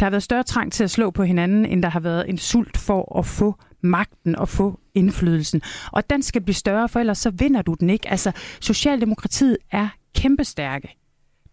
der 0.00 0.06
har 0.06 0.10
været 0.10 0.22
større 0.22 0.42
trang 0.42 0.72
til 0.72 0.84
at 0.84 0.90
slå 0.90 1.10
på 1.10 1.22
hinanden, 1.24 1.66
end 1.66 1.82
der 1.82 1.88
har 1.88 2.00
været 2.00 2.28
en 2.28 2.38
sult 2.38 2.76
for 2.76 3.18
at 3.18 3.26
få 3.26 3.54
magten 3.80 4.36
og 4.36 4.48
få 4.48 4.80
indflydelsen. 4.94 5.62
Og 5.92 6.10
den 6.10 6.22
skal 6.22 6.42
blive 6.42 6.54
større, 6.54 6.88
for 6.88 7.00
ellers 7.00 7.18
så 7.18 7.30
vinder 7.30 7.62
du 7.62 7.76
den 7.80 7.90
ikke. 7.90 8.10
Altså, 8.10 8.32
Socialdemokratiet 8.60 9.56
er 9.72 9.88
kæmpestærke. 10.14 10.96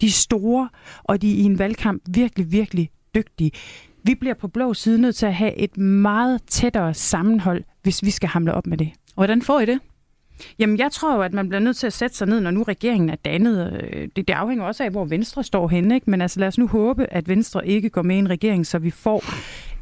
De 0.01 0.05
er 0.05 0.11
store, 0.11 0.69
og 1.03 1.21
de 1.21 1.31
er 1.31 1.35
i 1.35 1.43
en 1.43 1.59
valgkamp 1.59 2.01
virkelig, 2.09 2.51
virkelig 2.51 2.89
dygtige. 3.15 3.51
Vi 4.03 4.15
bliver 4.15 4.33
på 4.33 4.47
blå 4.47 4.73
side 4.73 5.01
nødt 5.01 5.15
til 5.15 5.25
at 5.25 5.35
have 5.35 5.57
et 5.57 5.77
meget 5.77 6.43
tættere 6.47 6.93
sammenhold, 6.93 7.63
hvis 7.83 8.03
vi 8.03 8.11
skal 8.11 8.29
hamle 8.29 8.53
op 8.53 8.67
med 8.67 8.77
det. 8.77 8.91
Hvordan 9.15 9.41
får 9.41 9.59
I 9.59 9.65
det? 9.65 9.79
Jamen, 10.59 10.77
jeg 10.77 10.91
tror 10.91 11.15
jo, 11.15 11.21
at 11.21 11.33
man 11.33 11.49
bliver 11.49 11.59
nødt 11.59 11.77
til 11.77 11.87
at 11.87 11.93
sætte 11.93 12.17
sig 12.17 12.27
ned, 12.27 12.41
når 12.41 12.51
nu 12.51 12.63
regeringen 12.63 13.09
er 13.09 13.15
dannet. 13.15 13.81
Øh, 13.83 14.07
det, 14.15 14.27
det 14.27 14.33
afhænger 14.33 14.65
også 14.65 14.83
af, 14.83 14.91
hvor 14.91 15.05
Venstre 15.05 15.43
står 15.43 15.67
henne, 15.67 15.95
ikke? 15.95 16.09
Men 16.09 16.21
altså, 16.21 16.39
lad 16.39 16.47
os 16.47 16.57
nu 16.57 16.67
håbe, 16.67 17.13
at 17.13 17.27
Venstre 17.27 17.67
ikke 17.67 17.89
går 17.89 18.01
med 18.01 18.15
i 18.15 18.19
en 18.19 18.29
regering, 18.29 18.67
så 18.67 18.79
vi 18.79 18.91
får 18.91 19.23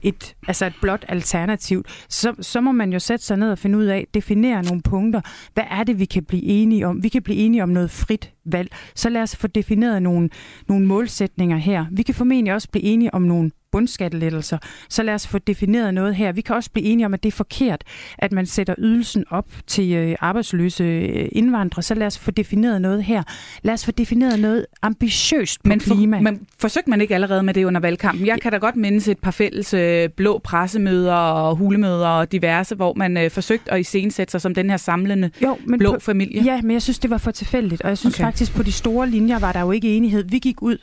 et, 0.02 0.36
altså 0.48 0.66
et 0.66 0.74
blot 0.82 1.06
alternativ. 1.08 1.84
Så, 2.10 2.34
så 2.40 2.62
må 2.62 2.72
man 2.72 2.94
jo 2.94 3.00
sætte 3.00 3.26
sig 3.26 3.38
ned 3.38 3.52
og 3.52 3.60
finde 3.60 3.78
ud 3.78 3.86
af, 3.86 4.08
definere 4.14 4.64
nogle 4.64 4.82
punkter. 4.82 5.22
Hvad 5.54 5.64
er 5.72 5.84
det, 5.84 6.00
vi 6.00 6.06
kan 6.06 6.24
blive 6.24 6.44
enige 6.44 6.88
om? 6.88 7.04
Vi 7.04 7.10
kan 7.10 7.22
blive 7.22 7.38
enige 7.38 7.64
om 7.64 7.70
noget 7.70 7.92
frit 7.92 8.32
valg. 8.46 8.70
Så 8.96 9.10
lad 9.10 9.22
os 9.22 9.36
få 9.36 9.48
defineret 9.48 10.04
nogle, 10.04 10.30
nogle 10.68 10.86
målsætninger 10.86 11.58
her. 11.58 11.86
Vi 11.92 12.04
kan 12.04 12.16
formentlig 12.16 12.54
også 12.54 12.70
blive 12.70 12.84
enige 12.84 13.14
om 13.14 13.22
nogle 13.22 13.52
bundskattelettelser. 13.72 14.58
Så 14.90 15.04
lad 15.04 15.14
os 15.14 15.28
få 15.28 15.38
defineret 15.38 15.94
noget 15.94 16.16
her. 16.16 16.32
Vi 16.32 16.42
kan 16.42 16.56
også 16.56 16.72
blive 16.72 16.86
enige 16.88 17.06
om, 17.06 17.14
at 17.14 17.24
det 17.24 17.32
er 17.32 17.36
forkert, 17.36 17.84
at 18.18 18.32
man 18.32 18.46
sætter 18.46 18.76
ydelsen 18.78 19.26
op 19.30 19.48
til 19.68 19.94
øh, 19.94 20.16
arbejdsløse 20.20 20.84
øh, 20.84 21.30
indvandrere. 21.32 21.84
Så 21.84 21.96
lad 21.96 22.08
os 22.08 22.20
få 22.20 22.32
defineret 22.32 22.82
noget 22.82 23.04
her. 23.04 23.24
Lad 23.64 23.74
os 23.74 23.86
få 23.86 23.92
defineret 23.92 24.40
noget 24.40 24.66
ambitiøst 24.82 25.64
på 25.64 25.68
men 25.68 25.82
for, 25.82 25.96
klima. 25.96 26.20
Men 26.20 26.48
forsøgte 26.60 26.90
man 26.90 27.02
ikke 27.02 27.16
allerede 27.16 27.44
med 27.44 27.54
det 27.54 27.64
under 27.64 27.82
valgkampen? 27.82 28.28
Jeg 28.28 28.42
kan 28.42 28.52
da 28.52 28.58
godt 28.58 28.76
mindes 28.76 29.08
et 29.08 29.20
par 29.20 29.32
fælles 29.32 29.74
øh, 29.74 30.10
blå 30.10 30.42
pressemøder 30.44 31.14
og 31.14 31.56
hulemøder 31.56 32.08
og 32.08 32.32
diverse, 32.32 32.76
hvor 32.76 32.94
man 32.94 33.18
øh, 33.18 33.32
forsøgte 33.32 33.74
at 33.74 33.80
iscenesætte 33.80 34.32
sig 34.32 34.42
som 34.42 34.54
den 34.54 34.70
her 34.70 34.78
samlende 34.78 35.30
jo, 35.44 35.58
men 35.66 35.80
blå 35.80 35.94
på, 35.94 36.00
familie. 36.00 36.44
Ja, 36.44 36.62
men 36.62 36.72
jeg 36.72 36.82
synes, 36.82 37.00
det 37.00 37.10
var 37.10 37.18
for 37.18 37.32
tilfældigt. 37.32 37.82
Og 37.82 37.90
jeg 37.90 37.98
synes 37.98 38.16
okay 38.16 38.24
faktisk, 38.32 38.56
på 38.56 38.64
de 38.64 38.72
store 38.72 39.10
linjer 39.10 39.40
var 39.40 39.52
der 39.52 39.62
jo 39.62 39.72
ikke 39.72 39.98
enighed. 39.98 40.24
Vi 40.24 40.40
gik 40.40 40.62
ud 40.62 40.78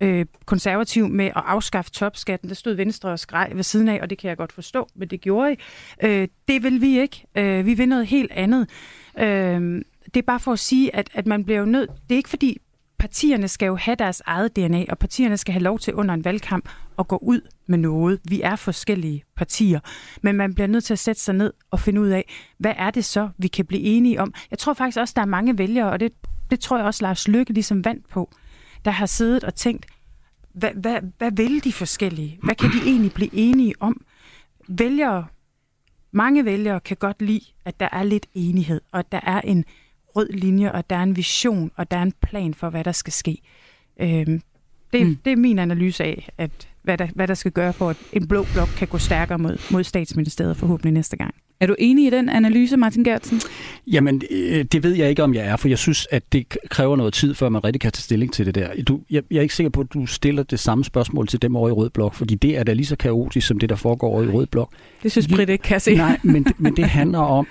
øh, 0.00 0.26
konservativ 0.46 1.08
med 1.08 1.24
at 1.26 1.42
afskaffe 1.46 1.90
topskatten. 1.90 2.48
Der 2.48 2.54
stod 2.54 2.74
Venstre 2.74 3.10
og 3.10 3.18
skreg 3.18 3.50
ved 3.54 3.62
siden 3.62 3.88
af, 3.88 3.98
og 4.02 4.10
det 4.10 4.18
kan 4.18 4.28
jeg 4.28 4.36
godt 4.36 4.52
forstå, 4.52 4.88
men 4.94 5.08
det 5.08 5.20
gjorde 5.20 5.52
I. 5.52 5.56
Øh, 6.02 6.28
det 6.48 6.62
vil 6.62 6.80
vi 6.80 7.00
ikke. 7.00 7.24
Øh, 7.34 7.66
vi 7.66 7.74
vil 7.74 7.88
noget 7.88 8.06
helt 8.06 8.32
andet. 8.32 8.70
Øh, 9.18 9.82
det 10.04 10.16
er 10.16 10.22
bare 10.26 10.40
for 10.40 10.52
at 10.52 10.58
sige, 10.58 10.96
at, 10.96 11.10
at 11.14 11.26
man 11.26 11.44
bliver 11.44 11.60
jo 11.60 11.66
nødt... 11.66 11.90
Det 12.08 12.14
er 12.14 12.16
ikke 12.16 12.28
fordi 12.28 12.58
partierne 12.98 13.48
skal 13.48 13.66
jo 13.66 13.76
have 13.76 13.94
deres 13.94 14.22
eget 14.26 14.56
DNA, 14.56 14.84
og 14.88 14.98
partierne 14.98 15.36
skal 15.36 15.52
have 15.52 15.62
lov 15.62 15.78
til 15.78 15.94
under 15.94 16.14
en 16.14 16.24
valgkamp 16.24 16.68
at 16.98 17.08
gå 17.08 17.16
ud 17.16 17.40
med 17.66 17.78
noget. 17.78 18.20
Vi 18.28 18.40
er 18.40 18.56
forskellige 18.56 19.24
partier, 19.36 19.80
men 20.22 20.36
man 20.36 20.54
bliver 20.54 20.66
nødt 20.66 20.84
til 20.84 20.92
at 20.92 20.98
sætte 20.98 21.20
sig 21.20 21.34
ned 21.34 21.52
og 21.70 21.80
finde 21.80 22.00
ud 22.00 22.08
af, 22.08 22.32
hvad 22.58 22.72
er 22.76 22.90
det 22.90 23.04
så, 23.04 23.28
vi 23.38 23.48
kan 23.48 23.66
blive 23.66 23.82
enige 23.82 24.20
om. 24.20 24.34
Jeg 24.50 24.58
tror 24.58 24.74
faktisk 24.74 24.98
også, 24.98 25.12
der 25.16 25.22
er 25.22 25.26
mange 25.26 25.58
vælgere, 25.58 25.90
og 25.90 26.00
det, 26.00 26.12
det 26.50 26.60
tror 26.60 26.76
jeg 26.76 26.86
også, 26.86 27.04
Lars 27.04 27.28
Lykke 27.28 27.52
ligesom 27.52 27.84
vandt 27.84 28.08
på, 28.08 28.30
der 28.84 28.90
har 28.90 29.06
siddet 29.06 29.44
og 29.44 29.54
tænkt, 29.54 29.86
hvad, 30.52 30.70
hvad, 30.74 31.00
hvad 31.18 31.32
vil 31.32 31.64
de 31.64 31.72
forskellige? 31.72 32.38
Hvad 32.42 32.54
kan 32.54 32.70
de 32.70 32.78
egentlig 32.86 33.12
blive 33.12 33.30
enige 33.32 33.74
om? 33.80 34.04
Vælgere, 34.68 35.26
mange 36.12 36.44
vælgere 36.44 36.80
kan 36.80 36.96
godt 36.96 37.22
lide, 37.22 37.44
at 37.64 37.80
der 37.80 37.88
er 37.92 38.02
lidt 38.02 38.26
enighed, 38.34 38.80
og 38.92 38.98
at 38.98 39.12
der 39.12 39.20
er 39.22 39.40
en 39.40 39.64
rød 40.16 40.28
linje, 40.28 40.72
og 40.72 40.90
der 40.90 40.96
er 40.96 41.02
en 41.02 41.16
vision, 41.16 41.70
og 41.76 41.90
der 41.90 41.96
er 41.96 42.02
en 42.02 42.12
plan 42.22 42.54
for, 42.54 42.70
hvad 42.70 42.84
der 42.84 42.92
skal 42.92 43.12
ske. 43.12 43.38
Øhm, 44.00 44.42
det, 44.92 45.06
mm. 45.06 45.16
det 45.24 45.32
er 45.32 45.36
min 45.36 45.58
analyse 45.58 46.04
af, 46.04 46.28
at 46.38 46.68
hvad 46.82 46.98
der, 46.98 47.08
hvad 47.14 47.28
der 47.28 47.34
skal 47.34 47.52
gøre 47.52 47.72
for, 47.72 47.90
at 47.90 47.96
en 48.12 48.28
blå 48.28 48.46
blok 48.52 48.68
kan 48.68 48.88
gå 48.88 48.98
stærkere 48.98 49.38
mod, 49.38 49.72
mod 49.72 49.84
statsministeriet 49.84 50.56
forhåbentlig 50.56 50.92
næste 50.92 51.16
gang. 51.16 51.34
Er 51.60 51.66
du 51.66 51.76
enig 51.78 52.06
i 52.06 52.10
den 52.10 52.28
analyse, 52.28 52.76
Martin 52.76 53.04
Gertsen? 53.04 53.40
Jamen, 53.86 54.22
øh, 54.30 54.64
det 54.64 54.82
ved 54.82 54.94
jeg 54.94 55.10
ikke, 55.10 55.22
om 55.22 55.34
jeg 55.34 55.46
er, 55.46 55.56
for 55.56 55.68
jeg 55.68 55.78
synes, 55.78 56.06
at 56.10 56.32
det 56.32 56.56
kræver 56.70 56.96
noget 56.96 57.14
tid, 57.14 57.34
før 57.34 57.48
man 57.48 57.64
rigtig 57.64 57.80
kan 57.80 57.92
tage 57.92 58.02
stilling 58.02 58.32
til 58.32 58.46
det 58.46 58.54
der. 58.54 58.68
Du, 58.88 59.00
jeg, 59.10 59.22
jeg 59.30 59.36
er 59.36 59.42
ikke 59.42 59.54
sikker 59.54 59.70
på, 59.70 59.80
at 59.80 59.86
du 59.94 60.06
stiller 60.06 60.42
det 60.42 60.60
samme 60.60 60.84
spørgsmål 60.84 61.26
til 61.26 61.42
dem 61.42 61.56
over 61.56 61.68
i 61.68 61.72
Rød 61.72 61.90
Blok, 61.90 62.14
fordi 62.14 62.34
det 62.34 62.58
er 62.58 62.62
da 62.62 62.72
lige 62.72 62.86
så 62.86 62.96
kaotisk, 62.96 63.46
som 63.46 63.58
det, 63.58 63.68
der 63.68 63.76
foregår 63.76 64.08
over 64.08 64.22
i 64.22 64.26
Rød 64.26 64.46
Blok. 64.46 64.72
Det 65.02 65.12
synes 65.12 65.28
Britt 65.28 65.50
ikke 65.50 65.62
kan 65.62 65.80
se. 65.80 65.94
Nej, 65.94 66.18
men, 66.22 66.46
men 66.58 66.76
det 66.76 66.84
handler 66.84 67.18
om, 67.18 67.46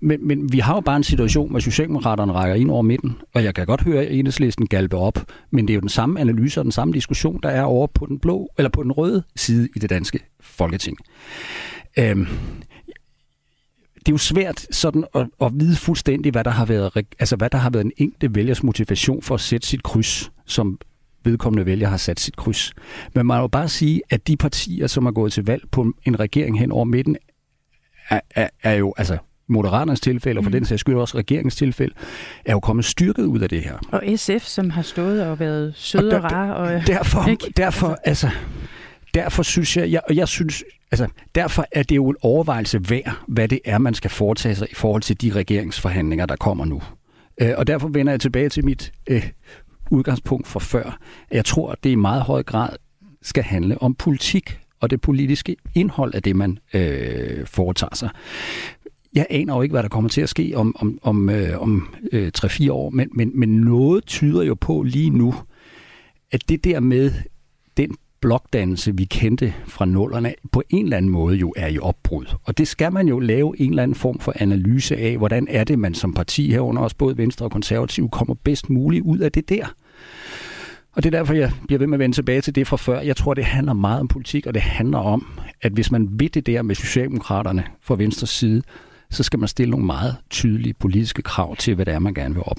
men, 0.00 0.26
men 0.26 0.52
vi 0.52 0.58
har 0.58 0.74
jo 0.74 0.80
bare 0.80 0.96
en 0.96 1.04
situation, 1.04 1.50
hvor 1.50 1.58
Socialdemokraterne 1.58 2.32
rækker 2.32 2.54
ind 2.54 2.70
over 2.70 2.82
midten, 2.82 3.16
og 3.34 3.44
jeg 3.44 3.54
kan 3.54 3.66
godt 3.66 3.80
høre 3.80 4.10
enhedslisten 4.10 4.66
galpe 4.66 4.96
op, 4.96 5.18
men 5.50 5.68
det 5.68 5.72
er 5.72 5.74
jo 5.74 5.80
den 5.80 5.88
samme 5.88 6.20
analyse 6.20 6.60
og 6.60 6.64
den 6.64 6.72
samme 6.72 6.94
diskussion, 6.94 7.40
der 7.42 7.48
er 7.48 7.62
over 7.62 7.86
på 7.86 8.06
den 8.06 8.18
blå 8.18 8.48
eller 8.58 8.70
på 8.70 8.82
den 8.82 8.92
røde 8.92 9.22
side 9.36 9.68
i 9.76 9.78
det 9.78 9.90
danske 9.90 10.18
folketing. 10.40 10.96
Øhm, 11.98 12.26
det 14.08 14.12
er 14.12 14.14
jo 14.14 14.18
svært 14.18 14.66
sådan 14.70 15.04
at, 15.14 15.26
at 15.42 15.52
vide 15.54 15.76
fuldstændig, 15.76 16.32
hvad 16.32 16.44
der 16.44 16.50
har 16.50 16.64
været, 16.64 17.06
altså 17.18 17.36
hvad 17.36 17.50
der 17.50 17.58
har 17.58 17.70
været 17.70 17.84
en 17.84 17.92
enkelt 17.96 18.34
vælgers 18.34 18.62
motivation 18.62 19.22
for 19.22 19.34
at 19.34 19.40
sætte 19.40 19.66
sit 19.66 19.82
kryds, 19.82 20.30
som 20.46 20.78
vedkommende 21.24 21.66
vælger 21.66 21.88
har 21.88 21.96
sat 21.96 22.20
sit 22.20 22.36
kryds. 22.36 22.72
Men 23.14 23.26
man 23.26 23.26
må 23.26 23.42
jo 23.42 23.48
bare 23.48 23.68
sige, 23.68 24.02
at 24.10 24.28
de 24.28 24.36
partier, 24.36 24.86
som 24.86 25.06
er 25.06 25.10
gået 25.10 25.32
til 25.32 25.44
valg 25.44 25.62
på 25.70 25.92
en 26.04 26.20
regering 26.20 26.58
hen 26.58 26.72
over 26.72 26.84
midten, 26.84 27.16
er, 28.10 28.20
er, 28.30 28.48
er 28.62 28.72
jo, 28.74 28.94
altså 28.96 29.18
Moderaternes 29.46 30.00
tilfælde, 30.00 30.38
og 30.38 30.44
for 30.44 30.50
mm. 30.50 30.52
den 30.52 30.64
sags 30.64 30.80
skyld 30.80 30.94
også 30.94 31.18
regeringens 31.18 31.56
tilfælde, 31.56 31.94
er 32.44 32.52
jo 32.52 32.60
kommet 32.60 32.84
styrket 32.84 33.24
ud 33.24 33.40
af 33.40 33.48
det 33.48 33.62
her. 33.62 33.78
Og 33.92 34.02
SF, 34.16 34.46
som 34.46 34.70
har 34.70 34.82
stået 34.82 35.26
og 35.26 35.40
været 35.40 35.72
søde 35.76 36.06
og, 36.06 36.10
der, 36.10 36.18
og 36.18 36.32
rare. 36.32 36.56
Og, 36.56 36.86
derfor, 36.86 37.28
ikke? 37.30 37.52
derfor, 37.56 37.96
altså, 38.04 38.26
altså, 38.26 38.30
derfor 39.22 39.42
synes 39.42 39.76
jeg, 39.76 39.90
jeg, 39.90 40.02
jeg 40.14 40.28
synes, 40.28 40.64
altså, 40.90 41.08
derfor 41.34 41.66
er 41.72 41.82
det 41.82 41.96
jo 41.96 42.08
en 42.08 42.16
overvejelse 42.20 42.90
værd, 42.90 43.18
hvad 43.28 43.48
det 43.48 43.60
er, 43.64 43.78
man 43.78 43.94
skal 43.94 44.10
foretage 44.10 44.54
sig 44.54 44.68
i 44.70 44.74
forhold 44.74 45.02
til 45.02 45.20
de 45.20 45.32
regeringsforhandlinger, 45.32 46.26
der 46.26 46.36
kommer 46.36 46.64
nu. 46.64 46.82
Øh, 47.40 47.52
og 47.56 47.66
derfor 47.66 47.88
vender 47.88 48.12
jeg 48.12 48.20
tilbage 48.20 48.48
til 48.48 48.64
mit 48.64 48.92
øh, 49.06 49.28
udgangspunkt 49.90 50.48
fra 50.48 50.60
før. 50.60 50.98
Jeg 51.30 51.44
tror, 51.44 51.72
at 51.72 51.84
det 51.84 51.90
i 51.90 51.94
meget 51.94 52.22
høj 52.22 52.42
grad 52.42 52.70
skal 53.22 53.42
handle 53.42 53.82
om 53.82 53.94
politik 53.94 54.58
og 54.80 54.90
det 54.90 55.00
politiske 55.00 55.56
indhold 55.74 56.14
af 56.14 56.22
det, 56.22 56.36
man 56.36 56.58
øh, 56.74 57.46
foretager 57.46 57.94
sig 57.94 58.10
jeg 59.14 59.26
aner 59.30 59.54
jo 59.54 59.62
ikke, 59.62 59.72
hvad 59.72 59.82
der 59.82 59.88
kommer 59.88 60.10
til 60.10 60.20
at 60.20 60.28
ske 60.28 60.52
om, 60.56 60.76
om, 60.78 60.98
om, 61.02 61.30
øh, 61.30 61.62
om 61.62 61.94
øh, 62.12 62.30
3-4 62.38 62.72
år, 62.72 62.90
men, 62.90 63.08
men, 63.12 63.30
men 63.34 63.60
noget 63.60 64.04
tyder 64.06 64.42
jo 64.42 64.54
på 64.54 64.82
lige 64.82 65.10
nu, 65.10 65.34
at 66.30 66.48
det 66.48 66.64
der 66.64 66.80
med 66.80 67.12
den 67.76 67.96
blokdannelse, 68.20 68.96
vi 68.96 69.04
kendte 69.04 69.54
fra 69.66 69.84
nullerne, 69.84 70.34
på 70.52 70.62
en 70.70 70.84
eller 70.84 70.96
anden 70.96 71.10
måde 71.10 71.36
jo 71.36 71.52
er 71.56 71.66
i 71.66 71.78
opbrud. 71.78 72.26
Og 72.44 72.58
det 72.58 72.68
skal 72.68 72.92
man 72.92 73.08
jo 73.08 73.18
lave 73.18 73.60
en 73.60 73.70
eller 73.70 73.82
anden 73.82 73.94
form 73.94 74.18
for 74.18 74.32
analyse 74.36 74.96
af, 74.96 75.16
hvordan 75.16 75.46
er 75.50 75.64
det, 75.64 75.78
man 75.78 75.94
som 75.94 76.14
parti 76.14 76.50
herunder 76.50 76.82
også 76.82 76.96
både 76.96 77.18
Venstre 77.18 77.46
og 77.46 77.50
Konservativ 77.50 78.08
kommer 78.10 78.34
bedst 78.34 78.70
muligt 78.70 79.04
ud 79.04 79.18
af 79.18 79.32
det 79.32 79.48
der. 79.48 79.66
Og 80.92 81.02
det 81.02 81.14
er 81.14 81.18
derfor, 81.18 81.34
jeg 81.34 81.52
bliver 81.66 81.78
ved 81.78 81.86
med 81.86 81.96
at 81.96 81.98
vende 81.98 82.16
tilbage 82.16 82.40
til 82.40 82.54
det 82.54 82.66
fra 82.66 82.76
før. 82.76 83.00
Jeg 83.00 83.16
tror, 83.16 83.34
det 83.34 83.44
handler 83.44 83.72
meget 83.72 84.00
om 84.00 84.08
politik, 84.08 84.46
og 84.46 84.54
det 84.54 84.62
handler 84.62 84.98
om, 84.98 85.26
at 85.62 85.72
hvis 85.72 85.90
man 85.90 86.08
vil 86.10 86.34
det 86.34 86.46
der 86.46 86.62
med 86.62 86.74
Socialdemokraterne 86.74 87.64
fra 87.80 87.96
Venstres 87.96 88.30
side, 88.30 88.62
så 89.10 89.22
skal 89.22 89.38
man 89.38 89.48
stille 89.48 89.70
nogle 89.70 89.86
meget 89.86 90.16
tydelige 90.30 90.74
politiske 90.74 91.22
krav 91.22 91.56
til, 91.56 91.74
hvad 91.74 91.86
det 91.86 91.94
er, 91.94 91.98
man 91.98 92.14
gerne 92.14 92.34
vil 92.34 92.42
op. 92.46 92.56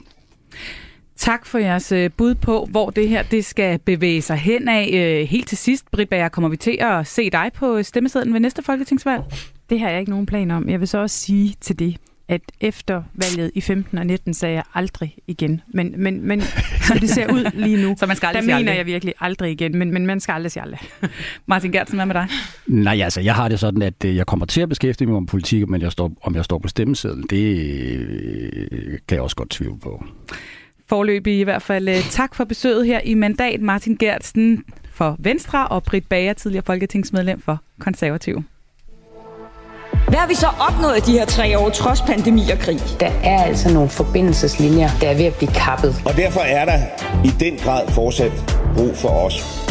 Tak 1.19 1.45
for 1.45 1.57
jeres 1.57 1.91
øh, 1.91 2.11
bud 2.17 2.35
på, 2.35 2.67
hvor 2.71 2.89
det 2.89 3.09
her 3.09 3.23
det 3.23 3.45
skal 3.45 3.79
bevæge 3.79 4.21
sig 4.21 4.37
hen 4.37 4.67
af. 4.67 4.89
Øh, 4.93 5.27
helt 5.27 5.47
til 5.47 5.57
sidst, 5.57 5.91
Britt 5.91 6.09
Bager, 6.09 6.29
kommer 6.29 6.49
vi 6.49 6.57
til 6.57 6.77
at 6.79 7.07
se 7.07 7.29
dig 7.29 7.51
på 7.53 7.83
stemmesedlen 7.83 8.33
ved 8.33 8.39
næste 8.39 8.63
folketingsvalg? 8.63 9.23
Det 9.69 9.79
har 9.79 9.89
jeg 9.89 9.99
ikke 9.99 10.11
nogen 10.11 10.25
plan 10.25 10.51
om. 10.51 10.69
Jeg 10.69 10.79
vil 10.79 10.87
så 10.87 10.97
også 10.97 11.19
sige 11.19 11.55
til 11.61 11.79
det, 11.79 11.97
at 12.27 12.41
efter 12.61 13.03
valget 13.13 13.51
i 13.55 13.61
15 13.61 13.97
og 13.97 14.05
19 14.05 14.33
sagde 14.33 14.55
jeg 14.55 14.63
aldrig 14.73 15.15
igen. 15.27 15.61
Men, 15.67 15.93
men, 15.97 16.27
men 16.27 16.41
som 16.81 16.99
det 16.99 17.09
ser 17.09 17.33
ud 17.33 17.51
lige 17.53 17.81
nu, 17.81 17.95
så 17.99 18.05
man 18.05 18.15
skal 18.15 18.27
aldrig 18.27 18.41
der 18.41 18.47
mener 18.47 18.57
aldrig. 18.57 18.77
jeg 18.77 18.85
virkelig 18.85 19.13
aldrig 19.19 19.51
igen, 19.51 19.77
men, 19.77 19.91
men 19.91 20.05
man 20.05 20.19
skal 20.19 20.33
aldrig 20.33 20.51
sige 20.51 20.63
aldrig. 20.63 20.79
Martin 21.47 21.71
Gertsen, 21.71 21.97
hvad 21.97 22.05
med 22.05 22.15
dig? 22.15 22.27
Nej, 22.67 22.99
altså 23.03 23.21
jeg 23.21 23.35
har 23.35 23.47
det 23.47 23.59
sådan, 23.59 23.81
at 23.81 24.05
øh, 24.05 24.15
jeg 24.15 24.25
kommer 24.25 24.45
til 24.45 24.61
at 24.61 24.69
beskæftige 24.69 25.07
mig 25.07 25.21
med 25.21 25.27
politik, 25.27 25.67
men 25.67 25.81
jeg 25.81 25.91
står, 25.91 26.11
om 26.23 26.35
jeg 26.35 26.45
står 26.45 26.59
på 26.59 26.67
stemmesedlen, 26.67 27.25
det 27.29 27.57
øh, 28.71 28.97
kan 29.07 29.15
jeg 29.15 29.21
også 29.21 29.35
godt 29.35 29.49
tvivle 29.49 29.79
på. 29.79 30.03
Forløbig 30.89 31.39
i 31.39 31.43
hvert 31.43 31.61
fald 31.61 31.89
øh, 31.89 32.09
tak 32.09 32.35
for 32.35 32.43
besøget 32.43 32.85
her 32.85 32.99
i 33.03 33.13
Mandat, 33.13 33.61
Martin 33.61 33.97
Gertsen 33.97 34.63
for 34.93 35.15
Venstre 35.19 35.67
og 35.67 35.83
Britt 35.83 36.09
Bager, 36.09 36.33
tidligere 36.33 36.65
folketingsmedlem 36.65 37.41
for 37.41 37.57
Konservativ. 37.79 38.43
Hvad 40.07 40.17
har 40.17 40.27
vi 40.27 40.35
så 40.35 40.47
opnået 40.47 41.05
de 41.05 41.11
her 41.11 41.25
tre 41.25 41.59
år, 41.59 41.69
trods 41.69 42.01
pandemi 42.01 42.41
og 42.51 42.59
krig? 42.59 42.79
Der 42.99 43.11
er 43.23 43.43
altså 43.43 43.73
nogle 43.73 43.89
forbindelseslinjer, 43.89 44.89
der 45.01 45.09
er 45.09 45.17
ved 45.17 45.25
at 45.25 45.35
blive 45.35 45.51
kappet. 45.51 45.95
Og 46.05 46.13
derfor 46.15 46.39
er 46.39 46.65
der 46.65 46.79
i 47.25 47.31
den 47.39 47.57
grad 47.57 47.87
fortsat 47.87 48.31
brug 48.75 48.97
for 48.97 49.09
os. 49.09 49.68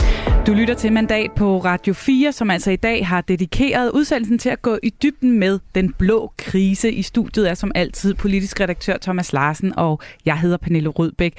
Du 0.49 0.55
lytter 0.55 0.75
til 0.75 0.93
Mandat 0.93 1.33
på 1.33 1.59
Radio 1.59 1.95
4, 1.95 2.33
som 2.33 2.51
altså 2.51 2.71
i 2.71 2.77
dag 2.77 3.07
har 3.07 3.21
dedikeret 3.21 3.91
udsendelsen 3.91 4.39
til 4.39 4.49
at 4.49 4.63
gå 4.63 4.79
i 4.83 4.91
dybden 4.91 5.39
med 5.39 5.59
den 5.75 5.93
blå 5.93 6.33
krise. 6.39 6.93
I 6.93 7.03
studiet 7.03 7.51
er 7.51 7.55
som 7.55 7.73
altid 7.75 8.15
politisk 8.15 8.61
redaktør 8.61 8.97
Thomas 9.03 9.33
Larsen, 9.33 9.79
og 9.79 10.01
jeg 10.25 10.39
hedder 10.39 10.57
Pernille 10.57 10.89
Rødbæk. 10.89 11.35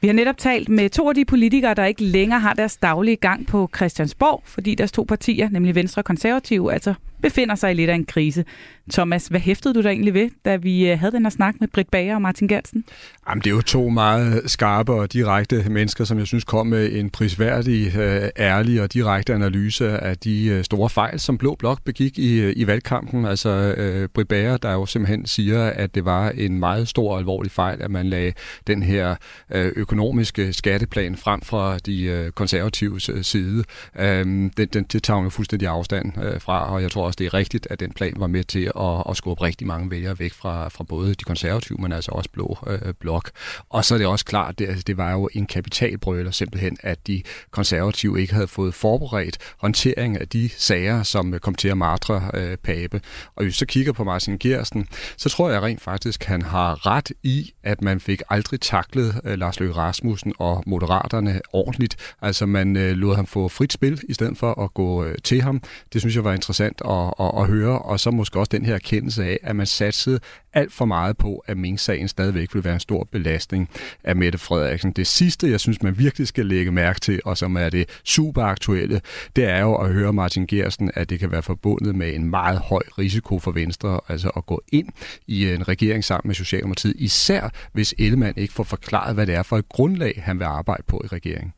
Vi 0.00 0.08
har 0.08 0.14
netop 0.14 0.38
talt 0.38 0.68
med 0.68 0.90
to 0.90 1.08
af 1.08 1.14
de 1.14 1.24
politikere, 1.24 1.74
der 1.74 1.84
ikke 1.84 2.04
længere 2.04 2.40
har 2.40 2.54
deres 2.54 2.76
daglige 2.76 3.16
gang 3.16 3.46
på 3.46 3.70
Christiansborg, 3.76 4.42
fordi 4.44 4.74
deres 4.74 4.92
to 4.92 5.04
partier, 5.08 5.48
nemlig 5.50 5.74
Venstre 5.74 6.00
og 6.00 6.04
Konservative, 6.04 6.72
altså 6.72 6.94
befinder 7.22 7.54
sig 7.54 7.70
i 7.70 7.74
lidt 7.74 7.90
af 7.90 7.94
en 7.94 8.04
krise. 8.04 8.44
Thomas, 8.92 9.26
hvad 9.26 9.40
hæftede 9.40 9.74
du 9.74 9.82
der 9.82 9.90
egentlig 9.90 10.14
ved, 10.14 10.30
da 10.44 10.56
vi 10.56 10.90
øh, 10.90 10.98
havde 10.98 11.12
den 11.12 11.24
her 11.24 11.30
snak 11.30 11.54
med 11.60 11.68
Britt 11.68 11.90
Bager 11.90 12.14
og 12.14 12.22
Martin 12.22 12.48
Gertsen? 12.48 12.84
Jamen, 13.28 13.42
det 13.42 13.50
er 13.50 13.54
jo 13.54 13.60
to 13.60 13.88
meget 13.88 14.50
skarpe 14.50 14.92
og 14.92 15.12
direkte 15.12 15.64
mennesker, 15.70 16.04
som 16.04 16.18
jeg 16.18 16.26
synes 16.26 16.44
kom 16.44 16.66
med 16.66 16.92
en 16.92 17.10
prisværdig, 17.10 17.96
øh, 17.96 18.28
ærlig 18.38 18.82
og 18.82 18.92
direkte 18.92 19.34
analyse 19.34 19.98
af 19.98 20.18
de 20.18 20.46
øh, 20.46 20.64
store 20.64 20.90
fejl, 20.90 21.20
som 21.20 21.38
Blå 21.38 21.54
Blok 21.54 21.82
begik 21.84 22.18
i, 22.18 22.52
i 22.52 22.66
valgkampen. 22.66 23.24
Altså 23.24 23.74
Britt 24.14 24.28
Bager, 24.28 24.56
der 24.56 24.72
jo 24.72 24.86
simpelthen 24.86 25.26
siger, 25.26 25.64
at 25.64 25.94
det 25.94 26.04
var 26.04 26.30
en 26.30 26.58
meget 26.58 26.88
stor 26.88 27.12
og 27.12 27.18
alvorlig 27.18 27.52
fejl, 27.52 27.82
at 27.82 27.90
man 27.90 28.06
lagde 28.06 28.32
den 28.66 28.82
her 28.82 29.14
økonomiske 29.50 30.52
skatteplan 30.52 31.16
frem 31.16 31.42
fra 31.42 31.78
de 31.78 32.30
konservatives 32.34 33.10
side. 33.22 33.64
Øhm, 33.98 34.50
det, 34.50 34.74
det, 34.74 34.92
det 34.92 35.02
tager 35.02 35.16
hun 35.16 35.26
jo 35.26 35.30
fuldstændig 35.30 35.68
afstand 35.68 36.12
fra, 36.40 36.72
og 36.72 36.82
jeg 36.82 36.90
tror 36.90 37.11
også, 37.12 37.18
det 37.18 37.26
er 37.26 37.34
rigtigt, 37.34 37.66
at 37.70 37.80
den 37.80 37.92
plan 37.92 38.12
var 38.16 38.26
med 38.26 38.44
til 38.44 38.72
at, 38.80 39.02
at 39.08 39.16
skubbe 39.16 39.42
rigtig 39.44 39.66
mange 39.66 39.90
vælgere 39.90 40.18
væk 40.18 40.32
fra, 40.32 40.68
fra 40.68 40.84
både 40.84 41.14
de 41.14 41.24
konservative, 41.24 41.78
men 41.80 41.92
altså 41.92 42.10
også 42.10 42.30
blå 42.32 42.58
øh, 42.66 42.94
blok. 43.00 43.30
Og 43.70 43.84
så 43.84 43.94
er 43.94 43.98
det 43.98 44.06
også 44.06 44.24
klart, 44.24 44.58
det, 44.58 44.68
altså, 44.68 44.84
det 44.86 44.96
var 44.96 45.12
jo 45.12 45.28
en 45.32 45.46
kapitalbrøler 45.46 46.30
simpelthen, 46.30 46.76
at 46.80 47.06
de 47.06 47.22
konservative 47.50 48.20
ikke 48.20 48.34
havde 48.34 48.48
fået 48.48 48.74
forberedt 48.74 49.38
håndtering 49.58 50.20
af 50.20 50.28
de 50.28 50.50
sager, 50.56 51.02
som 51.02 51.38
kom 51.38 51.54
til 51.54 51.68
at 51.68 51.78
martre 51.78 52.30
øh, 52.34 52.56
Pape. 52.56 53.00
Og 53.36 53.44
hvis 53.44 53.54
så 53.54 53.66
kigger 53.66 53.92
på 53.92 54.04
Martin 54.04 54.38
Gersten, 54.38 54.88
så 55.16 55.28
tror 55.28 55.50
jeg 55.50 55.62
rent 55.62 55.80
faktisk, 55.80 56.24
han 56.24 56.42
har 56.42 56.86
ret 56.86 57.12
i, 57.22 57.52
at 57.62 57.82
man 57.82 58.00
fik 58.00 58.22
aldrig 58.30 58.60
taklet 58.60 59.20
øh, 59.24 59.38
Lars 59.38 59.60
Løkke 59.60 59.74
Rasmussen 59.74 60.32
og 60.38 60.62
Moderaterne 60.66 61.40
ordentligt. 61.52 61.96
Altså 62.22 62.46
man 62.46 62.76
øh, 62.76 62.92
lod 62.92 63.16
ham 63.16 63.26
få 63.26 63.48
frit 63.48 63.72
spil, 63.72 64.00
i 64.08 64.14
stedet 64.14 64.38
for 64.38 64.64
at 64.64 64.74
gå 64.74 65.04
øh, 65.04 65.14
til 65.24 65.42
ham. 65.42 65.62
Det 65.92 66.00
synes 66.00 66.16
jeg 66.16 66.24
var 66.24 66.32
interessant 66.32 66.82
at 66.84 67.01
at, 67.08 67.14
at, 67.20 67.42
at 67.42 67.46
høre, 67.46 67.78
og 67.78 68.00
så 68.00 68.10
måske 68.10 68.38
også 68.38 68.50
den 68.52 68.64
her 68.64 68.74
erkendelse 68.74 69.24
af, 69.24 69.38
at 69.42 69.56
man 69.56 69.66
satsede 69.66 70.20
alt 70.52 70.72
for 70.72 70.84
meget 70.84 71.16
på, 71.16 71.44
at 71.46 71.56
Mink-sagen 71.56 72.08
stadigvæk 72.08 72.54
vil 72.54 72.64
være 72.64 72.74
en 72.74 72.80
stor 72.80 73.08
belastning 73.12 73.68
af 74.04 74.16
Mette 74.16 74.38
Frederiksen. 74.38 74.92
Det 74.92 75.06
sidste, 75.06 75.50
jeg 75.50 75.60
synes, 75.60 75.82
man 75.82 75.98
virkelig 75.98 76.28
skal 76.28 76.46
lægge 76.46 76.72
mærke 76.72 77.00
til, 77.00 77.20
og 77.24 77.38
som 77.38 77.56
er 77.56 77.70
det 77.70 77.88
super 78.04 78.42
aktuelle, 78.42 79.00
det 79.36 79.44
er 79.44 79.60
jo 79.60 79.74
at 79.74 79.92
høre 79.92 80.12
Martin 80.12 80.46
Gersten, 80.46 80.90
at 80.94 81.10
det 81.10 81.20
kan 81.20 81.30
være 81.30 81.42
forbundet 81.42 81.94
med 81.94 82.14
en 82.14 82.30
meget 82.30 82.58
høj 82.58 82.82
risiko 82.98 83.38
for 83.38 83.50
Venstre, 83.50 84.00
altså 84.08 84.30
at 84.36 84.46
gå 84.46 84.62
ind 84.72 84.88
i 85.26 85.52
en 85.52 85.68
regering 85.68 86.04
sammen 86.04 86.28
med 86.28 86.34
Socialdemokratiet, 86.34 86.94
især 86.98 87.48
hvis 87.72 87.94
Ellemann 87.98 88.34
ikke 88.36 88.54
får 88.54 88.64
forklaret, 88.64 89.14
hvad 89.14 89.26
det 89.26 89.34
er 89.34 89.42
for 89.42 89.58
et 89.58 89.68
grundlag, 89.68 90.22
han 90.24 90.38
vil 90.38 90.44
arbejde 90.44 90.82
på 90.86 91.00
i 91.04 91.06
regeringen. 91.06 91.52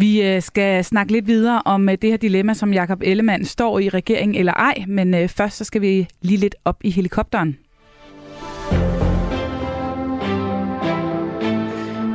Vi 0.00 0.22
øh, 0.22 0.42
skal 0.42 0.84
snakke 0.84 1.12
lidt 1.12 1.26
videre 1.26 1.62
om 1.64 1.88
øh, 1.88 1.98
det 2.02 2.10
her 2.10 2.16
dilemma, 2.16 2.54
som 2.54 2.72
Jakob 2.72 3.02
Ellemann 3.02 3.44
står 3.44 3.78
i 3.78 3.88
regeringen 3.88 4.34
eller 4.34 4.52
ej, 4.52 4.84
men 4.88 5.14
øh, 5.14 5.28
først 5.28 5.56
så 5.56 5.64
skal 5.64 5.80
vi 5.80 6.08
lige 6.20 6.38
lidt 6.38 6.56
op 6.64 6.80
i 6.84 6.90
helikopteren. 6.90 7.58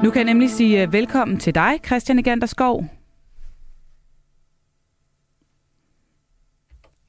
Nu 0.03 0.11
kan 0.11 0.15
jeg 0.15 0.23
nemlig 0.23 0.49
sige 0.49 0.91
velkommen 0.91 1.37
til 1.37 1.55
dig, 1.55 1.79
Christian 1.85 2.19
Eganderskov. 2.19 2.85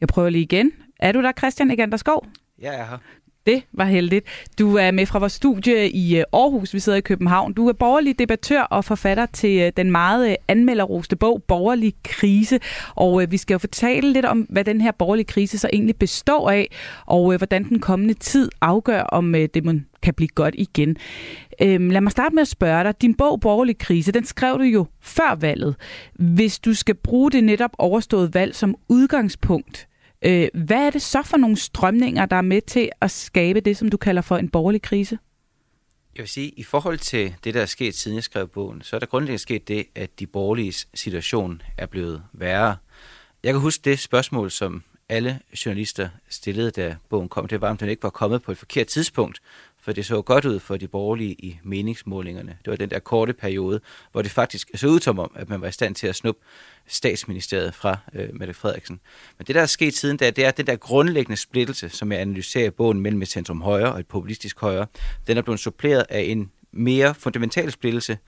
Jeg 0.01 0.09
prøver 0.09 0.31
lige 0.31 0.43
igen. 0.43 0.72
Er 1.01 1.12
du 1.12 1.22
der, 1.22 1.33
Christian 1.33 1.70
Eganderskov? 1.70 2.27
Ja, 2.62 2.72
jeg 2.72 2.81
er 2.81 2.85
her. 2.85 2.99
Det 3.47 3.63
var 3.73 3.85
heldigt. 3.85 4.27
Du 4.59 4.77
er 4.77 4.91
med 4.91 5.07
fra 5.07 5.19
vores 5.19 5.33
studie 5.33 5.91
i 5.91 6.19
øh, 6.19 6.25
Aarhus, 6.33 6.75
vi 6.75 6.79
sidder 6.79 6.99
i 6.99 7.01
København. 7.01 7.53
Du 7.53 7.69
er 7.69 7.73
borgerlig 7.73 8.19
debattør 8.19 8.63
og 8.63 8.85
forfatter 8.85 9.27
til 9.27 9.61
øh, 9.61 9.73
den 9.77 9.91
meget 9.91 10.31
øh, 10.31 10.35
anmelderroste 10.49 11.17
bog 11.17 11.43
Borgerlig 11.49 11.95
Krise. 12.05 12.61
Og 12.95 13.25
vi 13.29 13.37
skal 13.37 13.55
jo 13.55 13.59
fortælle 13.59 14.13
lidt 14.13 14.27
om, 14.27 14.41
hvad 14.41 14.65
den 14.65 14.81
her 14.81 14.93
borgerlige 14.93 15.25
krise 15.25 15.59
så 15.59 15.69
egentlig 15.73 15.97
består 15.97 16.51
af, 16.51 16.71
og 17.07 17.37
hvordan 17.37 17.65
den 17.65 17.81
kommende 17.81 18.15
tid 18.15 18.49
afgør, 18.61 19.03
om 19.03 19.33
det 19.33 19.83
kan 20.03 20.15
blive 20.15 20.29
godt 20.29 20.55
igen. 20.59 20.97
Øhm, 21.63 21.91
lad 21.91 22.01
mig 22.01 22.13
starte 22.13 22.35
med 22.35 22.43
at 22.43 22.49
spørge 22.49 22.85
dig. 22.85 23.03
Din 23.03 23.15
bog 23.15 23.41
Borgerlig 23.41 23.79
Krise, 23.79 24.13
den 24.13 24.25
skrev 24.25 24.59
du 24.59 24.63
jo 24.63 24.87
før 25.01 25.35
valget. 25.41 25.77
Hvis 26.15 26.59
du 26.59 26.75
skal 26.75 26.95
bruge 26.95 27.31
det 27.31 27.45
netop 27.45 27.71
overståede 27.79 28.35
valg 28.35 28.55
som 28.55 28.75
udgangspunkt, 28.89 29.89
Øh, 30.25 30.49
hvad 30.55 30.87
er 30.87 30.91
det 30.91 31.03
så 31.03 31.22
for 31.22 31.37
nogle 31.37 31.57
strømninger, 31.57 32.27
der 32.27 32.37
er 32.37 32.43
med 32.43 32.61
til 32.62 32.91
at 33.01 33.11
skabe 33.11 33.61
det, 33.61 33.77
som 33.77 33.89
du 33.89 33.97
kalder 33.97 34.22
for 34.22 34.37
en 34.37 34.49
borgerlig 34.49 34.83
krise? 34.83 35.18
Jeg 36.16 36.22
vil 36.22 36.29
sige, 36.29 36.49
i 36.49 36.62
forhold 36.62 36.99
til 36.99 37.35
det, 37.45 37.55
der 37.55 37.62
er 37.62 37.66
sket 37.66 37.95
siden 37.95 38.14
jeg 38.14 38.25
skrev 38.25 38.49
bogen, 38.49 38.83
så 38.83 38.97
er 38.97 39.01
der 39.01 39.07
grundlæggende 39.07 39.43
sket 39.43 39.68
det, 39.68 39.87
at 39.95 40.20
de 40.20 40.27
borgerlige 40.27 40.72
situation 40.95 41.62
er 41.79 41.87
blevet 41.87 42.22
værre. 42.33 42.77
Jeg 43.43 43.53
kan 43.53 43.61
huske 43.61 43.83
det 43.85 43.99
spørgsmål, 43.99 44.51
som 44.51 44.83
alle 45.09 45.41
journalister 45.66 46.09
stillede, 46.29 46.70
da 46.70 46.97
bogen 47.09 47.29
kom. 47.29 47.49
Det 47.49 47.61
var, 47.61 47.70
om 47.70 47.77
den 47.77 47.89
ikke 47.89 48.03
var 48.03 48.11
kommet 48.11 48.43
på 48.43 48.53
et 48.53 48.59
forkert 48.59 48.87
tidspunkt, 48.87 49.41
for 49.85 49.93
det 49.93 50.07
så 50.07 50.22
godt 50.22 50.45
ud 50.45 50.61
for 50.61 50.76
de 50.76 50.89
borgerlige 50.89 51.32
i 51.32 51.59
meningsmålingerne. 51.62 52.59
Det 52.64 52.70
var 52.70 52.76
den 52.76 52.91
der 52.91 52.99
korte 52.99 53.32
periode, 53.32 53.80
hvor 54.12 54.22
det 54.22 54.30
faktisk 54.30 54.70
så 54.74 54.87
ud 54.87 55.01
som 55.01 55.18
om, 55.18 55.32
at 55.35 55.49
man 55.49 55.61
var 55.61 55.68
i 55.68 55.72
stand 55.72 55.95
til 55.95 56.07
at 56.07 56.16
snuppe 56.16 56.41
statsministeriet 56.87 57.74
fra 57.74 57.99
øh, 58.14 58.28
Mette 58.32 58.55
Frederiksen. 58.55 59.01
Men 59.39 59.47
det, 59.47 59.55
der 59.55 59.62
er 59.62 59.66
sket 59.66 59.95
siden 59.95 60.16
da, 60.16 60.30
det 60.30 60.45
er, 60.45 60.49
at 60.49 60.57
den 60.57 60.66
der 60.66 60.76
grundlæggende 60.76 61.37
splittelse, 61.37 61.89
som 61.89 62.12
jeg 62.12 62.20
analyserer 62.20 62.66
i 62.66 62.70
bogen 62.70 63.01
mellem 63.01 63.22
et 63.22 63.28
centrum 63.28 63.62
højre 63.62 63.93
og 63.93 64.01
et 64.01 64.07
populistisk 64.07 64.61
højre, 64.61 64.87
den 65.26 65.39
er 65.39 65.43
blevet 65.43 65.61
suppleret 65.61 66.05
af 66.09 66.20
en 66.20 66.51
mere 66.72 67.14
fundamental 67.14 67.72
splittelse, 67.72 68.18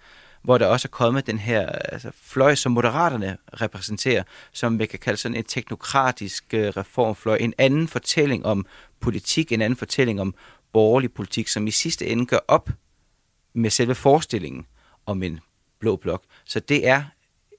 hvor 0.42 0.58
der 0.58 0.66
også 0.66 0.88
er 0.88 0.90
kommet 0.90 1.26
den 1.26 1.38
her 1.38 1.66
altså, 1.66 2.10
fløj, 2.22 2.54
som 2.54 2.72
moderaterne 2.72 3.36
repræsenterer, 3.60 4.22
som 4.52 4.78
vi 4.78 4.86
kan 4.86 4.98
kalde 4.98 5.16
sådan 5.16 5.36
en 5.36 5.44
teknokratisk 5.44 6.44
øh, 6.54 6.68
reformfløj, 6.68 7.36
en 7.40 7.54
anden 7.58 7.88
fortælling 7.88 8.46
om 8.46 8.66
politik, 9.00 9.52
en 9.52 9.62
anden 9.62 9.76
fortælling 9.76 10.20
om 10.20 10.34
borgerlig 10.72 11.12
politik, 11.12 11.48
som 11.48 11.66
i 11.66 11.70
sidste 11.70 12.06
ende 12.06 12.26
gør 12.26 12.38
op 12.48 12.70
med 13.54 13.70
selve 13.70 13.94
forestillingen 13.94 14.66
om 15.06 15.22
en 15.22 15.40
blå 15.78 15.96
blok. 15.96 16.22
Så 16.44 16.60
det 16.60 16.88
er 16.88 17.02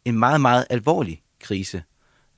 en 0.06 0.20
meget, 0.20 0.42
meget 0.42 0.66
alvorlig 0.70 1.22
krise, 1.40 1.84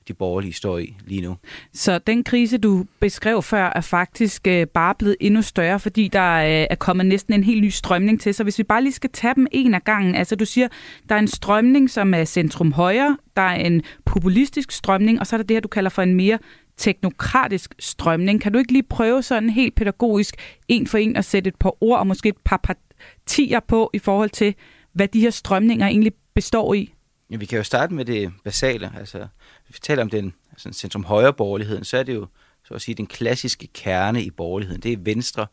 de 0.08 0.14
borgerlige 0.14 0.52
står 0.52 0.78
i 0.78 0.96
lige 1.06 1.20
nu. 1.20 1.36
Så 1.72 1.98
den 1.98 2.24
krise, 2.24 2.58
du 2.58 2.86
beskrev 3.00 3.42
før, 3.42 3.72
er 3.74 3.80
faktisk 3.80 4.46
øh, 4.46 4.66
bare 4.66 4.94
blevet 4.98 5.16
endnu 5.20 5.42
større, 5.42 5.80
fordi 5.80 6.08
der 6.08 6.34
øh, 6.34 6.66
er 6.70 6.74
kommet 6.74 7.06
næsten 7.06 7.34
en 7.34 7.44
helt 7.44 7.62
ny 7.62 7.68
strømning 7.68 8.20
til. 8.20 8.34
Så 8.34 8.42
hvis 8.42 8.58
vi 8.58 8.62
bare 8.62 8.82
lige 8.82 8.92
skal 8.92 9.10
tage 9.12 9.34
dem 9.34 9.46
en 9.52 9.74
af 9.74 9.84
gangen. 9.84 10.14
Altså 10.14 10.36
du 10.36 10.44
siger, 10.44 10.68
der 11.08 11.14
er 11.14 11.18
en 11.18 11.28
strømning, 11.28 11.90
som 11.90 12.14
er 12.14 12.24
centrum 12.24 12.72
højre, 12.72 13.18
der 13.36 13.42
er 13.42 13.54
en 13.54 13.82
populistisk 14.04 14.72
strømning, 14.72 15.20
og 15.20 15.26
så 15.26 15.36
er 15.36 15.38
der 15.38 15.44
det 15.44 15.54
her, 15.54 15.60
du 15.60 15.68
kalder 15.68 15.90
for 15.90 16.02
en 16.02 16.14
mere 16.14 16.38
teknokratisk 16.80 17.74
strømning. 17.78 18.40
Kan 18.40 18.52
du 18.52 18.58
ikke 18.58 18.72
lige 18.72 18.82
prøve 18.82 19.22
sådan 19.22 19.50
helt 19.50 19.74
pædagogisk 19.74 20.36
en 20.68 20.86
for 20.86 20.98
en 20.98 21.16
at 21.16 21.24
sætte 21.24 21.48
et 21.48 21.56
par 21.56 21.82
ord 21.84 21.98
og 21.98 22.06
måske 22.06 22.28
et 22.28 22.36
par 22.44 22.56
partier 22.56 23.60
på 23.60 23.90
i 23.94 23.98
forhold 23.98 24.30
til, 24.30 24.54
hvad 24.92 25.08
de 25.08 25.20
her 25.20 25.30
strømninger 25.30 25.86
egentlig 25.86 26.12
består 26.34 26.74
i? 26.74 26.94
Ja, 27.30 27.36
vi 27.36 27.46
kan 27.46 27.58
jo 27.58 27.64
starte 27.64 27.94
med 27.94 28.04
det 28.04 28.32
basale. 28.44 28.92
Altså, 28.98 29.18
hvis 29.66 29.74
vi 29.74 29.78
taler 29.82 30.02
om 30.02 30.10
den 30.10 30.34
altså, 30.50 30.68
centrum 30.72 31.04
højre 31.04 31.32
borgerligheden, 31.32 31.84
så 31.84 31.96
er 31.96 32.02
det 32.02 32.14
jo 32.14 32.26
så 32.64 32.74
at 32.74 32.82
sige, 32.82 32.94
den 32.94 33.06
klassiske 33.06 33.66
kerne 33.66 34.22
i 34.22 34.30
borgerligheden. 34.30 34.82
Det 34.82 34.92
er 34.92 34.96
Venstre 35.00 35.46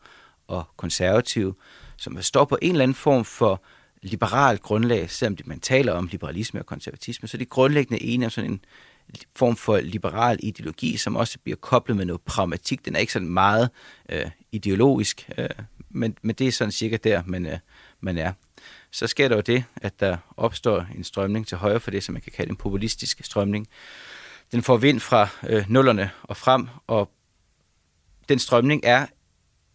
og 0.46 0.64
konservative, 0.76 1.54
som 1.96 2.22
står 2.22 2.44
på 2.44 2.58
en 2.62 2.70
eller 2.70 2.82
anden 2.82 2.94
form 2.94 3.24
for 3.24 3.62
liberalt 4.02 4.62
grundlag, 4.62 5.10
selvom 5.10 5.36
man 5.44 5.60
taler 5.60 5.92
om 5.92 6.08
liberalisme 6.12 6.60
og 6.60 6.66
konservatisme, 6.66 7.28
så 7.28 7.36
er 7.36 7.38
de 7.38 7.44
grundlæggende 7.44 8.02
enige 8.02 8.26
om 8.26 8.30
sådan 8.30 8.50
en 8.50 8.60
form 9.36 9.56
for 9.56 9.80
liberal 9.80 10.38
ideologi, 10.42 10.96
som 10.96 11.16
også 11.16 11.38
bliver 11.38 11.56
koblet 11.56 11.96
med 11.96 12.04
noget 12.04 12.20
pragmatik. 12.20 12.84
Den 12.84 12.96
er 12.96 13.00
ikke 13.00 13.12
sådan 13.12 13.28
meget 13.28 13.70
øh, 14.08 14.30
ideologisk, 14.52 15.30
øh, 15.38 15.48
men, 15.90 16.16
men 16.22 16.34
det 16.34 16.48
er 16.48 16.52
sådan 16.52 16.72
cirka 16.72 16.96
der, 16.96 17.22
man, 17.26 17.46
øh, 17.46 17.58
man 18.00 18.18
er. 18.18 18.32
Så 18.90 19.06
sker 19.06 19.28
der 19.28 19.36
jo 19.36 19.40
det, 19.42 19.64
at 19.76 20.00
der 20.00 20.16
opstår 20.36 20.86
en 20.96 21.04
strømning 21.04 21.46
til 21.46 21.56
højre 21.56 21.80
for 21.80 21.90
det, 21.90 22.04
som 22.04 22.12
man 22.12 22.22
kan 22.22 22.32
kalde 22.32 22.50
en 22.50 22.56
populistisk 22.56 23.24
strømning. 23.24 23.68
Den 24.52 24.62
får 24.62 24.76
vind 24.76 25.00
fra 25.00 25.28
øh, 25.48 25.64
nullerne 25.68 26.10
og 26.22 26.36
frem, 26.36 26.68
og 26.86 27.10
den 28.28 28.38
strømning 28.38 28.82
er 28.84 29.06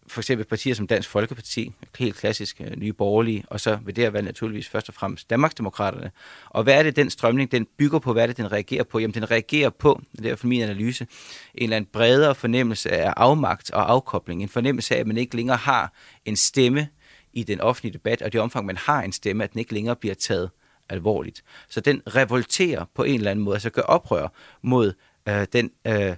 for 0.06 0.20
eksempel 0.20 0.46
partier 0.46 0.74
som 0.74 0.86
Dansk 0.86 1.08
Folkeparti, 1.08 1.72
helt 1.98 2.16
klassisk 2.16 2.60
øh, 2.60 2.76
nye 2.76 2.92
borgerlige, 2.92 3.44
og 3.46 3.60
så 3.60 3.78
vil 3.84 3.96
det 3.96 4.04
her 4.04 4.10
være 4.10 4.22
naturligvis 4.22 4.68
først 4.68 4.88
og 4.88 4.94
fremmest 4.94 5.30
Danmarksdemokraterne. 5.30 6.10
Og 6.50 6.62
hvad 6.62 6.78
er 6.78 6.82
det, 6.82 6.96
den 6.96 7.10
strømning, 7.10 7.52
den 7.52 7.66
bygger 7.78 7.98
på? 7.98 8.12
Hvad 8.12 8.22
er 8.22 8.26
det, 8.26 8.36
den 8.36 8.52
reagerer 8.52 8.84
på? 8.84 8.98
Jamen, 8.98 9.14
den 9.14 9.30
reagerer 9.30 9.70
på, 9.70 10.02
det 10.18 10.26
er 10.26 10.36
for 10.36 10.46
min 10.46 10.62
analyse, 10.62 11.06
en 11.54 11.62
eller 11.62 11.76
anden 11.76 11.90
bredere 11.92 12.34
fornemmelse 12.34 12.90
af 12.90 13.12
afmagt 13.16 13.70
og 13.70 13.90
afkobling. 13.90 14.42
En 14.42 14.48
fornemmelse 14.48 14.94
af, 14.94 15.00
at 15.00 15.06
man 15.06 15.16
ikke 15.16 15.36
længere 15.36 15.56
har 15.56 15.92
en 16.24 16.36
stemme 16.36 16.88
i 17.32 17.42
den 17.42 17.60
offentlige 17.60 17.92
debat, 17.92 18.22
og 18.22 18.32
det 18.32 18.40
omfang, 18.40 18.66
man 18.66 18.76
har 18.76 19.02
en 19.02 19.12
stemme, 19.12 19.44
at 19.44 19.52
den 19.52 19.58
ikke 19.58 19.74
længere 19.74 19.96
bliver 19.96 20.14
taget 20.14 20.50
alvorligt. 20.88 21.44
Så 21.68 21.80
den 21.80 22.02
revolterer 22.06 22.84
på 22.94 23.02
en 23.02 23.14
eller 23.14 23.30
anden 23.30 23.44
måde, 23.44 23.56
altså 23.56 23.70
gør 23.70 23.82
oprør 23.82 24.28
mod 24.62 24.92
øh, 25.28 25.46
den, 25.52 25.70
øh, 25.86 26.16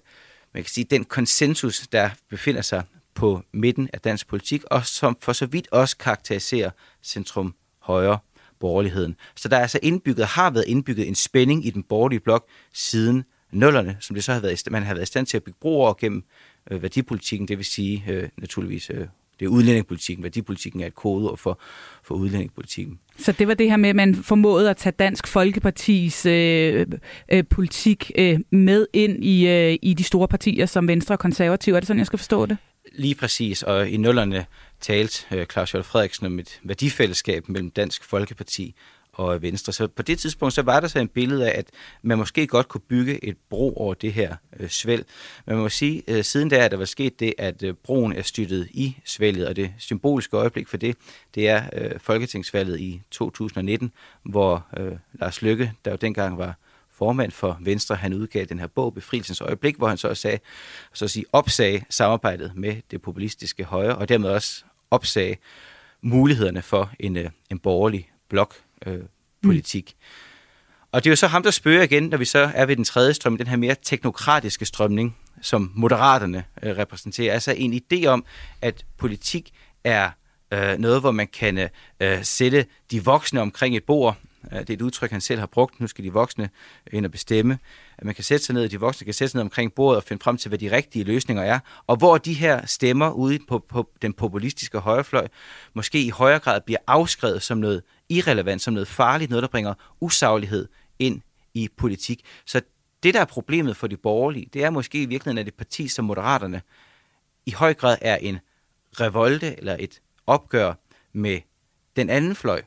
man 0.54 0.62
kan 0.62 0.64
sige, 0.64 0.84
den 0.84 1.04
konsensus, 1.04 1.86
der 1.92 2.10
befinder 2.30 2.62
sig 2.62 2.82
på 3.16 3.42
midten 3.52 3.88
af 3.92 4.00
dansk 4.00 4.28
politik, 4.28 4.64
og 4.70 4.86
som 4.86 5.16
for 5.20 5.32
så 5.32 5.46
vidt 5.46 5.68
også 5.72 5.96
karakteriserer 5.96 6.70
centrum 7.02 7.54
højre 7.78 8.18
borgerligheden. 8.60 9.16
Så 9.36 9.48
der 9.48 9.56
er 9.56 9.60
altså 9.60 9.78
indbygget, 9.82 10.26
har 10.26 10.50
været 10.50 10.64
indbygget 10.66 11.08
en 11.08 11.14
spænding 11.14 11.66
i 11.66 11.70
den 11.70 11.82
borgerlige 11.82 12.20
blok 12.20 12.46
siden 12.72 13.24
nullerne, 13.52 13.96
som 14.00 14.14
det 14.14 14.24
så 14.24 14.32
har 14.32 14.40
været, 14.40 14.68
man 14.70 14.82
har 14.82 14.94
været 14.94 15.02
i 15.02 15.06
stand 15.06 15.26
til 15.26 15.36
at 15.36 15.42
bygge 15.42 15.58
bro 15.60 15.80
over 15.80 15.94
gennem 15.94 16.24
øh, 16.70 16.82
værdipolitikken, 16.82 17.48
det 17.48 17.58
vil 17.58 17.66
sige 17.66 18.04
øh, 18.08 18.28
naturligvis 18.36 18.90
øh, 18.90 19.06
det 19.40 19.46
er 19.46 19.50
udlændingepolitikken. 19.50 20.22
Værdipolitikken 20.22 20.80
er 20.80 20.86
et 20.86 20.94
kodeord 20.94 21.38
for, 21.38 21.60
for 22.02 22.14
udlændingepolitikken. 22.14 22.98
Så 23.18 23.32
det 23.32 23.48
var 23.48 23.54
det 23.54 23.70
her 23.70 23.76
med, 23.76 23.88
at 23.88 23.96
man 23.96 24.14
formåede 24.14 24.70
at 24.70 24.76
tage 24.76 24.94
Dansk 24.98 25.26
Folkepartis 25.26 26.26
øh, 26.26 26.86
øh, 27.32 27.44
politik 27.50 28.10
øh, 28.18 28.40
med 28.50 28.86
ind 28.92 29.24
i, 29.24 29.48
øh, 29.48 29.78
i 29.82 29.94
de 29.94 30.04
store 30.04 30.28
partier 30.28 30.66
som 30.66 30.88
Venstre 30.88 31.14
og 31.14 31.18
Konservative. 31.18 31.76
Er 31.76 31.80
det 31.80 31.86
sådan, 31.86 31.98
jeg 31.98 32.06
skal 32.06 32.18
forstå 32.18 32.46
det? 32.46 32.56
Lige 32.98 33.14
præcis, 33.14 33.62
og 33.62 33.88
i 33.88 33.96
nullerne 33.96 34.46
talte 34.80 35.36
øh, 35.36 35.46
Claus 35.46 35.72
Hjort 35.72 35.84
Frederiksen 35.84 36.26
om 36.26 36.38
et 36.38 36.60
værdifællesskab 36.62 37.48
mellem 37.48 37.70
Dansk 37.70 38.04
Folkeparti 38.04 38.74
og 39.12 39.42
Venstre. 39.42 39.72
Så 39.72 39.88
på 39.88 40.02
det 40.02 40.18
tidspunkt, 40.18 40.54
så 40.54 40.62
var 40.62 40.80
der 40.80 40.88
så 40.88 40.98
en 40.98 41.08
billede 41.08 41.50
af, 41.52 41.58
at 41.58 41.66
man 42.02 42.18
måske 42.18 42.46
godt 42.46 42.68
kunne 42.68 42.80
bygge 42.80 43.24
et 43.24 43.36
bro 43.50 43.74
over 43.76 43.94
det 43.94 44.12
her 44.12 44.36
øh, 44.60 44.68
svæl. 44.68 45.04
Men 45.46 45.54
man 45.54 45.62
må 45.62 45.68
sige, 45.68 46.02
øh, 46.08 46.24
siden 46.24 46.48
da 46.48 46.56
er 46.56 46.68
der 46.68 46.76
var 46.76 46.84
sket 46.84 47.20
det, 47.20 47.34
at 47.38 47.62
øh, 47.62 47.74
broen 47.74 48.12
er 48.12 48.22
styrtet 48.22 48.68
i 48.70 48.96
svælget, 49.04 49.48
og 49.48 49.56
det 49.56 49.72
symboliske 49.78 50.36
øjeblik 50.36 50.68
for 50.68 50.76
det, 50.76 50.96
det 51.34 51.48
er 51.48 51.62
øh, 51.72 52.00
folketingsvalget 52.00 52.80
i 52.80 53.02
2019, 53.10 53.92
hvor 54.22 54.66
øh, 54.76 54.92
Lars 55.12 55.42
Lykke, 55.42 55.72
der 55.84 55.90
jo 55.90 55.96
dengang 55.96 56.38
var 56.38 56.54
formand 56.98 57.32
for 57.32 57.58
Venstre, 57.60 57.96
han 57.96 58.12
udgav 58.12 58.44
den 58.44 58.58
her 58.58 58.66
bog, 58.66 58.94
Befrielsens 58.94 59.40
øjeblik, 59.40 59.76
hvor 59.76 59.88
han 59.88 59.96
så 59.96 60.14
sagde, 60.14 60.38
så 60.92 61.04
at 61.04 61.10
sige, 61.10 61.24
opsagde 61.32 61.84
samarbejdet 61.90 62.52
med 62.54 62.76
det 62.90 63.02
populistiske 63.02 63.64
højre, 63.64 63.96
og 63.96 64.08
dermed 64.08 64.30
også 64.30 64.64
opsagde 64.90 65.36
mulighederne 66.02 66.62
for 66.62 66.90
en, 67.00 67.16
øh, 67.16 67.30
en 67.50 67.58
borgerlig 67.58 68.10
blok 68.28 68.54
øh, 68.86 69.00
politik. 69.42 69.96
Mm. 69.98 70.04
Og 70.92 71.04
det 71.04 71.10
er 71.10 71.12
jo 71.12 71.16
så 71.16 71.26
ham, 71.26 71.42
der 71.42 71.50
spørger 71.50 71.82
igen, 71.82 72.02
når 72.02 72.16
vi 72.16 72.24
så 72.24 72.50
er 72.54 72.66
ved 72.66 72.76
den 72.76 72.84
tredje 72.84 73.14
strøm, 73.14 73.36
den 73.36 73.46
her 73.46 73.56
mere 73.56 73.76
teknokratiske 73.82 74.64
strømning, 74.64 75.16
som 75.42 75.72
moderaterne 75.74 76.44
øh, 76.62 76.76
repræsenterer. 76.76 77.34
Altså 77.34 77.54
en 77.56 77.80
idé 77.82 78.06
om, 78.06 78.24
at 78.62 78.84
politik 78.98 79.50
er 79.84 80.10
øh, 80.52 80.78
noget, 80.78 81.00
hvor 81.00 81.10
man 81.10 81.26
kan 81.26 81.68
øh, 82.00 82.24
sætte 82.24 82.66
de 82.90 83.04
voksne 83.04 83.40
omkring 83.40 83.76
et 83.76 83.84
bord. 83.84 84.16
Det 84.50 84.70
er 84.70 84.74
et 84.74 84.82
udtryk, 84.82 85.10
han 85.10 85.20
selv 85.20 85.40
har 85.40 85.46
brugt. 85.46 85.80
Nu 85.80 85.86
skal 85.86 86.04
de 86.04 86.12
voksne 86.12 86.50
ind 86.92 87.04
og 87.04 87.10
bestemme. 87.12 87.58
At 87.98 88.04
man 88.04 88.14
kan 88.14 88.24
sætte 88.24 88.44
sig 88.44 88.54
ned, 88.54 88.68
de 88.68 88.80
voksne 88.80 89.04
kan 89.04 89.14
sætte 89.14 89.30
sig 89.30 89.38
ned 89.38 89.42
omkring 89.42 89.72
bordet 89.74 89.96
og 89.96 90.02
finde 90.02 90.22
frem 90.22 90.36
til, 90.36 90.48
hvad 90.48 90.58
de 90.58 90.72
rigtige 90.72 91.04
løsninger 91.04 91.42
er. 91.42 91.58
Og 91.86 91.96
hvor 91.96 92.18
de 92.18 92.34
her 92.34 92.66
stemmer 92.66 93.10
ude 93.10 93.38
på, 93.48 93.58
på 93.58 93.90
den 94.02 94.12
populistiske 94.12 94.78
højrefløj 94.78 95.28
måske 95.74 96.02
i 96.02 96.08
højere 96.08 96.38
grad 96.38 96.60
bliver 96.60 96.78
afskrevet 96.86 97.42
som 97.42 97.58
noget 97.58 97.82
irrelevant, 98.08 98.62
som 98.62 98.74
noget 98.74 98.88
farligt, 98.88 99.30
noget, 99.30 99.42
der 99.42 99.48
bringer 99.48 99.74
usaglighed 100.00 100.68
ind 100.98 101.20
i 101.54 101.68
politik. 101.76 102.20
Så 102.46 102.60
det, 103.02 103.14
der 103.14 103.20
er 103.20 103.24
problemet 103.24 103.76
for 103.76 103.86
de 103.86 103.96
borgerlige, 103.96 104.48
det 104.52 104.64
er 104.64 104.70
måske 104.70 105.02
i 105.02 105.06
virkeligheden, 105.06 105.38
at 105.38 105.48
et 105.48 105.54
parti 105.54 105.88
som 105.88 106.04
Moderaterne 106.04 106.62
i 107.46 107.50
høj 107.50 107.74
grad 107.74 107.98
er 108.00 108.16
en 108.16 108.38
revolte 109.00 109.58
eller 109.58 109.76
et 109.80 110.00
opgør 110.26 110.74
med 111.12 111.40
den 111.96 112.10
anden 112.10 112.34
fløj 112.34 112.62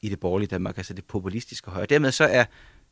i 0.00 0.08
det 0.08 0.20
borgerlige 0.20 0.48
Danmark, 0.48 0.76
altså 0.76 0.94
det 0.94 1.04
populistiske 1.04 1.70
højre. 1.70 1.86
Dermed 1.86 2.12
så 2.12 2.24
er 2.24 2.44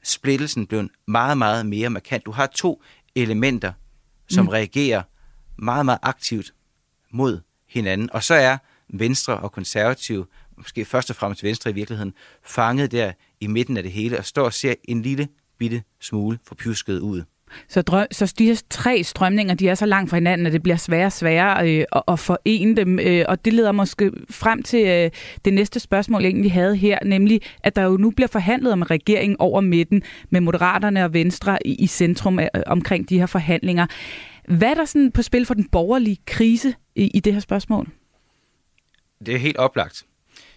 splittelsen 0.03 0.67
blevet 0.67 0.91
meget, 1.07 1.39
meget 1.39 1.67
mere 1.67 1.91
markant. 1.91 2.27
Du 2.27 2.31
har 2.31 2.47
to 2.47 2.83
elementer, 3.15 3.73
som 4.29 4.45
mm. 4.45 4.49
reagerer 4.49 5.03
meget, 5.59 5.85
meget 5.85 5.99
aktivt 6.03 6.55
mod 7.11 7.41
hinanden. 7.69 8.13
Og 8.13 8.23
så 8.23 8.35
er 8.35 8.59
Venstre 8.89 9.37
og 9.37 9.53
Konservative, 9.53 10.27
måske 10.57 10.85
først 10.85 11.11
og 11.11 11.17
fremmest 11.17 11.43
Venstre 11.43 11.71
i 11.71 11.75
virkeligheden, 11.75 12.15
fanget 12.43 12.93
der 12.93 13.13
i 13.41 13.47
midten 13.47 13.77
af 13.77 13.83
det 13.83 13.93
hele 13.93 14.19
og 14.19 14.25
står 14.25 14.45
og 14.45 14.53
ser 14.53 14.75
en 14.85 15.03
lille 15.03 15.29
bitte 15.59 15.83
smule 16.01 16.39
forpjusket 16.45 16.99
ud. 17.01 17.23
Så, 17.69 17.83
drø- 17.91 18.07
så 18.13 18.35
de 18.39 18.47
her 18.47 18.63
tre 18.71 19.03
strømninger, 19.03 19.55
de 19.55 19.69
er 19.69 19.75
så 19.75 19.87
langt 19.87 20.11
fra 20.11 20.17
hinanden, 20.17 20.47
at 20.47 20.53
det 20.53 20.63
bliver 20.63 20.77
sværere 20.77 21.07
og 21.07 21.13
sværere 21.13 21.71
øh, 21.71 21.85
at, 21.93 22.03
at 22.09 22.19
forene 22.19 22.77
dem. 22.77 22.99
Øh, 22.99 23.25
og 23.29 23.45
det 23.45 23.53
leder 23.53 23.73
måske 23.73 24.13
frem 24.31 24.63
til 24.63 24.87
øh, 24.87 25.11
det 25.45 25.55
næste 25.55 25.81
spørgsmål, 25.81 26.23
jeg 26.23 26.29
egentlig 26.29 26.53
havde 26.53 26.77
her, 26.77 26.99
nemlig 27.05 27.41
at 27.63 27.77
der 27.77 27.83
jo 27.83 27.97
nu 27.97 28.11
bliver 28.11 28.29
forhandlet 28.29 28.73
om 28.73 28.83
en 28.83 28.91
regering 28.91 29.41
over 29.41 29.61
midten 29.61 30.03
med 30.31 30.41
Moderaterne 30.41 31.05
og 31.05 31.13
Venstre 31.13 31.67
i, 31.67 31.75
i 31.75 31.87
centrum 31.87 32.39
af, 32.39 32.51
omkring 32.67 33.09
de 33.09 33.19
her 33.19 33.27
forhandlinger. 33.27 33.87
Hvad 34.49 34.69
er 34.69 34.75
der 34.75 34.85
sådan 34.85 35.13
på 35.13 35.23
spil 35.23 35.47
for 35.47 35.55
den 35.55 35.69
borgerlige 35.69 36.19
krise 36.27 36.75
i, 36.95 37.11
i 37.15 37.21
det 37.21 37.33
her 37.33 37.41
spørgsmål? 37.41 37.89
Det 39.27 39.35
er 39.35 39.39
helt 39.39 39.57
oplagt 39.57 40.07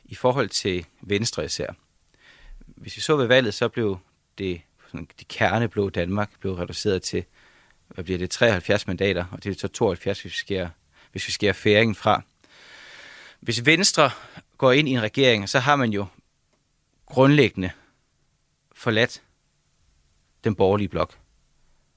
i 0.05 0.15
forhold 0.15 0.49
til 0.49 0.85
Venstre 1.01 1.45
især. 1.45 1.67
Hvis 2.67 2.95
vi 2.95 3.01
så 3.01 3.15
ved 3.15 3.25
valget, 3.25 3.53
så 3.53 3.67
blev 3.67 3.97
det 4.37 4.61
sådan, 4.91 5.07
de 5.19 5.25
kerneblå 5.25 5.89
Danmark 5.89 6.39
blev 6.39 6.53
reduceret 6.53 7.01
til, 7.01 7.23
hvad 7.87 8.03
bliver 8.03 8.17
det, 8.17 8.29
73 8.29 8.87
mandater, 8.87 9.25
og 9.31 9.43
det 9.43 9.49
er 9.49 9.59
så 9.59 9.67
72, 9.67 10.21
hvis 10.21 10.33
vi 10.33 10.37
skærer, 10.37 10.69
hvis 11.11 11.27
vi 11.27 11.31
skærer 11.31 11.53
færingen 11.53 11.95
fra. 11.95 12.21
Hvis 13.39 13.65
Venstre 13.65 14.11
går 14.57 14.71
ind 14.71 14.89
i 14.89 14.91
en 14.91 15.01
regering, 15.01 15.49
så 15.49 15.59
har 15.59 15.75
man 15.75 15.89
jo 15.89 16.05
grundlæggende 17.05 17.69
forladt 18.71 19.23
den 20.43 20.55
borgerlige 20.55 20.89
blok. 20.89 21.17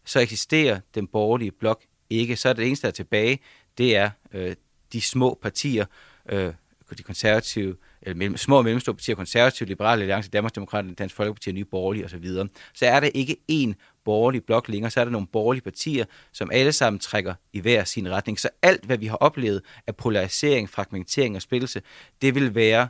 Så 0.05 0.21
eksisterer 0.21 0.81
den 0.95 1.07
borgerlige 1.07 1.53
blok 1.53 1.83
ikke. 2.11 2.37
Så 2.37 2.49
er 2.49 2.53
det 2.53 2.67
eneste, 2.67 2.83
der 2.83 2.89
er 2.89 2.93
tilbage, 2.93 3.39
det 3.79 3.97
er 3.97 4.11
øh, 4.33 4.57
de 4.93 5.01
små 5.01 5.39
partier, 5.43 5.87
øh, 6.29 6.55
de 6.95 7.03
konservative, 7.03 7.77
eller 8.03 8.17
mellem, 8.17 8.37
små 8.37 8.59
og 8.59 8.65
mellemstore 8.65 8.95
partier, 8.95 9.15
konservative, 9.15 9.69
liberale 9.69 10.03
alliance, 10.03 10.31
Danmarksdemokraterne, 10.31 10.95
Dansk 10.95 11.15
Folkeparti 11.15 11.49
og 11.49 11.55
Nye 11.55 11.65
Borgerlige 11.65 12.05
osv., 12.05 12.31
så 12.75 12.87
er 12.87 13.01
der 13.01 13.11
ikke 13.15 13.37
én 13.53 13.73
borgerlig 14.05 14.45
blok 14.45 14.69
længere, 14.69 14.91
så 14.91 15.01
er 15.01 15.05
der 15.05 15.13
nogle 15.13 15.27
borgerlige 15.27 15.63
partier, 15.63 16.05
som 16.33 16.51
alle 16.53 16.73
sammen 16.73 17.01
trækker 17.01 17.35
i 17.53 17.61
hver 17.61 17.85
sin 17.85 18.11
retning. 18.11 18.41
Så 18.41 18.49
alt, 18.63 18.85
hvad 18.85 18.99
vi 18.99 19.07
har 19.07 19.17
oplevet 19.17 19.63
af 19.87 19.97
polarisering, 19.97 20.71
fragmentering 20.71 21.37
og 21.37 21.43
splittelse, 21.43 21.83
det 22.23 22.35
vil 22.35 22.55
være 22.55 22.89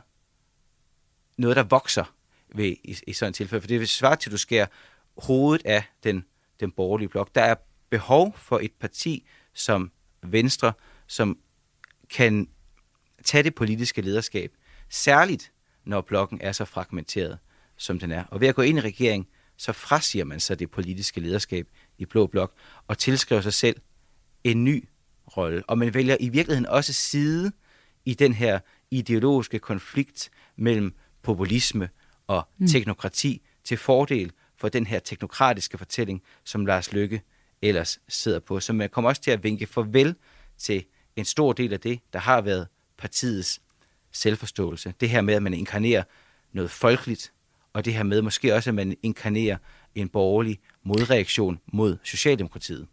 noget, 1.37 1.57
der 1.57 1.63
vokser 1.63 2.13
ved, 2.55 2.65
i, 2.65 2.97
i 3.07 3.13
sådan 3.13 3.29
et 3.29 3.35
tilfælde. 3.35 3.61
For 3.61 3.67
det 3.67 3.79
vil 3.79 3.87
svare 3.87 4.15
til, 4.15 4.29
at 4.29 4.31
du 4.31 4.37
skærer 4.37 4.65
hovedet 5.17 5.65
af 5.65 5.83
den, 6.03 6.25
den 6.59 6.71
borgerlige 6.71 7.09
blok. 7.09 7.35
Der 7.35 7.41
er 7.41 7.55
behov 7.89 8.35
for 8.37 8.59
et 8.59 8.71
parti 8.79 9.27
som 9.53 9.91
Venstre, 10.23 10.73
som 11.07 11.37
kan 12.09 12.47
tage 13.23 13.43
det 13.43 13.55
politiske 13.55 14.01
lederskab, 14.01 14.51
særligt 14.89 15.51
når 15.85 16.01
blokken 16.01 16.39
er 16.41 16.51
så 16.51 16.65
fragmenteret, 16.65 17.37
som 17.77 17.99
den 17.99 18.11
er. 18.11 18.23
Og 18.23 18.41
ved 18.41 18.47
at 18.47 18.55
gå 18.55 18.61
ind 18.61 18.77
i 18.77 18.81
regering, 18.81 19.27
så 19.57 19.73
frasiger 19.73 20.25
man 20.25 20.39
sig 20.39 20.59
det 20.59 20.71
politiske 20.71 21.19
lederskab 21.19 21.67
i 21.97 22.05
Blå 22.05 22.27
Blok 22.27 22.53
og 22.87 22.97
tilskriver 22.97 23.41
sig 23.41 23.53
selv 23.53 23.75
en 24.43 24.63
ny 24.63 24.87
rolle. 25.37 25.63
Og 25.67 25.77
man 25.77 25.93
vælger 25.93 26.17
i 26.19 26.29
virkeligheden 26.29 26.65
også 26.65 26.93
side 26.93 27.51
i 28.05 28.13
den 28.13 28.33
her 28.33 28.59
ideologiske 28.91 29.59
konflikt 29.59 30.29
mellem 30.55 30.95
populisme 31.21 31.89
og 32.27 32.47
mm. 32.57 32.67
teknokrati 32.67 33.41
til 33.63 33.77
fordel 33.77 34.31
for 34.57 34.69
den 34.69 34.87
her 34.87 34.99
teknokratiske 34.99 35.77
fortælling, 35.77 36.21
som 36.43 36.65
Lars 36.65 36.93
Lykke 36.93 37.21
ellers 37.61 37.99
sidder 38.07 38.39
på. 38.39 38.59
Så 38.59 38.73
man 38.73 38.89
kommer 38.89 39.09
også 39.09 39.21
til 39.21 39.31
at 39.31 39.43
vinke 39.43 39.65
farvel 39.65 40.15
til 40.57 40.85
en 41.15 41.25
stor 41.25 41.53
del 41.53 41.73
af 41.73 41.79
det, 41.79 41.99
der 42.13 42.19
har 42.19 42.41
været 42.41 42.67
partiets 43.03 43.61
selvforståelse. 44.11 44.93
Det 44.99 45.09
her 45.09 45.21
med, 45.21 45.33
at 45.33 45.43
man 45.43 45.53
inkarnerer 45.53 46.03
noget 46.51 46.71
folkeligt, 46.71 47.31
og 47.73 47.85
det 47.85 47.93
her 47.93 48.03
med 48.03 48.21
måske 48.21 48.55
også, 48.55 48.69
at 48.69 48.73
man 48.75 48.95
inkarnerer 49.03 49.57
en 49.95 50.09
borgerlig 50.09 50.59
modreaktion 50.83 51.59
mod 51.73 51.97
Socialdemokratiet. 52.03 52.87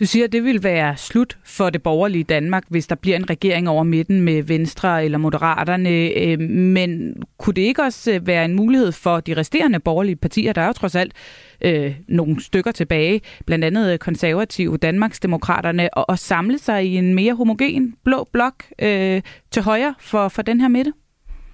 Du 0.00 0.06
siger, 0.06 0.24
at 0.24 0.32
det 0.32 0.44
vil 0.44 0.62
være 0.62 0.96
slut 0.96 1.38
for 1.44 1.70
det 1.70 1.82
borgerlige 1.82 2.24
Danmark, 2.24 2.64
hvis 2.68 2.86
der 2.86 2.94
bliver 2.94 3.16
en 3.16 3.30
regering 3.30 3.68
over 3.68 3.82
midten 3.82 4.20
med 4.20 4.42
Venstre 4.42 5.04
eller 5.04 5.18
Moderaterne. 5.18 5.90
Øh, 5.90 6.40
men 6.50 7.14
kunne 7.38 7.54
det 7.54 7.62
ikke 7.62 7.82
også 7.82 8.12
øh, 8.12 8.26
være 8.26 8.44
en 8.44 8.54
mulighed 8.54 8.92
for 8.92 9.20
de 9.20 9.36
resterende 9.36 9.80
borgerlige 9.80 10.16
partier? 10.16 10.52
Der 10.52 10.60
er 10.60 10.66
jo 10.66 10.72
trods 10.72 10.94
alt 10.94 11.12
øh, 11.60 11.94
nogle 12.08 12.42
stykker 12.42 12.72
tilbage, 12.72 13.20
blandt 13.46 13.64
andet 13.64 13.92
øh, 13.92 13.98
konservative 13.98 14.76
Danmarksdemokraterne, 14.76 15.94
og, 15.94 16.10
og 16.10 16.18
samle 16.18 16.58
sig 16.58 16.86
i 16.86 16.96
en 16.96 17.14
mere 17.14 17.34
homogen 17.34 17.96
blå 18.04 18.28
blok 18.32 18.64
øh, 18.78 19.22
til 19.50 19.62
højre 19.62 19.94
for, 20.00 20.28
for 20.28 20.42
den 20.42 20.60
her 20.60 20.68
midte? 20.68 20.92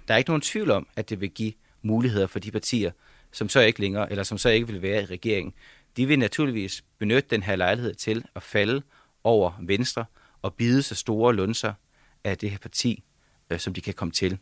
Der 0.09 0.14
er 0.14 0.18
ikke 0.18 0.30
nogen 0.30 0.43
tvivl 0.43 0.70
om, 0.70 0.86
at 0.97 1.11
det 1.11 1.20
vil 1.20 1.30
give 1.30 1.53
muligheder 1.82 2.26
for 2.26 2.38
de 2.38 2.51
partier, 2.51 2.90
som 3.32 3.49
så 3.49 3.61
ikke 3.61 3.80
længere, 3.80 4.11
eller 4.11 4.24
som 4.24 4.38
så 4.38 4.49
ikke 4.49 4.66
vil 4.66 4.82
være 4.82 5.03
i 5.03 5.05
regeringen 5.05 5.53
de 5.97 6.07
vil 6.07 6.18
naturligvis 6.18 6.84
benytte 6.99 7.28
den 7.30 7.43
her 7.43 7.57
lejlighed 7.57 7.95
til 7.95 8.24
at 8.34 8.43
falde 8.43 8.82
over 9.24 9.53
Venstre 9.61 10.05
og 10.43 10.55
bide 10.55 10.82
så 10.82 10.95
store 10.95 11.34
lunser 11.34 11.74
af 12.24 12.38
det 12.38 12.51
her 12.51 12.59
parti, 12.59 13.03
øh, 13.51 13.59
som 13.59 13.74
de 13.74 13.80
kan 13.80 13.95
komme 13.95 14.12
til. 14.12 14.38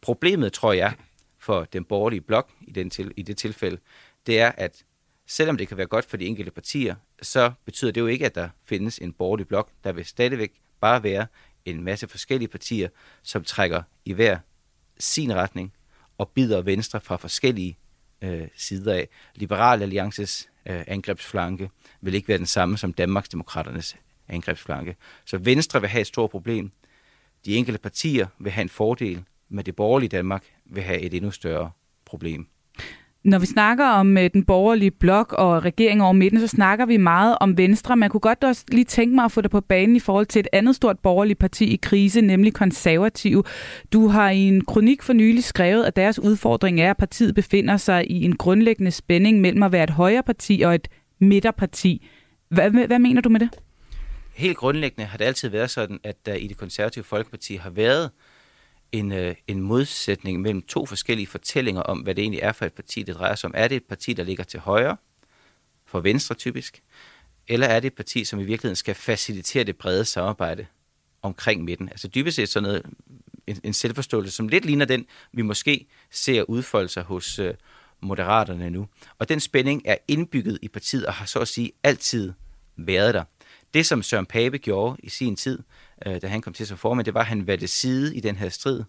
Problemet, 0.00 0.52
tror 0.52 0.72
jeg, 0.72 0.94
for 1.38 1.64
den 1.64 1.84
borgerlige 1.84 2.20
blok 2.20 2.50
i, 2.60 2.70
den 2.70 2.90
til, 2.90 3.12
i 3.16 3.22
det 3.22 3.36
tilfælde, 3.36 3.78
det 4.26 4.40
er, 4.40 4.52
at 4.56 4.84
selvom 5.26 5.56
det 5.56 5.68
kan 5.68 5.76
være 5.76 5.86
godt 5.86 6.04
for 6.04 6.16
de 6.16 6.26
enkelte 6.26 6.50
partier, 6.50 6.94
så 7.22 7.52
betyder 7.64 7.90
det 7.90 8.00
jo 8.00 8.06
ikke, 8.06 8.26
at 8.26 8.34
der 8.34 8.48
findes 8.64 8.98
en 8.98 9.12
borgerlig 9.12 9.48
blok. 9.48 9.70
Der 9.84 9.92
vil 9.92 10.04
stadigvæk 10.04 10.52
bare 10.80 11.02
være 11.02 11.26
en 11.64 11.82
masse 11.84 12.08
forskellige 12.08 12.48
partier, 12.48 12.88
som 13.22 13.44
trækker 13.44 13.82
i 14.04 14.12
hver 14.12 14.38
sin 14.98 15.34
retning 15.34 15.72
og 16.18 16.28
bider 16.28 16.62
Venstre 16.62 17.00
fra 17.00 17.16
forskellige 17.16 17.78
øh, 18.22 18.48
sider 18.56 18.94
af. 18.94 19.08
Liberal 19.34 19.82
Alliances 19.82 20.48
øh, 20.68 20.84
angrebsflanke 20.86 21.70
vil 22.00 22.14
ikke 22.14 22.28
være 22.28 22.38
den 22.38 22.46
samme 22.46 22.78
som 22.78 22.92
Danmarksdemokraternes 22.92 23.96
angrebsflanke. 24.28 24.96
Så 25.24 25.38
Venstre 25.38 25.80
vil 25.80 25.90
have 25.90 26.00
et 26.00 26.06
stort 26.06 26.30
problem. 26.30 26.72
De 27.44 27.56
enkelte 27.56 27.80
partier 27.80 28.26
vil 28.38 28.52
have 28.52 28.62
en 28.62 28.68
fordel, 28.68 29.24
men 29.48 29.66
det 29.66 29.76
borgerlige 29.76 30.08
Danmark 30.08 30.44
vil 30.64 30.82
have 30.82 31.00
et 31.00 31.14
endnu 31.14 31.30
større 31.30 31.70
problem. 32.04 32.48
Når 33.24 33.38
vi 33.38 33.46
snakker 33.46 33.86
om 33.86 34.18
øh, 34.18 34.30
den 34.32 34.44
borgerlige 34.44 34.90
blok 34.90 35.32
og 35.32 35.64
regeringen 35.64 36.00
over 36.00 36.12
midten, 36.12 36.40
så 36.40 36.46
snakker 36.46 36.86
vi 36.86 36.96
meget 36.96 37.36
om 37.40 37.58
Venstre. 37.58 37.96
Man 37.96 38.10
kunne 38.10 38.20
godt 38.20 38.44
også 38.44 38.64
lige 38.68 38.84
tænke 38.84 39.14
mig 39.14 39.24
at 39.24 39.32
få 39.32 39.40
det 39.40 39.50
på 39.50 39.60
banen 39.60 39.96
i 39.96 40.00
forhold 40.00 40.26
til 40.26 40.40
et 40.40 40.48
andet 40.52 40.76
stort 40.76 40.98
borgerligt 40.98 41.38
parti 41.38 41.64
i 41.64 41.78
krise, 41.82 42.20
nemlig 42.20 42.54
konservative. 42.54 43.42
Du 43.92 44.08
har 44.08 44.30
i 44.30 44.38
en 44.38 44.64
kronik 44.64 45.02
for 45.02 45.12
nylig 45.12 45.44
skrevet, 45.44 45.84
at 45.84 45.96
deres 45.96 46.18
udfordring 46.18 46.80
er, 46.80 46.90
at 46.90 46.96
partiet 46.96 47.34
befinder 47.34 47.76
sig 47.76 48.10
i 48.10 48.24
en 48.24 48.36
grundlæggende 48.36 48.90
spænding 48.90 49.40
mellem 49.40 49.62
at 49.62 49.72
være 49.72 49.84
et 49.84 49.90
højre 49.90 50.22
parti 50.22 50.62
og 50.66 50.74
et 50.74 50.88
midterparti. 51.20 52.06
Hvad, 52.48 52.70
hvad 52.70 52.98
mener 52.98 53.20
du 53.20 53.28
med 53.28 53.40
det? 53.40 53.48
Helt 54.34 54.56
grundlæggende 54.56 55.06
har 55.06 55.18
det 55.18 55.24
altid 55.24 55.48
været 55.48 55.70
sådan, 55.70 55.98
at 56.04 56.26
der 56.26 56.34
i 56.34 56.46
det 56.46 56.56
konservative 56.56 57.04
folkeparti 57.04 57.54
har 57.56 57.70
været 57.70 58.10
en, 58.92 59.12
øh, 59.12 59.34
en 59.46 59.60
modsætning 59.60 60.40
mellem 60.40 60.62
to 60.62 60.86
forskellige 60.86 61.26
fortællinger 61.26 61.82
om, 61.82 61.98
hvad 61.98 62.14
det 62.14 62.22
egentlig 62.22 62.40
er 62.42 62.52
for 62.52 62.64
et 62.64 62.72
parti, 62.72 63.02
det 63.02 63.14
drejer 63.14 63.34
sig 63.34 63.48
om. 63.48 63.54
Er 63.56 63.68
det 63.68 63.76
et 63.76 63.84
parti, 63.84 64.12
der 64.12 64.24
ligger 64.24 64.44
til 64.44 64.60
højre, 64.60 64.96
for 65.86 66.00
venstre 66.00 66.34
typisk, 66.34 66.82
eller 67.48 67.66
er 67.66 67.80
det 67.80 67.86
et 67.86 67.94
parti, 67.94 68.24
som 68.24 68.40
i 68.40 68.44
virkeligheden 68.44 68.76
skal 68.76 68.94
facilitere 68.94 69.64
det 69.64 69.76
brede 69.76 70.04
samarbejde 70.04 70.66
omkring 71.22 71.64
midten? 71.64 71.88
Altså 71.88 72.08
dybest 72.08 72.36
set 72.36 72.48
sådan 72.48 72.62
noget, 72.62 72.82
en, 73.46 73.60
en 73.64 73.72
selvforståelse, 73.72 74.30
som 74.30 74.48
lidt 74.48 74.64
ligner 74.64 74.84
den, 74.84 75.06
vi 75.32 75.42
måske 75.42 75.86
ser 76.10 76.42
udfolde 76.42 76.88
sig 76.88 77.02
hos, 77.02 77.38
øh, 77.38 77.54
Moderaterne 78.00 78.70
nu. 78.70 78.88
Og 79.18 79.28
den 79.28 79.40
spænding 79.40 79.82
er 79.84 79.96
indbygget 80.08 80.58
i 80.62 80.68
partiet 80.68 81.06
og 81.06 81.14
har 81.14 81.26
så 81.26 81.38
at 81.38 81.48
sige 81.48 81.72
altid 81.82 82.32
været 82.76 83.14
der. 83.14 83.24
Det, 83.74 83.86
som 83.86 84.02
Søren 84.02 84.26
Pape 84.26 84.58
gjorde 84.58 84.96
i 85.02 85.08
sin 85.08 85.36
tid, 85.36 85.58
øh, 86.06 86.22
da 86.22 86.26
han 86.26 86.40
kom 86.40 86.52
til 86.52 86.66
som 86.66 86.78
formand, 86.78 87.04
det 87.04 87.14
var, 87.14 87.20
at 87.20 87.26
han 87.26 87.46
valgte 87.46 87.66
side 87.66 88.16
i 88.16 88.20
den 88.20 88.36
her 88.36 88.48
strid. 88.48 88.84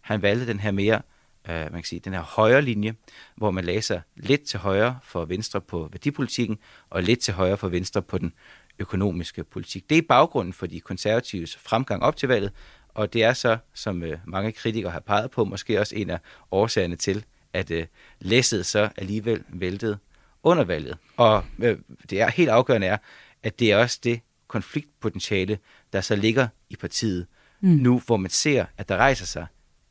Han 0.00 0.22
valgte 0.22 0.46
den 0.46 0.60
her 0.60 0.70
mere, 0.70 1.02
øh, 1.48 1.54
man 1.54 1.72
kan 1.72 1.84
sige, 1.84 2.00
den 2.00 2.12
her 2.12 2.22
højre 2.22 2.62
linje, 2.62 2.94
hvor 3.36 3.50
man 3.50 3.64
lagde 3.64 3.82
sig 3.82 4.02
lidt 4.16 4.42
til 4.42 4.58
højre 4.58 4.98
for 5.02 5.24
Venstre 5.24 5.60
på 5.60 5.88
værdipolitikken, 5.92 6.58
og 6.90 7.02
lidt 7.02 7.20
til 7.20 7.34
højre 7.34 7.56
for 7.56 7.68
Venstre 7.68 8.02
på 8.02 8.18
den 8.18 8.32
økonomiske 8.78 9.44
politik. 9.44 9.90
Det 9.90 9.98
er 9.98 10.02
baggrunden 10.08 10.52
for 10.52 10.66
de 10.66 10.80
konservatives 10.80 11.56
fremgang 11.56 12.02
op 12.02 12.16
til 12.16 12.28
valget, 12.28 12.52
og 12.88 13.12
det 13.12 13.24
er 13.24 13.32
så, 13.32 13.58
som 13.74 14.02
øh, 14.02 14.18
mange 14.24 14.52
kritikere 14.52 14.92
har 14.92 15.00
peget 15.00 15.30
på, 15.30 15.44
måske 15.44 15.80
også 15.80 15.96
en 15.96 16.10
af 16.10 16.18
årsagerne 16.50 16.96
til, 16.96 17.24
at 17.52 17.70
øh, 17.70 17.86
læsset 18.20 18.66
så 18.66 18.88
alligevel 18.96 19.44
væltede 19.48 19.98
under 20.42 20.64
valget. 20.64 20.98
Og 21.16 21.44
øh, 21.58 21.78
det 22.10 22.20
er 22.20 22.30
helt 22.30 22.48
afgørende 22.48 22.86
er, 22.86 22.96
at 23.42 23.58
det 23.58 23.72
er 23.72 23.76
også 23.76 24.00
det 24.04 24.20
konfliktpotentiale, 24.50 25.58
der 25.92 26.00
så 26.00 26.16
ligger 26.16 26.48
i 26.68 26.76
partiet 26.76 27.26
mm. 27.60 27.68
nu, 27.68 28.02
hvor 28.06 28.16
man 28.16 28.30
ser, 28.30 28.66
at 28.76 28.88
der 28.88 28.96
rejser 28.96 29.26
sig 29.26 29.46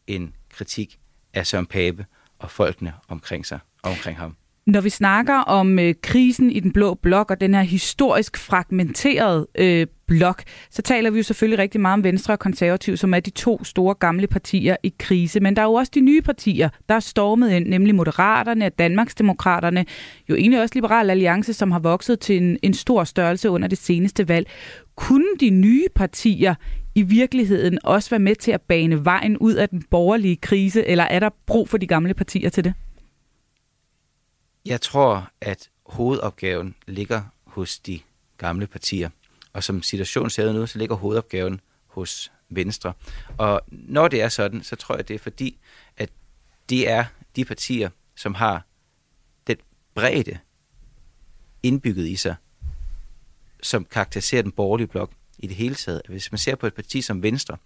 en 0.07 0.35
kritik 0.49 0.99
af 1.33 1.47
Søren 1.47 1.65
Pape 1.65 2.05
og 2.39 2.51
folkene 2.51 2.93
omkring 3.07 3.45
sig 3.45 3.59
omkring 3.83 4.17
ham. 4.17 4.35
Når 4.69 4.81
vi 4.81 4.89
snakker 4.89 5.35
om 5.35 5.79
øh, 5.79 5.95
krisen 6.03 6.51
i 6.51 6.59
den 6.59 6.71
blå 6.73 6.93
blok 6.93 7.31
og 7.31 7.41
den 7.41 7.53
her 7.53 7.61
historisk 7.61 8.37
fragmenterede 8.37 9.47
øh, 9.57 9.87
blok, 10.07 10.43
så 10.71 10.81
taler 10.81 11.09
vi 11.09 11.17
jo 11.17 11.23
selvfølgelig 11.23 11.59
rigtig 11.59 11.81
meget 11.81 11.93
om 11.93 12.03
Venstre 12.03 12.33
og 12.33 12.39
Konservativ, 12.39 12.97
som 12.97 13.13
er 13.13 13.19
de 13.19 13.29
to 13.29 13.63
store 13.63 13.93
gamle 13.93 14.27
partier 14.27 14.75
i 14.83 14.93
krise. 14.99 15.39
Men 15.39 15.55
der 15.55 15.61
er 15.61 15.65
jo 15.65 15.73
også 15.73 15.91
de 15.95 16.01
nye 16.01 16.21
partier, 16.21 16.69
der 16.89 16.95
er 16.95 16.99
stormet 16.99 17.51
ind, 17.51 17.67
nemlig 17.67 17.95
Moderaterne 17.95 18.65
og 18.65 18.79
Danmarksdemokraterne, 18.79 19.85
jo 20.29 20.35
egentlig 20.35 20.61
også 20.61 20.75
Liberal 20.75 21.09
Alliance, 21.09 21.53
som 21.53 21.71
har 21.71 21.79
vokset 21.79 22.19
til 22.19 22.37
en, 22.37 22.57
en 22.63 22.73
stor 22.73 23.03
størrelse 23.03 23.49
under 23.49 23.67
det 23.67 23.77
seneste 23.77 24.27
valg. 24.27 24.47
Kunne 24.95 25.27
de 25.39 25.49
nye 25.49 25.85
partier 25.95 26.55
i 26.95 27.01
virkeligheden 27.01 27.79
også 27.83 28.09
være 28.09 28.19
med 28.19 28.35
til 28.35 28.51
at 28.51 28.61
bane 28.61 29.05
vejen 29.05 29.37
ud 29.37 29.53
af 29.53 29.69
den 29.69 29.83
borgerlige 29.91 30.35
krise, 30.35 30.87
eller 30.87 31.03
er 31.03 31.19
der 31.19 31.29
brug 31.47 31.69
for 31.69 31.77
de 31.77 31.87
gamle 31.87 32.13
partier 32.13 32.49
til 32.49 32.63
det? 32.63 32.73
Jeg 34.69 34.81
tror, 34.81 35.31
at 35.41 35.69
hovedopgaven 35.85 36.75
ligger 36.87 37.23
hos 37.43 37.79
de 37.79 37.99
gamle 38.37 38.67
partier. 38.67 39.09
Og 39.53 39.63
som 39.63 39.81
situationen 39.81 40.29
ser 40.29 40.49
ud 40.49 40.53
nu, 40.53 40.67
så 40.67 40.77
ligger 40.77 40.95
hovedopgaven 40.95 41.61
hos 41.87 42.31
Venstre. 42.49 42.93
Og 43.37 43.61
når 43.67 44.07
det 44.07 44.21
er 44.21 44.29
sådan, 44.29 44.63
så 44.63 44.75
tror 44.75 44.95
jeg, 44.95 45.07
det 45.07 45.13
er 45.13 45.19
fordi, 45.19 45.59
at 45.97 46.09
det 46.69 46.89
er 46.89 47.05
de 47.35 47.45
partier, 47.45 47.89
som 48.15 48.33
har 48.33 48.65
den 49.47 49.57
bredde 49.95 50.39
indbygget 51.63 52.07
i 52.07 52.15
sig, 52.15 52.35
som 53.63 53.85
karakteriserer 53.85 54.41
den 54.41 54.51
borgerlige 54.51 54.87
blok 54.87 55.11
i 55.39 55.47
det 55.47 55.55
hele 55.55 55.75
taget. 55.75 56.01
Hvis 56.07 56.31
man 56.31 56.39
ser 56.39 56.55
på 56.55 56.67
et 56.67 56.73
parti 56.73 57.01
som 57.01 57.23
Venstre, 57.23 57.57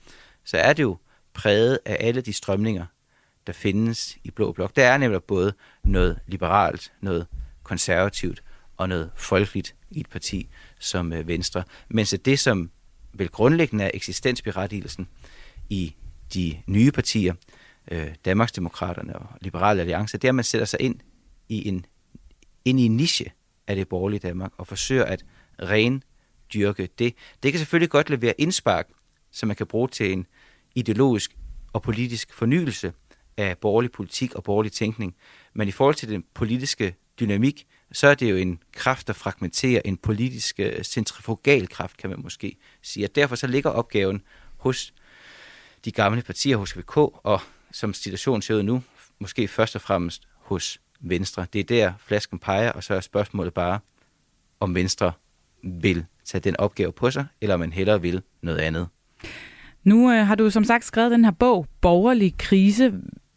så 0.43 0.57
er 0.57 0.73
det 0.73 0.83
jo 0.83 0.97
præget 1.33 1.79
af 1.85 1.97
alle 1.99 2.21
de 2.21 2.33
strømninger, 2.33 2.85
der 3.47 3.53
findes 3.53 4.17
i 4.23 4.31
Blå 4.31 4.51
Blok. 4.51 4.75
Der 4.75 4.85
er 4.85 4.97
nemlig 4.97 5.23
både 5.23 5.53
noget 5.83 6.19
liberalt, 6.27 6.93
noget 7.01 7.27
konservativt 7.63 8.43
og 8.77 8.89
noget 8.89 9.11
folkeligt 9.15 9.75
i 9.91 9.99
et 9.99 10.09
parti 10.09 10.49
som 10.79 11.13
øh, 11.13 11.27
Venstre. 11.27 11.63
Mens 11.89 12.15
det, 12.25 12.39
som 12.39 12.71
vel 13.13 13.29
grundlæggende 13.29 13.83
er 13.83 13.91
eksistensberettigelsen 13.93 15.07
i 15.69 15.95
de 16.33 16.57
nye 16.67 16.91
partier, 16.91 17.33
øh, 17.91 18.07
Danmarksdemokraterne 18.25 19.15
og 19.19 19.27
Liberale 19.41 19.81
Alliance, 19.81 20.17
det 20.17 20.27
er, 20.27 20.31
at 20.31 20.35
man 20.35 20.43
sætter 20.43 20.65
sig 20.65 20.81
ind 20.81 20.99
i 21.49 21.67
en, 21.67 21.85
ind 22.65 22.79
i 22.79 22.85
en 22.85 22.97
niche 22.97 23.31
af 23.67 23.75
det 23.75 23.87
borgerlige 23.87 24.19
Danmark 24.19 24.51
og 24.57 24.67
forsøger 24.67 25.05
at 25.05 25.25
ren 25.61 26.03
dyrke 26.53 26.89
det. 26.99 27.13
Det 27.43 27.51
kan 27.51 27.59
selvfølgelig 27.59 27.89
godt 27.89 28.09
levere 28.09 28.33
indspark, 28.37 28.87
som 29.31 29.47
man 29.47 29.55
kan 29.55 29.67
bruge 29.67 29.87
til 29.87 30.11
en 30.11 30.27
ideologisk 30.75 31.35
og 31.73 31.81
politisk 31.81 32.33
fornyelse 32.33 32.93
af 33.37 33.57
borgerlig 33.57 33.91
politik 33.91 34.35
og 34.35 34.43
borgerlig 34.43 34.71
tænkning. 34.71 35.15
Men 35.53 35.67
i 35.67 35.71
forhold 35.71 35.95
til 35.95 36.09
den 36.09 36.23
politiske 36.33 36.95
dynamik, 37.19 37.67
så 37.91 38.07
er 38.07 38.15
det 38.15 38.31
jo 38.31 38.35
en 38.35 38.59
kraft, 38.71 39.07
der 39.07 39.13
fragmenterer 39.13 39.81
en 39.85 39.97
politisk 39.97 40.59
øh, 40.59 40.83
centrifugal 40.83 41.67
kraft, 41.67 41.97
kan 41.97 42.09
man 42.09 42.19
måske 42.23 42.55
sige. 42.81 43.05
Og 43.05 43.15
derfor 43.15 43.35
så 43.35 43.47
ligger 43.47 43.69
opgaven 43.69 44.21
hos 44.57 44.93
de 45.85 45.91
gamle 45.91 46.21
partier, 46.21 46.57
hos 46.57 46.77
VK, 46.77 46.97
og 46.97 47.41
som 47.71 47.93
situationen 47.93 48.41
ser 48.41 48.55
ud 48.55 48.63
nu, 48.63 48.83
måske 49.19 49.47
først 49.47 49.75
og 49.75 49.81
fremmest 49.81 50.27
hos 50.37 50.79
Venstre. 50.99 51.45
Det 51.53 51.59
er 51.59 51.63
der 51.63 51.93
flasken 51.99 52.39
peger, 52.39 52.71
og 52.71 52.83
så 52.83 52.93
er 52.93 52.99
spørgsmålet 52.99 53.53
bare, 53.53 53.79
om 54.59 54.75
Venstre 54.75 55.11
vil 55.63 56.05
tage 56.25 56.41
den 56.41 56.57
opgave 56.57 56.91
på 56.91 57.11
sig, 57.11 57.25
eller 57.41 57.53
om 57.53 57.59
man 57.59 57.73
hellere 57.73 58.01
vil 58.01 58.21
noget 58.41 58.57
andet. 58.57 58.87
Nu 59.83 60.11
øh, 60.11 60.27
har 60.27 60.35
du 60.35 60.49
som 60.49 60.63
sagt 60.63 60.85
skrevet 60.85 61.11
den 61.11 61.25
her 61.25 61.31
bog, 61.31 61.67
Borgerlig 61.81 62.37
krise. 62.37 62.93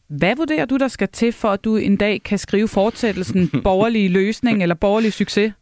Hvad 0.08 0.36
vurderer 0.36 0.64
du, 0.64 0.76
der 0.76 0.88
skal 0.88 1.08
til, 1.08 1.32
for 1.32 1.50
at 1.50 1.64
du 1.64 1.76
en 1.76 1.96
dag 1.96 2.22
kan 2.22 2.38
skrive 2.38 2.68
fortsættelsen 2.68 3.50
borgerlig 3.64 4.10
løsning 4.10 4.62
eller 4.62 4.74
borgerlig 4.74 5.12
succes? 5.12 5.52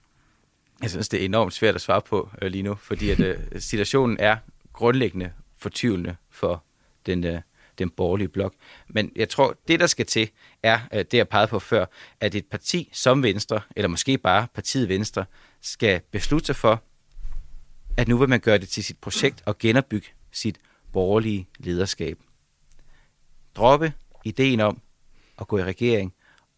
Jeg 0.83 0.91
synes, 0.91 1.09
det 1.09 1.21
er 1.21 1.25
enormt 1.25 1.53
svært 1.53 1.75
at 1.75 1.81
svare 1.81 2.03
på 2.03 2.29
øh, 2.43 2.51
lige 2.51 2.63
nu, 2.63 2.75
fordi 2.75 3.11
at, 3.11 3.21
øh, 3.21 3.37
situationen 3.59 4.17
er 4.21 4.37
grundlæggende 4.73 5.31
fortvivlende 5.59 6.17
for 6.31 6.65
den, 7.07 7.25
øh, 7.25 7.41
den 7.79 7.91
borgerlige 7.91 8.29
blok. 8.29 8.55
Men 8.89 9.13
jeg 9.17 9.29
tror, 9.29 9.57
det 9.69 9.81
der 9.81 9.87
skal 9.87 10.07
til, 10.07 10.31
er 10.63 10.81
øh, 10.93 10.99
det, 10.99 11.15
jeg 11.15 11.29
pegede 11.29 11.49
på 11.49 11.59
før, 11.59 11.87
at 12.21 12.35
et 12.35 12.47
parti 12.47 12.91
som 12.93 13.23
Venstre, 13.23 13.61
eller 13.77 13.89
måske 13.89 14.19
bare 14.19 14.47
partiet 14.55 14.89
Venstre, 14.89 15.25
skal 15.61 16.01
beslutte 16.13 16.47
sig 16.47 16.57
for, 16.57 16.83
at 17.97 18.09
nu 18.09 18.19
vil 18.19 18.29
man 18.29 18.41
gøre 18.41 18.59
det 18.59 18.69
til 18.69 18.85
sit 18.85 18.99
projekt 18.99 19.43
og 19.47 19.59
genopbygge 19.59 20.09
sit 20.33 20.59
borgerlige 20.93 21.49
lederskab. 21.59 22.19
Droppe 23.57 23.93
ideen 24.25 24.61
om 24.61 24.81
at 25.39 25.49
gå 25.49 25.59
i 25.59 25.65
regering 25.65 26.15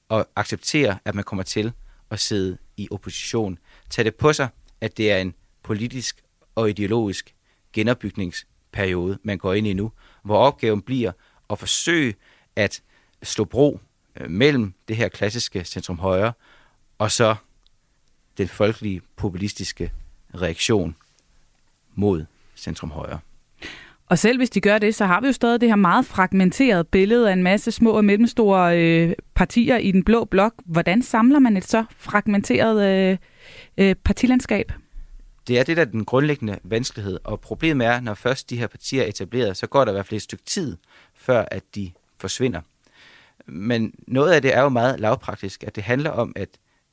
og 0.08 0.28
acceptere, 0.36 0.98
at 1.04 1.14
man 1.14 1.24
kommer 1.24 1.42
til 1.42 1.72
at 2.10 2.20
sidde 2.20 2.58
i 2.76 2.88
opposition. 2.90 3.58
Tag 3.90 4.04
det 4.04 4.14
på 4.14 4.32
sig, 4.32 4.48
at 4.80 4.96
det 4.96 5.12
er 5.12 5.18
en 5.18 5.34
politisk 5.62 6.22
og 6.54 6.70
ideologisk 6.70 7.34
genopbygningsperiode, 7.72 9.18
man 9.22 9.38
går 9.38 9.54
ind 9.54 9.66
i 9.66 9.72
nu, 9.72 9.92
hvor 10.22 10.38
opgaven 10.38 10.82
bliver 10.82 11.12
at 11.50 11.58
forsøge 11.58 12.14
at 12.56 12.82
slå 13.22 13.44
bro 13.44 13.80
øh, 14.20 14.30
mellem 14.30 14.74
det 14.88 14.96
her 14.96 15.08
klassiske 15.08 15.64
centrum 15.64 15.98
højre 15.98 16.32
og 16.98 17.10
så 17.10 17.36
den 18.38 18.48
folkelige 18.48 19.00
populistiske 19.16 19.92
reaktion 20.34 20.96
mod 21.94 22.24
centrum 22.56 22.90
højre. 22.90 23.20
Og 24.08 24.18
selv 24.18 24.38
hvis 24.38 24.50
de 24.50 24.60
gør 24.60 24.78
det, 24.78 24.94
så 24.94 25.06
har 25.06 25.20
vi 25.20 25.26
jo 25.26 25.32
stadig 25.32 25.60
det 25.60 25.68
her 25.68 25.76
meget 25.76 26.06
fragmenterede 26.06 26.84
billede 26.84 27.28
af 27.28 27.32
en 27.32 27.42
masse 27.42 27.70
små 27.72 27.90
og 27.90 28.04
mellemstore 28.04 28.80
øh, 28.80 29.12
partier 29.34 29.76
i 29.76 29.92
den 29.92 30.04
blå 30.04 30.24
blok. 30.24 30.52
Hvordan 30.64 31.02
samler 31.02 31.38
man 31.38 31.56
et 31.56 31.64
så 31.64 31.84
fragmenteret 31.96 32.86
øh, 32.88 33.18
øh, 33.78 33.94
partilandskab? 33.94 34.72
Det 35.48 35.58
er 35.58 35.62
det, 35.62 35.76
der 35.76 35.82
er 35.82 35.86
den 35.86 36.04
grundlæggende 36.04 36.58
vanskelighed. 36.64 37.18
Og 37.24 37.40
problemet 37.40 37.86
er, 37.86 38.00
når 38.00 38.14
først 38.14 38.50
de 38.50 38.56
her 38.56 38.66
partier 38.66 39.02
er 39.02 39.06
etableret, 39.06 39.56
så 39.56 39.66
går 39.66 39.84
der 39.84 39.92
i 39.92 39.94
hvert 39.94 40.06
fald 40.06 40.16
et 40.16 40.22
stykke 40.22 40.44
tid, 40.44 40.76
før 41.14 41.44
at 41.50 41.62
de 41.74 41.92
forsvinder. 42.18 42.60
Men 43.46 43.94
noget 44.06 44.32
af 44.32 44.42
det 44.42 44.54
er 44.54 44.62
jo 44.62 44.68
meget 44.68 45.00
lavpraktisk, 45.00 45.64
at 45.64 45.76
det 45.76 45.84
handler 45.84 46.10
om, 46.10 46.32
at 46.36 46.48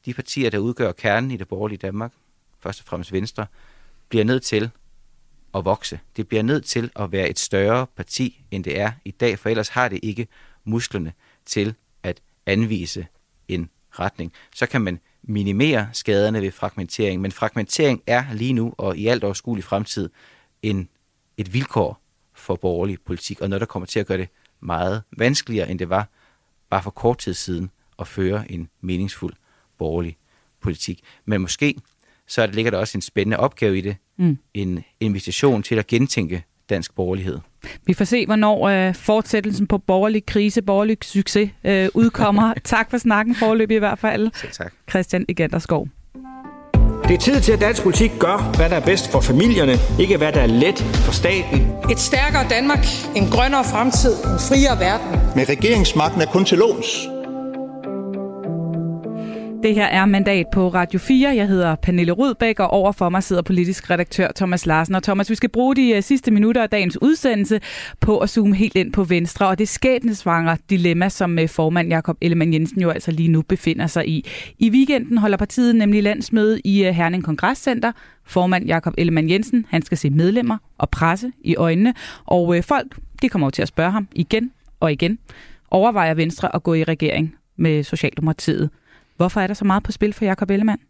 de 0.05 0.14
partier, 0.14 0.49
der 0.49 0.57
udgør 0.57 0.91
kernen 0.91 1.32
i 1.32 1.38
det 1.38 1.47
borgerlige 1.47 1.78
Danmark, 1.78 2.11
først 2.59 2.80
og 2.80 2.86
fremmest 2.86 3.14
Venstre, 3.14 3.45
bliver 4.09 4.26
nødt 4.26 4.43
til 4.43 4.72
at 5.53 5.65
vokse. 5.65 5.99
Det 6.17 6.27
bliver 6.27 6.43
nødt 6.43 6.65
til 6.65 6.91
at 6.95 7.11
være 7.11 7.29
et 7.29 7.39
større 7.39 7.87
parti, 7.87 8.45
end 8.51 8.63
det 8.63 8.79
er 8.79 8.91
i 9.05 9.11
dag, 9.11 9.39
for 9.39 9.49
ellers 9.49 9.69
har 9.69 9.87
det 9.87 9.99
ikke 10.03 10.27
musklerne 10.63 11.13
til 11.45 11.75
at 12.03 12.21
anvise 12.45 13.07
en 13.47 13.69
retning. 13.91 14.33
Så 14.55 14.65
kan 14.65 14.81
man 14.81 14.99
minimere 15.23 15.89
skaderne 15.93 16.41
ved 16.41 16.51
fragmentering, 16.51 17.21
men 17.21 17.31
fragmentering 17.31 18.01
er 18.07 18.33
lige 18.33 18.53
nu 18.53 18.73
og 18.77 18.97
i 18.97 19.07
alt 19.07 19.23
overskuelig 19.23 19.63
fremtid 19.63 20.09
en, 20.61 20.89
et 21.37 21.53
vilkår 21.53 22.01
for 22.33 22.55
borgerlig 22.55 22.97
politik, 23.05 23.41
og 23.41 23.49
noget, 23.49 23.59
der 23.61 23.65
kommer 23.65 23.85
til 23.85 23.99
at 23.99 24.07
gøre 24.07 24.17
det 24.17 24.29
meget 24.59 25.03
vanskeligere, 25.17 25.69
end 25.69 25.79
det 25.79 25.89
var 25.89 26.07
bare 26.69 26.83
for 26.83 26.91
kort 26.91 27.17
tid 27.17 27.33
siden 27.33 27.71
at 27.99 28.07
føre 28.07 28.51
en 28.51 28.69
meningsfuld 28.81 29.33
borgerlig 29.77 30.17
politik. 30.59 31.01
Men 31.25 31.41
måske 31.41 31.75
så 32.28 32.47
ligger 32.47 32.71
der 32.71 32.78
også 32.78 32.97
en 32.97 33.01
spændende 33.01 33.38
opgave 33.38 33.78
i 33.78 33.82
det. 33.82 33.95
Mm. 34.17 34.38
En 34.53 34.84
invitation 34.99 35.63
til 35.63 35.76
at 35.76 35.88
gentænke 35.88 36.43
dansk 36.69 36.95
borgerlighed. 36.95 37.39
Vi 37.86 37.93
får 37.93 38.05
se, 38.05 38.26
hvornår 38.26 38.67
øh, 38.67 38.95
fortsættelsen 38.95 39.67
på 39.67 39.78
borgerlig 39.78 40.26
krise, 40.26 40.61
borgerlig 40.61 40.97
succes 41.01 41.49
øh, 41.63 41.89
udkommer. 41.93 42.53
tak 42.63 42.89
for 42.89 42.97
snakken 42.97 43.36
forløb 43.36 43.71
i 43.71 43.76
hvert 43.78 43.99
fald. 43.99 44.32
Selv 44.36 44.51
tak. 44.51 44.74
Christian 44.89 45.26
Eganderskov. 45.30 45.88
Det 47.07 47.13
er 47.13 47.17
tid 47.17 47.41
til, 47.41 47.51
at 47.51 47.61
dansk 47.61 47.84
politik 47.84 48.11
gør, 48.19 48.53
hvad 48.57 48.69
der 48.69 48.76
er 48.76 48.86
bedst 48.86 49.11
for 49.11 49.21
familierne, 49.21 49.74
ikke 49.99 50.17
hvad 50.17 50.32
der 50.34 50.41
er 50.41 50.47
let 50.47 50.80
for 50.80 51.11
staten. 51.11 51.61
Et 51.91 51.99
stærkere 51.99 52.49
Danmark, 52.49 52.86
en 53.15 53.28
grønnere 53.30 53.63
fremtid, 53.63 54.13
en 54.13 54.39
friere 54.47 54.80
verden. 54.80 55.19
Med 55.36 55.49
regeringsmagten 55.49 56.21
er 56.21 56.26
kun 56.26 56.45
til 56.45 56.57
låns. 56.57 57.07
Det 59.64 59.76
her 59.76 59.86
er 59.86 60.05
Mandat 60.05 60.45
på 60.53 60.68
Radio 60.68 60.99
4. 60.99 61.36
Jeg 61.36 61.47
hedder 61.47 61.76
Pernille 61.76 62.11
Rudbæk, 62.11 62.59
og 62.59 62.70
overfor 62.70 63.09
mig 63.09 63.24
sidder 63.24 63.41
politisk 63.41 63.89
redaktør 63.89 64.28
Thomas 64.36 64.66
Larsen. 64.66 64.95
Og 64.95 65.03
Thomas, 65.03 65.30
vi 65.30 65.36
skal 65.36 65.49
bruge 65.49 65.76
de 65.76 65.89
øh, 65.89 66.03
sidste 66.03 66.32
minutter 66.32 66.64
af 66.64 66.70
dagens 66.70 67.01
udsendelse 67.01 67.59
på 67.99 68.18
at 68.18 68.30
zoome 68.30 68.55
helt 68.55 68.76
ind 68.76 68.93
på 68.93 69.03
Venstre, 69.03 69.47
og 69.47 69.59
det 69.59 69.70
skæbnesvangre 69.70 70.57
dilemma, 70.70 71.09
som 71.09 71.39
øh, 71.39 71.49
formand 71.49 71.89
Jakob 71.89 72.18
Ellemann 72.22 72.53
Jensen 72.53 72.82
jo 72.82 72.89
altså 72.89 73.11
lige 73.11 73.30
nu 73.30 73.41
befinder 73.41 73.88
sig 73.88 74.07
i. 74.07 74.30
I 74.59 74.70
weekenden 74.70 75.18
holder 75.18 75.38
partiet 75.38 75.76
nemlig 75.76 76.03
landsmøde 76.03 76.61
i 76.66 76.86
øh, 76.86 76.93
Herning 76.93 77.24
Kongresscenter. 77.24 77.91
Formand 78.26 78.66
Jakob 78.66 78.93
Ellemann 78.97 79.30
Jensen, 79.30 79.66
han 79.70 79.82
skal 79.82 79.97
se 79.97 80.09
medlemmer 80.09 80.57
og 80.78 80.89
presse 80.89 81.32
i 81.41 81.55
øjnene, 81.55 81.93
og 82.26 82.55
folk, 82.64 82.99
de 83.22 83.30
kommer 83.30 83.47
jo 83.47 83.51
til 83.51 83.61
at 83.61 83.68
spørge 83.68 83.91
ham 83.91 84.07
igen 84.16 84.51
og 84.80 84.91
igen. 84.91 85.20
Overvejer 85.72 86.14
Venstre 86.14 86.55
at 86.55 86.64
gå 86.64 86.74
i 86.74 86.84
regering 86.84 87.36
med 87.57 87.84
Socialdemokratiet? 87.84 88.70
Hvorfor 89.16 89.41
er 89.41 89.47
der 89.47 89.53
så 89.53 89.66
meget 89.66 89.84
på 89.84 89.91
spil 89.91 90.14
for 90.14 90.26
Jakob 90.26 90.49
Ellemann? 90.49 90.82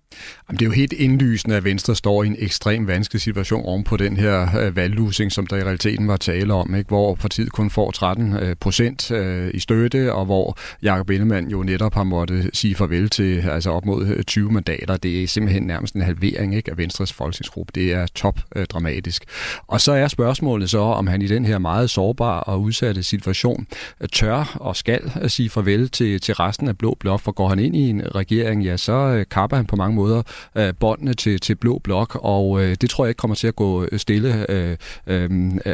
Jamen, 0.50 0.60
det 0.60 0.66
er 0.66 0.70
jo 0.70 0.76
helt 0.76 0.94
indlysende, 0.94 1.56
at 1.56 1.64
Venstre 1.64 1.96
står 1.96 2.24
i 2.24 2.28
en 2.28 2.36
ekstrem 2.40 2.88
vanskelig 2.88 3.22
situation 3.22 3.66
oven 3.66 3.84
på 3.84 3.98
den 3.98 4.18
her 4.18 4.60
øh, 4.60 4.76
valglusing, 4.76 5.32
som 5.32 5.48
der 5.48 5.58
i 5.58 5.64
realiteten 5.64 6.08
var 6.08 6.18
tale 6.18 6.54
om, 6.54 6.76
ikke? 6.76 6.88
hvor 6.88 7.16
partiet 7.16 7.52
kun 7.52 7.70
får 7.70 7.92
13 7.92 8.34
øh, 8.34 8.56
procent 8.56 9.12
øh, 9.12 9.52
i 9.54 9.60
støtte, 9.60 10.14
og 10.14 10.26
hvor 10.26 10.58
Jakob 10.84 11.10
Ellemann 11.10 11.50
jo 11.50 11.64
netop 11.64 11.94
har 11.94 12.04
måttet 12.04 12.50
sige 12.54 12.76
farvel 12.76 13.10
til 13.10 13.40
altså 13.40 13.70
op 13.72 13.86
mod 13.86 14.24
20 14.24 14.52
mandater. 14.52 14.98
Det 14.98 15.24
er 15.24 15.28
simpelthen 15.28 15.64
nærmest 15.64 15.96
en 15.96 16.02
halvering 16.02 16.56
ikke, 16.56 16.72
af 16.72 16.78
Venstres 16.78 17.14
folketingsgruppe. 17.14 17.72
Det 17.76 17.94
er 17.94 18.08
top 18.16 18.40
dramatisk. 18.70 19.24
Og 19.68 19.82
så 19.82 19.92
er 19.92 20.08
spørgsmålet 20.08 20.70
så, 20.70 20.80
om 20.80 21.08
han 21.08 21.22
i 21.22 21.28
den 21.28 21.46
her 21.46 21.58
meget 21.58 21.90
sårbare 21.90 22.44
og 22.44 22.62
udsatte 22.62 23.04
situation 23.04 23.68
tør 24.14 24.58
og 24.60 24.76
skal 24.76 25.12
sige 25.28 25.50
farvel 25.50 25.90
til, 25.90 26.22
til 26.22 26.34
resten 26.36 26.68
af 26.68 26.78
Blå 26.78 26.98
Blok, 27.00 27.20
for 27.20 27.32
går 27.32 27.50
han 27.50 27.60
ind 27.60 27.76
i 27.76 27.90
en 27.90 28.16
regering, 28.16 28.64
ja, 28.64 28.78
så 28.78 29.26
kapper 29.32 29.58
han 29.58 29.66
på 29.66 29.76
mange 29.76 29.96
måder 29.96 30.03
måder 30.04 30.22
øh, 30.56 30.74
båndene 30.80 31.14
til, 31.14 31.40
til 31.40 31.56
Blå 31.56 31.80
Blok, 31.84 32.18
og 32.22 32.64
øh, 32.64 32.76
det 32.82 32.90
tror 32.90 33.06
jeg 33.06 33.10
ikke 33.10 33.18
kommer 33.18 33.36
til 33.36 33.48
at 33.48 33.56
gå 33.56 33.88
øh, 33.92 34.00
stille 34.00 34.52
øh, 34.52 34.78
øh, 35.08 35.30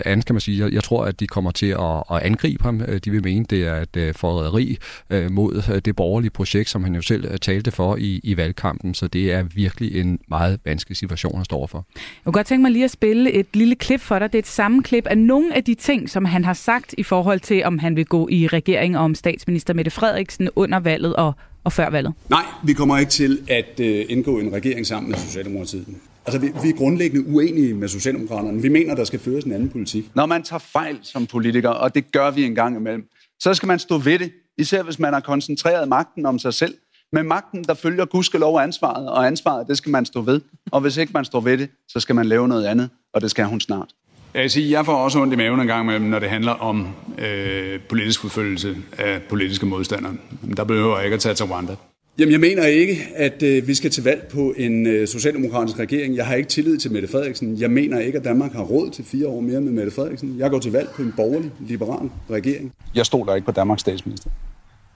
an, 0.06 0.22
kan 0.22 0.36
man 0.36 0.42
sige. 0.42 0.66
Jeg, 0.66 0.74
jeg 0.74 0.84
tror, 0.84 1.06
at 1.06 1.20
de 1.20 1.28
kommer 1.28 1.52
til 1.52 1.66
at, 1.66 2.04
at 2.12 2.22
angribe 2.22 2.64
ham. 2.64 2.82
Øh, 2.82 3.00
de 3.06 3.12
vil 3.12 3.24
mene, 3.24 3.46
det 3.50 3.68
er 3.68 3.76
et 3.82 3.98
øh, 3.98 4.14
forræderi 4.14 4.78
øh, 5.10 5.32
mod 5.32 5.64
øh, 5.72 5.82
det 5.86 5.96
borgerlige 5.96 6.32
projekt, 6.32 6.70
som 6.70 6.84
han 6.84 6.96
jo 6.96 7.02
selv 7.02 7.40
talte 7.40 7.72
for 7.72 7.96
i, 7.96 8.20
i 8.24 8.38
valgkampen, 8.38 8.94
så 8.94 9.08
det 9.08 9.32
er 9.34 9.44
virkelig 9.44 10.00
en 10.02 10.20
meget 10.28 10.60
vanskelig 10.66 10.98
situation, 10.98 11.36
han 11.36 11.46
står 11.46 11.68
for. 11.68 11.86
Jeg 11.96 12.24
kunne 12.24 12.34
godt 12.34 12.48
tænke 12.48 12.62
mig 12.62 12.72
lige 12.72 12.86
at 12.86 12.92
spille 12.92 13.32
et 13.32 13.48
lille 13.54 13.76
klip 13.76 14.02
for 14.02 14.20
dig. 14.20 14.32
Det 14.32 14.38
er 14.38 14.44
et 14.44 14.48
sammenklip 14.48 15.08
af 15.08 15.18
nogle 15.18 15.56
af 15.56 15.64
de 15.64 15.76
ting, 15.76 16.10
som 16.10 16.26
han 16.26 16.46
har 16.46 16.54
sagt 16.54 16.96
i 16.98 17.04
forhold 17.04 17.40
til, 17.40 17.64
om 17.64 17.80
han 17.80 17.96
vil 17.96 18.06
gå 18.06 18.28
i 18.32 18.48
regering 18.48 18.98
om 18.98 19.16
statsminister 19.16 19.74
Mette 19.74 19.92
Frederiksen 19.92 20.50
under 20.56 20.80
valget 20.80 21.16
og 21.16 21.34
og 21.64 21.74
før 21.74 21.90
valget? 21.90 22.14
Nej, 22.30 22.46
vi 22.64 22.74
kommer 22.74 22.98
ikke 22.98 23.12
til 23.12 23.42
at 23.50 23.80
øh, 23.80 24.06
indgå 24.10 24.40
en 24.40 24.54
regering 24.54 24.88
sammen 24.88 25.10
med 25.10 25.18
Socialdemokratiet. 25.18 25.86
Altså, 26.26 26.40
vi, 26.40 26.48
vi 26.64 26.70
er 26.70 26.74
grundlæggende 26.74 27.30
uenige 27.30 27.74
med 27.74 27.88
Socialdemokraterne. 27.88 28.62
Vi 28.62 28.70
mener, 28.70 28.96
der 28.96 29.04
skal 29.04 29.20
føres 29.20 29.44
en 29.44 29.52
anden 29.52 29.70
politik. 29.70 30.06
Når 30.16 30.26
man 30.26 30.44
tager 30.44 30.60
fejl 30.60 31.00
som 31.04 31.26
politiker, 31.26 31.70
og 31.70 31.96
det 31.96 32.12
gør 32.12 32.32
vi 32.32 32.46
en 32.46 32.56
gang 32.56 32.76
imellem, 32.76 33.10
så 33.40 33.54
skal 33.54 33.68
man 33.68 33.80
stå 33.80 33.98
ved 33.98 34.20
det, 34.20 34.32
især 34.58 34.84
hvis 34.84 35.00
man 35.00 35.14
har 35.14 35.20
koncentreret 35.20 35.88
magten 35.88 36.26
om 36.26 36.40
sig 36.40 36.54
selv. 36.54 36.74
Med 37.14 37.24
magten, 37.24 37.64
der 37.64 37.74
følger 37.74 38.06
gudskelov 38.06 38.56
og 38.56 38.64
ansvaret, 38.64 39.10
og 39.10 39.28
ansvaret, 39.28 39.68
det 39.68 39.78
skal 39.78 39.92
man 39.92 40.06
stå 40.06 40.22
ved. 40.22 40.42
Og 40.72 40.82
hvis 40.82 40.98
ikke 40.98 41.14
man 41.14 41.26
står 41.26 41.40
ved 41.40 41.58
det, 41.58 41.70
så 41.88 42.00
skal 42.00 42.16
man 42.16 42.26
lave 42.26 42.48
noget 42.48 42.66
andet, 42.66 42.90
og 43.14 43.22
det 43.22 43.32
skal 43.32 43.46
hun 43.46 43.60
snart. 43.60 43.90
Jeg 44.34 44.42
vil 44.42 44.50
sige, 44.50 44.72
jeg 44.72 44.86
får 44.86 44.94
også 44.94 45.20
ondt 45.20 45.34
i 45.34 45.38
maven 45.38 45.60
en 45.60 45.68
gang 45.68 45.84
imellem, 45.84 46.06
når 46.06 46.20
det 46.20 46.30
handler 46.30 46.52
om 46.52 46.88
øh, 47.18 47.80
politisk 47.90 48.22
forfølgelse 48.22 48.76
af 48.98 49.22
politiske 49.30 49.66
modstandere. 49.66 50.14
Der 50.58 50.64
behøver 50.64 50.96
jeg 50.96 51.06
ikke 51.06 51.14
at 51.14 51.20
tage 51.20 51.36
til 51.36 51.46
Rwanda. 51.46 51.76
Jamen, 52.20 52.32
jeg 52.32 52.40
mener 52.40 52.66
ikke, 52.66 53.08
at 53.16 53.44
øh, 53.44 53.68
vi 53.68 53.74
skal 53.74 53.92
til 53.92 54.04
valg 54.04 54.28
på 54.32 54.54
en 54.58 54.88
øh, 54.88 55.08
socialdemokratisk 55.08 55.80
regering. 55.80 56.16
Jeg 56.16 56.26
har 56.26 56.36
ikke 56.36 56.50
tillid 56.50 56.78
til 56.78 56.92
Mette 56.92 57.08
Frederiksen. 57.08 57.58
Jeg 57.60 57.72
mener 57.72 58.00
ikke, 58.00 58.18
at 58.18 58.24
Danmark 58.24 58.54
har 58.54 58.64
råd 58.64 58.90
til 58.90 59.06
fire 59.06 59.28
år 59.28 59.42
mere 59.42 59.62
med 59.62 59.72
Mette 59.72 59.92
Frederiksen. 59.92 60.36
Jeg 60.40 60.50
går 60.50 60.60
til 60.60 60.72
valg 60.72 60.90
på 60.96 61.02
en 61.02 61.14
borgerlig, 61.18 61.52
liberal 61.60 62.10
regering. 62.30 62.72
Jeg 62.96 63.06
stoler 63.06 63.36
ikke 63.36 63.46
på 63.46 63.52
Danmarks 63.52 63.82
statsminister. 63.82 64.30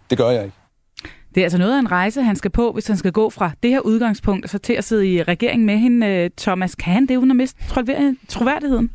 Det 0.09 0.17
gør 0.17 0.29
jeg 0.29 0.43
ikke. 0.43 0.62
Det 1.35 1.41
er 1.41 1.45
altså 1.45 1.57
noget 1.57 1.75
af 1.75 1.79
en 1.79 1.91
rejse, 1.91 2.21
han 2.21 2.35
skal 2.35 2.51
på, 2.51 2.71
hvis 2.71 2.87
han 2.87 2.97
skal 2.97 3.11
gå 3.11 3.29
fra 3.29 3.51
det 3.63 3.71
her 3.71 3.79
udgangspunkt 3.79 4.45
og 4.45 4.49
så 4.49 4.57
til 4.57 4.73
at 4.73 4.83
sidde 4.83 5.07
i 5.07 5.23
regeringen 5.23 5.65
med 5.65 5.77
hende. 5.77 6.07
Øh, 6.07 6.29
Thomas, 6.37 6.75
kan 6.75 6.93
han 6.93 7.05
det 7.05 7.17
uden 7.17 7.31
at 7.31 7.37
miste 7.37 7.63
troværdigheden? 8.27 8.89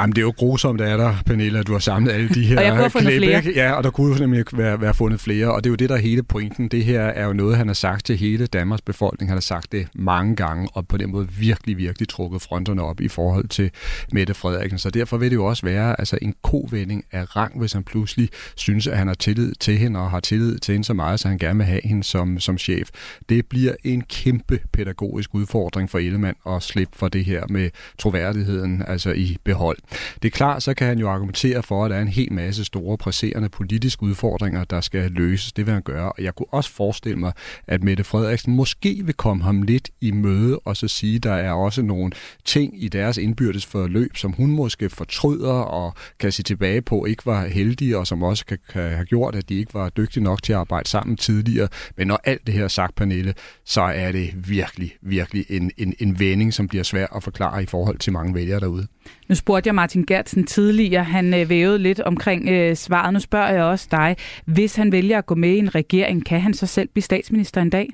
Jamen, 0.00 0.12
det 0.12 0.18
er 0.18 0.26
jo 0.26 0.32
grusomt, 0.36 0.80
at 0.80 0.98
der, 0.98 1.14
Pernille, 1.26 1.58
at 1.58 1.66
du 1.66 1.72
har 1.72 1.78
samlet 1.78 2.12
alle 2.12 2.28
de 2.28 2.44
her 2.44 2.56
og 2.58 2.64
jeg 2.64 2.90
kunne 2.92 3.02
klip, 3.02 3.22
flere. 3.22 3.42
Ja, 3.54 3.72
og 3.72 3.84
der 3.84 3.90
kunne 3.90 4.12
jo 4.12 4.18
nemlig 4.18 4.44
være, 4.52 4.80
være 4.80 4.94
fundet 4.94 5.20
flere, 5.20 5.54
og 5.54 5.64
det 5.64 5.70
er 5.70 5.72
jo 5.72 5.76
det, 5.76 5.88
der 5.88 5.94
er 5.94 6.00
hele 6.00 6.22
pointen. 6.22 6.68
Det 6.68 6.84
her 6.84 7.00
er 7.00 7.26
jo 7.26 7.32
noget, 7.32 7.56
han 7.56 7.66
har 7.66 7.74
sagt 7.74 8.06
til 8.06 8.16
hele 8.16 8.46
Danmarks 8.46 8.82
befolkning. 8.82 9.30
Han 9.30 9.36
har 9.36 9.40
sagt 9.40 9.72
det 9.72 9.88
mange 9.94 10.36
gange, 10.36 10.68
og 10.74 10.88
på 10.88 10.96
den 10.96 11.10
måde 11.10 11.28
virkelig, 11.28 11.76
virkelig 11.76 12.08
trukket 12.08 12.42
fronterne 12.42 12.82
op 12.82 13.00
i 13.00 13.08
forhold 13.08 13.48
til 13.48 13.70
Mette 14.12 14.34
Frederiksen. 14.34 14.78
Så 14.78 14.90
derfor 14.90 15.16
vil 15.16 15.30
det 15.30 15.36
jo 15.36 15.44
også 15.44 15.66
være 15.66 16.00
altså, 16.00 16.18
en 16.22 16.34
kovending 16.42 17.04
af 17.12 17.36
rang, 17.36 17.58
hvis 17.58 17.72
han 17.72 17.84
pludselig 17.84 18.28
synes, 18.56 18.86
at 18.86 18.98
han 18.98 19.06
har 19.06 19.14
tillid 19.14 19.52
til 19.60 19.78
hende, 19.78 20.00
og 20.00 20.10
har 20.10 20.20
tillid 20.20 20.58
til 20.58 20.72
hende 20.72 20.84
så 20.84 20.94
meget, 20.94 21.20
så 21.20 21.28
han 21.28 21.38
gerne 21.38 21.56
vil 21.56 21.66
have 21.66 21.80
hende 21.84 22.04
som, 22.04 22.40
som 22.40 22.58
chef. 22.58 22.88
Det 23.28 23.46
bliver 23.46 23.74
en 23.84 24.02
kæmpe 24.02 24.60
pædagogisk 24.72 25.34
udfordring 25.34 25.90
for 25.90 25.98
Ellemann 25.98 26.36
at 26.46 26.62
slippe 26.62 26.98
for 26.98 27.08
det 27.08 27.24
her 27.24 27.42
med 27.48 27.70
troværdigheden 27.98 28.82
altså 28.86 29.12
i 29.12 29.36
behold. 29.44 29.78
Det 30.22 30.24
er 30.24 30.30
klart, 30.30 30.62
så 30.62 30.74
kan 30.74 30.86
han 30.86 30.98
jo 30.98 31.10
argumentere 31.10 31.62
for, 31.62 31.84
at 31.84 31.90
der 31.90 31.96
er 31.96 32.02
en 32.02 32.08
hel 32.08 32.32
masse 32.32 32.64
store, 32.64 32.98
presserende 32.98 33.48
politiske 33.48 34.02
udfordringer, 34.02 34.64
der 34.64 34.80
skal 34.80 35.10
løses. 35.10 35.52
Det 35.52 35.66
vil 35.66 35.74
han 35.74 35.82
gøre. 35.82 36.12
Og 36.12 36.22
jeg 36.22 36.34
kunne 36.34 36.46
også 36.50 36.70
forestille 36.70 37.18
mig, 37.18 37.32
at 37.66 37.82
Mette 37.82 38.04
Frederiksen 38.04 38.56
måske 38.56 39.02
vil 39.04 39.14
komme 39.14 39.44
ham 39.44 39.62
lidt 39.62 39.90
i 40.00 40.10
møde 40.10 40.58
og 40.58 40.76
så 40.76 40.88
sige, 40.88 41.16
at 41.16 41.22
der 41.22 41.32
er 41.32 41.52
også 41.52 41.82
nogle 41.82 42.12
ting 42.44 42.82
i 42.82 42.88
deres 42.88 43.16
indbyrdes 43.16 43.66
forløb, 43.66 44.16
som 44.16 44.32
hun 44.32 44.50
måske 44.50 44.90
fortryder 44.90 45.52
og 45.52 45.94
kan 46.18 46.32
se 46.32 46.42
tilbage 46.42 46.82
på, 46.82 47.04
ikke 47.04 47.26
var 47.26 47.46
heldige, 47.46 47.98
og 47.98 48.06
som 48.06 48.22
også 48.22 48.46
kan, 48.46 48.58
kan 48.68 48.82
have 48.82 49.04
gjort, 49.04 49.34
at 49.34 49.48
de 49.48 49.54
ikke 49.54 49.74
var 49.74 49.88
dygtige 49.88 50.24
nok 50.24 50.42
til 50.42 50.52
at 50.52 50.58
arbejde 50.58 50.88
sammen 50.88 51.16
tidligere. 51.16 51.68
Men 51.96 52.06
når 52.06 52.20
alt 52.24 52.46
det 52.46 52.54
her 52.54 52.64
er 52.64 52.68
sagt, 52.68 52.94
Pernille, 52.94 53.34
så 53.64 53.80
er 53.80 54.12
det 54.12 54.30
virkelig, 54.34 54.92
virkelig 55.02 55.46
en, 55.48 55.70
en, 55.78 55.94
en 55.98 56.18
vending, 56.18 56.54
som 56.54 56.68
bliver 56.68 56.84
svær 56.84 57.06
at 57.16 57.22
forklare 57.22 57.62
i 57.62 57.66
forhold 57.66 57.98
til 57.98 58.12
mange 58.12 58.34
vælgere 58.34 58.60
derude. 58.60 58.86
Nu 59.28 59.34
spurgte 59.34 59.68
jeg 59.68 59.74
Martin 59.74 60.04
Gertsen 60.06 60.44
tidligere, 60.44 61.04
han 61.04 61.34
øh, 61.34 61.48
vævede 61.48 61.78
lidt 61.78 62.00
omkring 62.00 62.48
øh, 62.48 62.76
svaret. 62.76 63.12
Nu 63.12 63.20
spørger 63.20 63.50
jeg 63.50 63.62
også 63.62 63.88
dig, 63.90 64.16
hvis 64.44 64.76
han 64.76 64.92
vælger 64.92 65.18
at 65.18 65.26
gå 65.26 65.34
med 65.34 65.50
i 65.50 65.58
en 65.58 65.74
regering, 65.74 66.24
kan 66.24 66.40
han 66.40 66.54
så 66.54 66.66
selv 66.66 66.88
blive 66.88 67.02
statsminister 67.02 67.62
en 67.62 67.70
dag? 67.70 67.88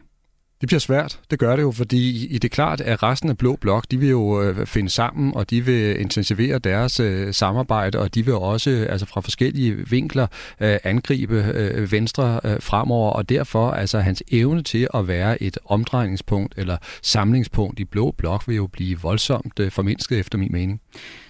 Det 0.61 0.69
bliver 0.69 0.81
svært. 0.81 1.21
Det 1.31 1.39
gør 1.39 1.57
det 1.57 1.63
jo, 1.63 1.71
fordi 1.71 2.29
det 2.33 2.45
er 2.45 2.49
klart, 2.49 2.81
at 2.81 3.03
resten 3.03 3.31
af 3.31 3.39
Blå 3.39 3.57
Blok, 3.57 3.85
de 3.91 3.99
vil 3.99 4.09
jo 4.09 4.43
øh, 4.43 4.67
finde 4.67 4.91
sammen, 4.91 5.35
og 5.35 5.51
de 5.51 5.65
vil 5.65 6.01
intensivere 6.01 6.59
deres 6.59 7.01
øh, 7.01 7.35
samarbejde, 7.35 7.99
og 7.99 8.15
de 8.15 8.25
vil 8.25 8.35
også 8.35 8.87
altså 8.91 9.07
fra 9.07 9.21
forskellige 9.21 9.77
vinkler 9.91 10.27
øh, 10.61 10.79
angribe 10.85 11.45
øh, 11.55 11.93
Venstre 11.93 12.41
øh, 12.45 12.57
fremover, 12.61 13.11
og 13.11 13.29
derfor 13.29 13.71
altså 13.71 14.01
hans 14.01 14.23
evne 14.33 14.63
til 14.63 14.89
at 14.95 15.09
være 15.09 15.43
et 15.43 15.59
omdrejningspunkt 15.65 16.55
eller 16.57 16.77
samlingspunkt 17.03 17.81
i 17.81 17.85
Blå 17.85 18.15
Blok 18.19 18.49
vil 18.49 18.57
jo 18.57 18.67
blive 18.67 19.01
voldsomt 19.01 19.61
øh, 19.61 19.71
formindsket 19.71 20.19
efter 20.19 20.39
min 20.39 20.53
mening. 20.53 20.81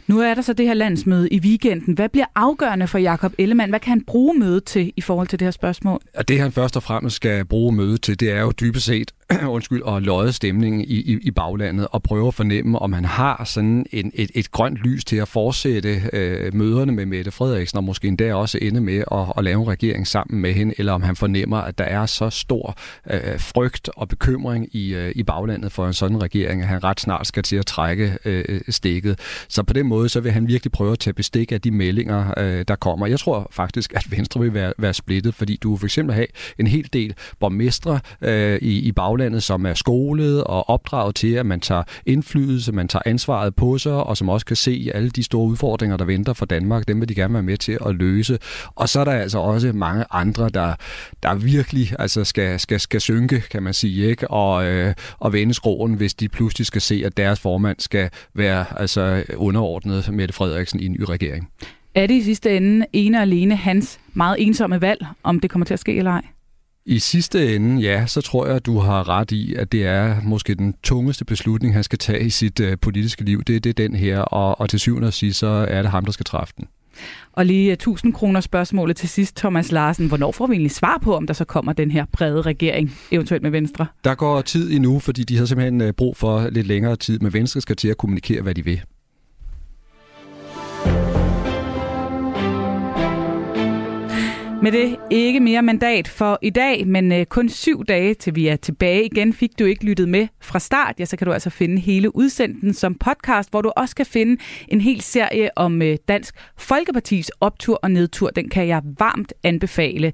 Nu 0.07 0.20
er 0.20 0.35
der 0.35 0.43
så 0.43 0.53
det 0.53 0.66
her 0.66 0.74
landsmøde 0.74 1.29
i 1.29 1.41
weekenden. 1.41 1.95
Hvad 1.95 2.09
bliver 2.09 2.26
afgørende 2.35 2.87
for 2.87 2.99
Jakob 2.99 3.33
Ellemann? 3.39 3.70
Hvad 3.70 3.81
kan 3.81 3.91
han 3.91 4.05
bruge 4.05 4.39
mødet 4.39 4.64
til 4.64 4.93
i 4.97 5.01
forhold 5.01 5.29
til 5.29 5.39
det 5.39 5.47
her 5.47 5.51
spørgsmål? 5.51 6.01
Og 6.14 6.29
det 6.29 6.41
han 6.41 6.53
først 6.53 6.76
og 6.76 6.83
fremmest 6.83 7.16
skal 7.16 7.45
bruge 7.45 7.72
mødet 7.72 8.03
til, 8.03 8.20
det 8.20 8.31
er 8.31 8.41
jo 8.41 8.53
dybest 8.61 8.87
set 8.87 9.12
undskyld, 9.57 9.83
at 9.87 10.03
lodde 10.03 10.33
stemningen 10.33 10.81
i, 10.81 10.85
i, 10.85 11.18
i 11.22 11.31
baglandet 11.31 11.89
og 11.93 12.03
prøve 12.03 12.29
at 12.29 12.35
fornemme, 12.35 12.79
om 12.79 12.93
han 12.93 13.05
har 13.05 13.43
sådan 13.45 13.87
en, 13.93 14.12
et, 14.14 14.31
et 14.35 14.51
grønt 14.51 14.76
lys 14.76 15.05
til 15.05 15.16
at 15.16 15.29
fortsætte 15.29 16.03
øh, 16.12 16.55
møderne 16.55 16.93
med 16.93 17.07
Mette 17.07 17.31
Frederiksen, 17.31 17.79
og 17.79 17.85
måske 17.85 18.09
endda 18.09 18.35
også 18.35 18.59
ende 18.62 18.81
med 18.81 19.05
at, 19.12 19.33
at 19.37 19.45
lave 19.45 19.62
en 19.62 19.68
regering 19.68 20.07
sammen 20.07 20.41
med 20.41 20.53
hende, 20.53 20.74
eller 20.79 20.93
om 20.93 21.03
han 21.03 21.16
fornemmer, 21.16 21.57
at 21.57 21.79
der 21.79 21.85
er 21.85 22.07
så 22.07 22.31
stor 22.31 22.74
øh, 23.11 23.41
frygt 23.41 23.91
og 23.97 24.09
bekymring 24.09 24.76
i, 24.76 24.95
øh, 24.95 25.12
i 25.14 25.22
baglandet 25.22 25.72
for 25.72 25.87
en 25.87 25.93
sådan 25.93 26.22
regering, 26.22 26.62
at 26.62 26.68
han 26.68 26.85
ret 26.85 27.01
snart 27.01 27.26
skal 27.26 27.43
til 27.43 27.57
at 27.57 27.66
trække 27.66 28.18
øh, 28.24 28.61
stikket. 28.68 29.20
Så 29.49 29.62
på 29.62 29.72
den 29.72 29.87
måde, 29.87 30.09
så 30.09 30.20
vil 30.20 30.33
han 30.33 30.49
virkelig 30.49 30.72
prøve 30.72 30.93
at 30.93 30.99
tage 30.99 31.14
bestik 31.14 31.53
af 31.53 31.61
de 31.61 31.70
meldinger, 31.70 32.35
øh, 32.37 32.64
der 32.68 32.76
kommer. 32.76 33.07
Jeg 33.07 33.20
tror 33.20 33.49
faktisk, 33.51 33.93
at 33.95 34.07
Venstre 34.11 34.41
vil 34.41 34.55
være, 34.55 34.72
være 34.79 34.95
splittet, 34.95 35.35
fordi 35.35 35.59
du 35.62 35.76
for 35.76 35.87
eksempel 35.87 36.14
have 36.14 36.26
en 36.59 36.66
hel 36.66 36.89
del 36.93 37.14
borgmestre 37.41 38.01
øh, 38.22 38.59
i, 38.62 38.79
i 38.79 38.93
baglandet, 38.93 39.17
baglandet, 39.18 39.42
som 39.42 39.66
er 39.66 39.74
skolet 39.74 40.44
og 40.44 40.70
opdraget 40.70 41.14
til, 41.14 41.34
at 41.34 41.46
man 41.46 41.60
tager 41.60 41.82
indflydelse, 42.06 42.72
man 42.72 42.88
tager 42.88 43.02
ansvaret 43.06 43.54
på 43.54 43.78
sig, 43.78 43.92
og 43.92 44.16
som 44.16 44.28
også 44.28 44.46
kan 44.46 44.56
se 44.56 44.90
alle 44.94 45.10
de 45.10 45.22
store 45.22 45.46
udfordringer, 45.46 45.96
der 45.96 46.04
venter 46.04 46.32
for 46.32 46.46
Danmark. 46.46 46.88
Dem 46.88 47.00
vil 47.00 47.08
de 47.08 47.14
gerne 47.14 47.34
være 47.34 47.42
med 47.42 47.56
til 47.56 47.78
at 47.86 47.94
løse. 47.94 48.38
Og 48.74 48.88
så 48.88 49.00
er 49.00 49.04
der 49.04 49.12
altså 49.12 49.38
også 49.38 49.72
mange 49.72 50.04
andre, 50.10 50.48
der, 50.48 50.74
der 51.22 51.34
virkelig 51.34 51.92
altså 51.98 52.24
skal, 52.24 52.60
skal, 52.60 52.80
skal 52.80 53.00
synke, 53.00 53.42
kan 53.50 53.62
man 53.62 53.74
sige, 53.74 54.06
ikke? 54.06 54.30
Og, 54.30 54.66
øh, 54.66 54.94
og 55.18 55.32
vende 55.32 55.54
skroen, 55.54 55.94
hvis 55.94 56.14
de 56.14 56.28
pludselig 56.28 56.66
skal 56.66 56.80
se, 56.80 57.02
at 57.06 57.16
deres 57.16 57.40
formand 57.40 57.76
skal 57.80 58.10
være 58.34 58.80
altså, 58.80 59.24
underordnet 59.36 60.08
Mette 60.12 60.34
Frederiksen 60.34 60.80
i 60.80 60.86
en 60.86 60.92
ny 60.92 61.02
regering. 61.02 61.48
Er 61.94 62.06
det 62.06 62.14
i 62.14 62.22
sidste 62.22 62.56
ende 62.56 62.86
ene 62.92 63.18
og 63.18 63.22
alene 63.22 63.56
hans 63.56 64.00
meget 64.14 64.36
ensomme 64.38 64.80
valg, 64.80 65.06
om 65.22 65.40
det 65.40 65.50
kommer 65.50 65.66
til 65.66 65.74
at 65.74 65.80
ske 65.80 65.96
eller 65.96 66.10
ej? 66.10 66.22
I 66.91 66.99
sidste 66.99 67.57
ende, 67.57 67.82
ja, 67.82 68.07
så 68.07 68.20
tror 68.20 68.47
jeg, 68.47 68.57
at 68.57 68.66
du 68.66 68.78
har 68.78 69.09
ret 69.09 69.32
i, 69.32 69.55
at 69.55 69.72
det 69.72 69.84
er 69.84 70.16
måske 70.22 70.55
den 70.55 70.74
tungeste 70.82 71.24
beslutning, 71.24 71.74
han 71.74 71.84
skal 71.84 71.99
tage 71.99 72.24
i 72.24 72.30
sit 72.30 72.61
uh, 72.61 72.72
politiske 72.82 73.24
liv. 73.24 73.43
Det, 73.43 73.64
det 73.64 73.70
er 73.70 73.89
den 73.89 73.95
her, 73.95 74.20
og, 74.20 74.61
og 74.61 74.68
til 74.68 74.80
syvende 74.80 75.07
og 75.07 75.12
sidst, 75.12 75.39
så 75.39 75.47
er 75.47 75.82
det 75.82 75.91
ham, 75.91 76.05
der 76.05 76.12
skal 76.12 76.24
træffe 76.24 76.55
den. 76.57 76.68
Og 77.32 77.47
lige 77.47 77.72
1000 77.72 78.12
kroner 78.12 78.41
spørgsmålet 78.41 78.97
til 78.97 79.09
sidst, 79.09 79.36
Thomas 79.36 79.72
Larsen. 79.72 80.09
Hvornår 80.09 80.32
får 80.32 80.47
vi 80.47 80.53
egentlig 80.55 80.70
svar 80.70 80.99
på, 81.03 81.16
om 81.16 81.26
der 81.26 81.34
så 81.34 81.45
kommer 81.45 81.72
den 81.72 81.91
her 81.91 82.05
brede 82.12 82.43
regering, 82.43 82.97
eventuelt 83.11 83.43
med 83.43 83.51
Venstre? 83.51 83.86
Der 84.05 84.14
går 84.14 84.41
tid 84.41 84.72
endnu, 84.72 84.99
fordi 84.99 85.24
de 85.24 85.39
har 85.39 85.45
simpelthen 85.45 85.80
øh, 85.80 85.93
brug 85.93 86.16
for 86.16 86.49
lidt 86.51 86.66
længere 86.66 86.97
tid. 86.97 87.18
Men 87.18 87.32
Venstre 87.32 87.61
skal 87.61 87.76
til 87.76 87.89
at 87.89 87.97
kommunikere, 87.97 88.43
hvad 88.43 88.55
de 88.55 88.64
vil. 88.64 88.82
Med 94.62 94.72
det 94.72 94.96
ikke 95.11 95.40
mere 95.40 95.62
mandat 95.62 96.09
for 96.09 96.38
i 96.42 96.50
dag, 96.50 96.86
men 96.86 97.12
øh, 97.12 97.26
kun 97.26 97.48
syv 97.48 97.84
dage 97.84 98.14
til 98.14 98.34
vi 98.34 98.48
er 98.48 98.56
tilbage 98.56 99.04
igen. 99.04 99.32
Fik 99.32 99.59
du 99.59 99.64
ikke 99.64 99.84
lyttet 99.84 100.09
med 100.09 100.28
fra 100.40 100.59
start, 100.59 100.94
ja, 100.98 101.04
så 101.04 101.16
kan 101.16 101.26
du 101.26 101.32
altså 101.32 101.50
finde 101.50 101.80
hele 101.80 102.16
udsendelsen 102.16 102.74
som 102.74 102.94
podcast, 102.94 103.50
hvor 103.50 103.62
du 103.62 103.72
også 103.76 103.96
kan 103.96 104.06
finde 104.06 104.42
en 104.68 104.80
hel 104.80 105.00
serie 105.00 105.59
om 105.59 105.82
øh, 105.82 105.96
Dansk 106.09 106.34
Folkepartis 106.56 107.30
optur 107.40 107.78
og 107.82 107.90
nedtur. 107.90 108.30
Den 108.30 108.48
kan 108.48 108.68
jeg 108.68 108.82
varmt 108.98 109.32
anbefale. 109.42 110.12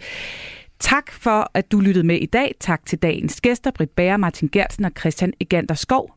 Tak 0.79 1.13
for, 1.13 1.51
at 1.55 1.73
du 1.73 1.81
lyttede 1.81 2.07
med 2.07 2.17
i 2.17 2.27
dag. 2.27 2.55
Tak 2.61 2.87
til 2.87 2.99
dagens 2.99 3.41
gæster, 3.41 3.71
Britt 3.71 3.97
Bager, 3.97 4.17
Martin 4.17 4.49
Gertsen 4.53 4.85
og 4.85 4.91
Christian 4.99 5.33
Egander 5.41 5.75
Skov. 5.75 6.15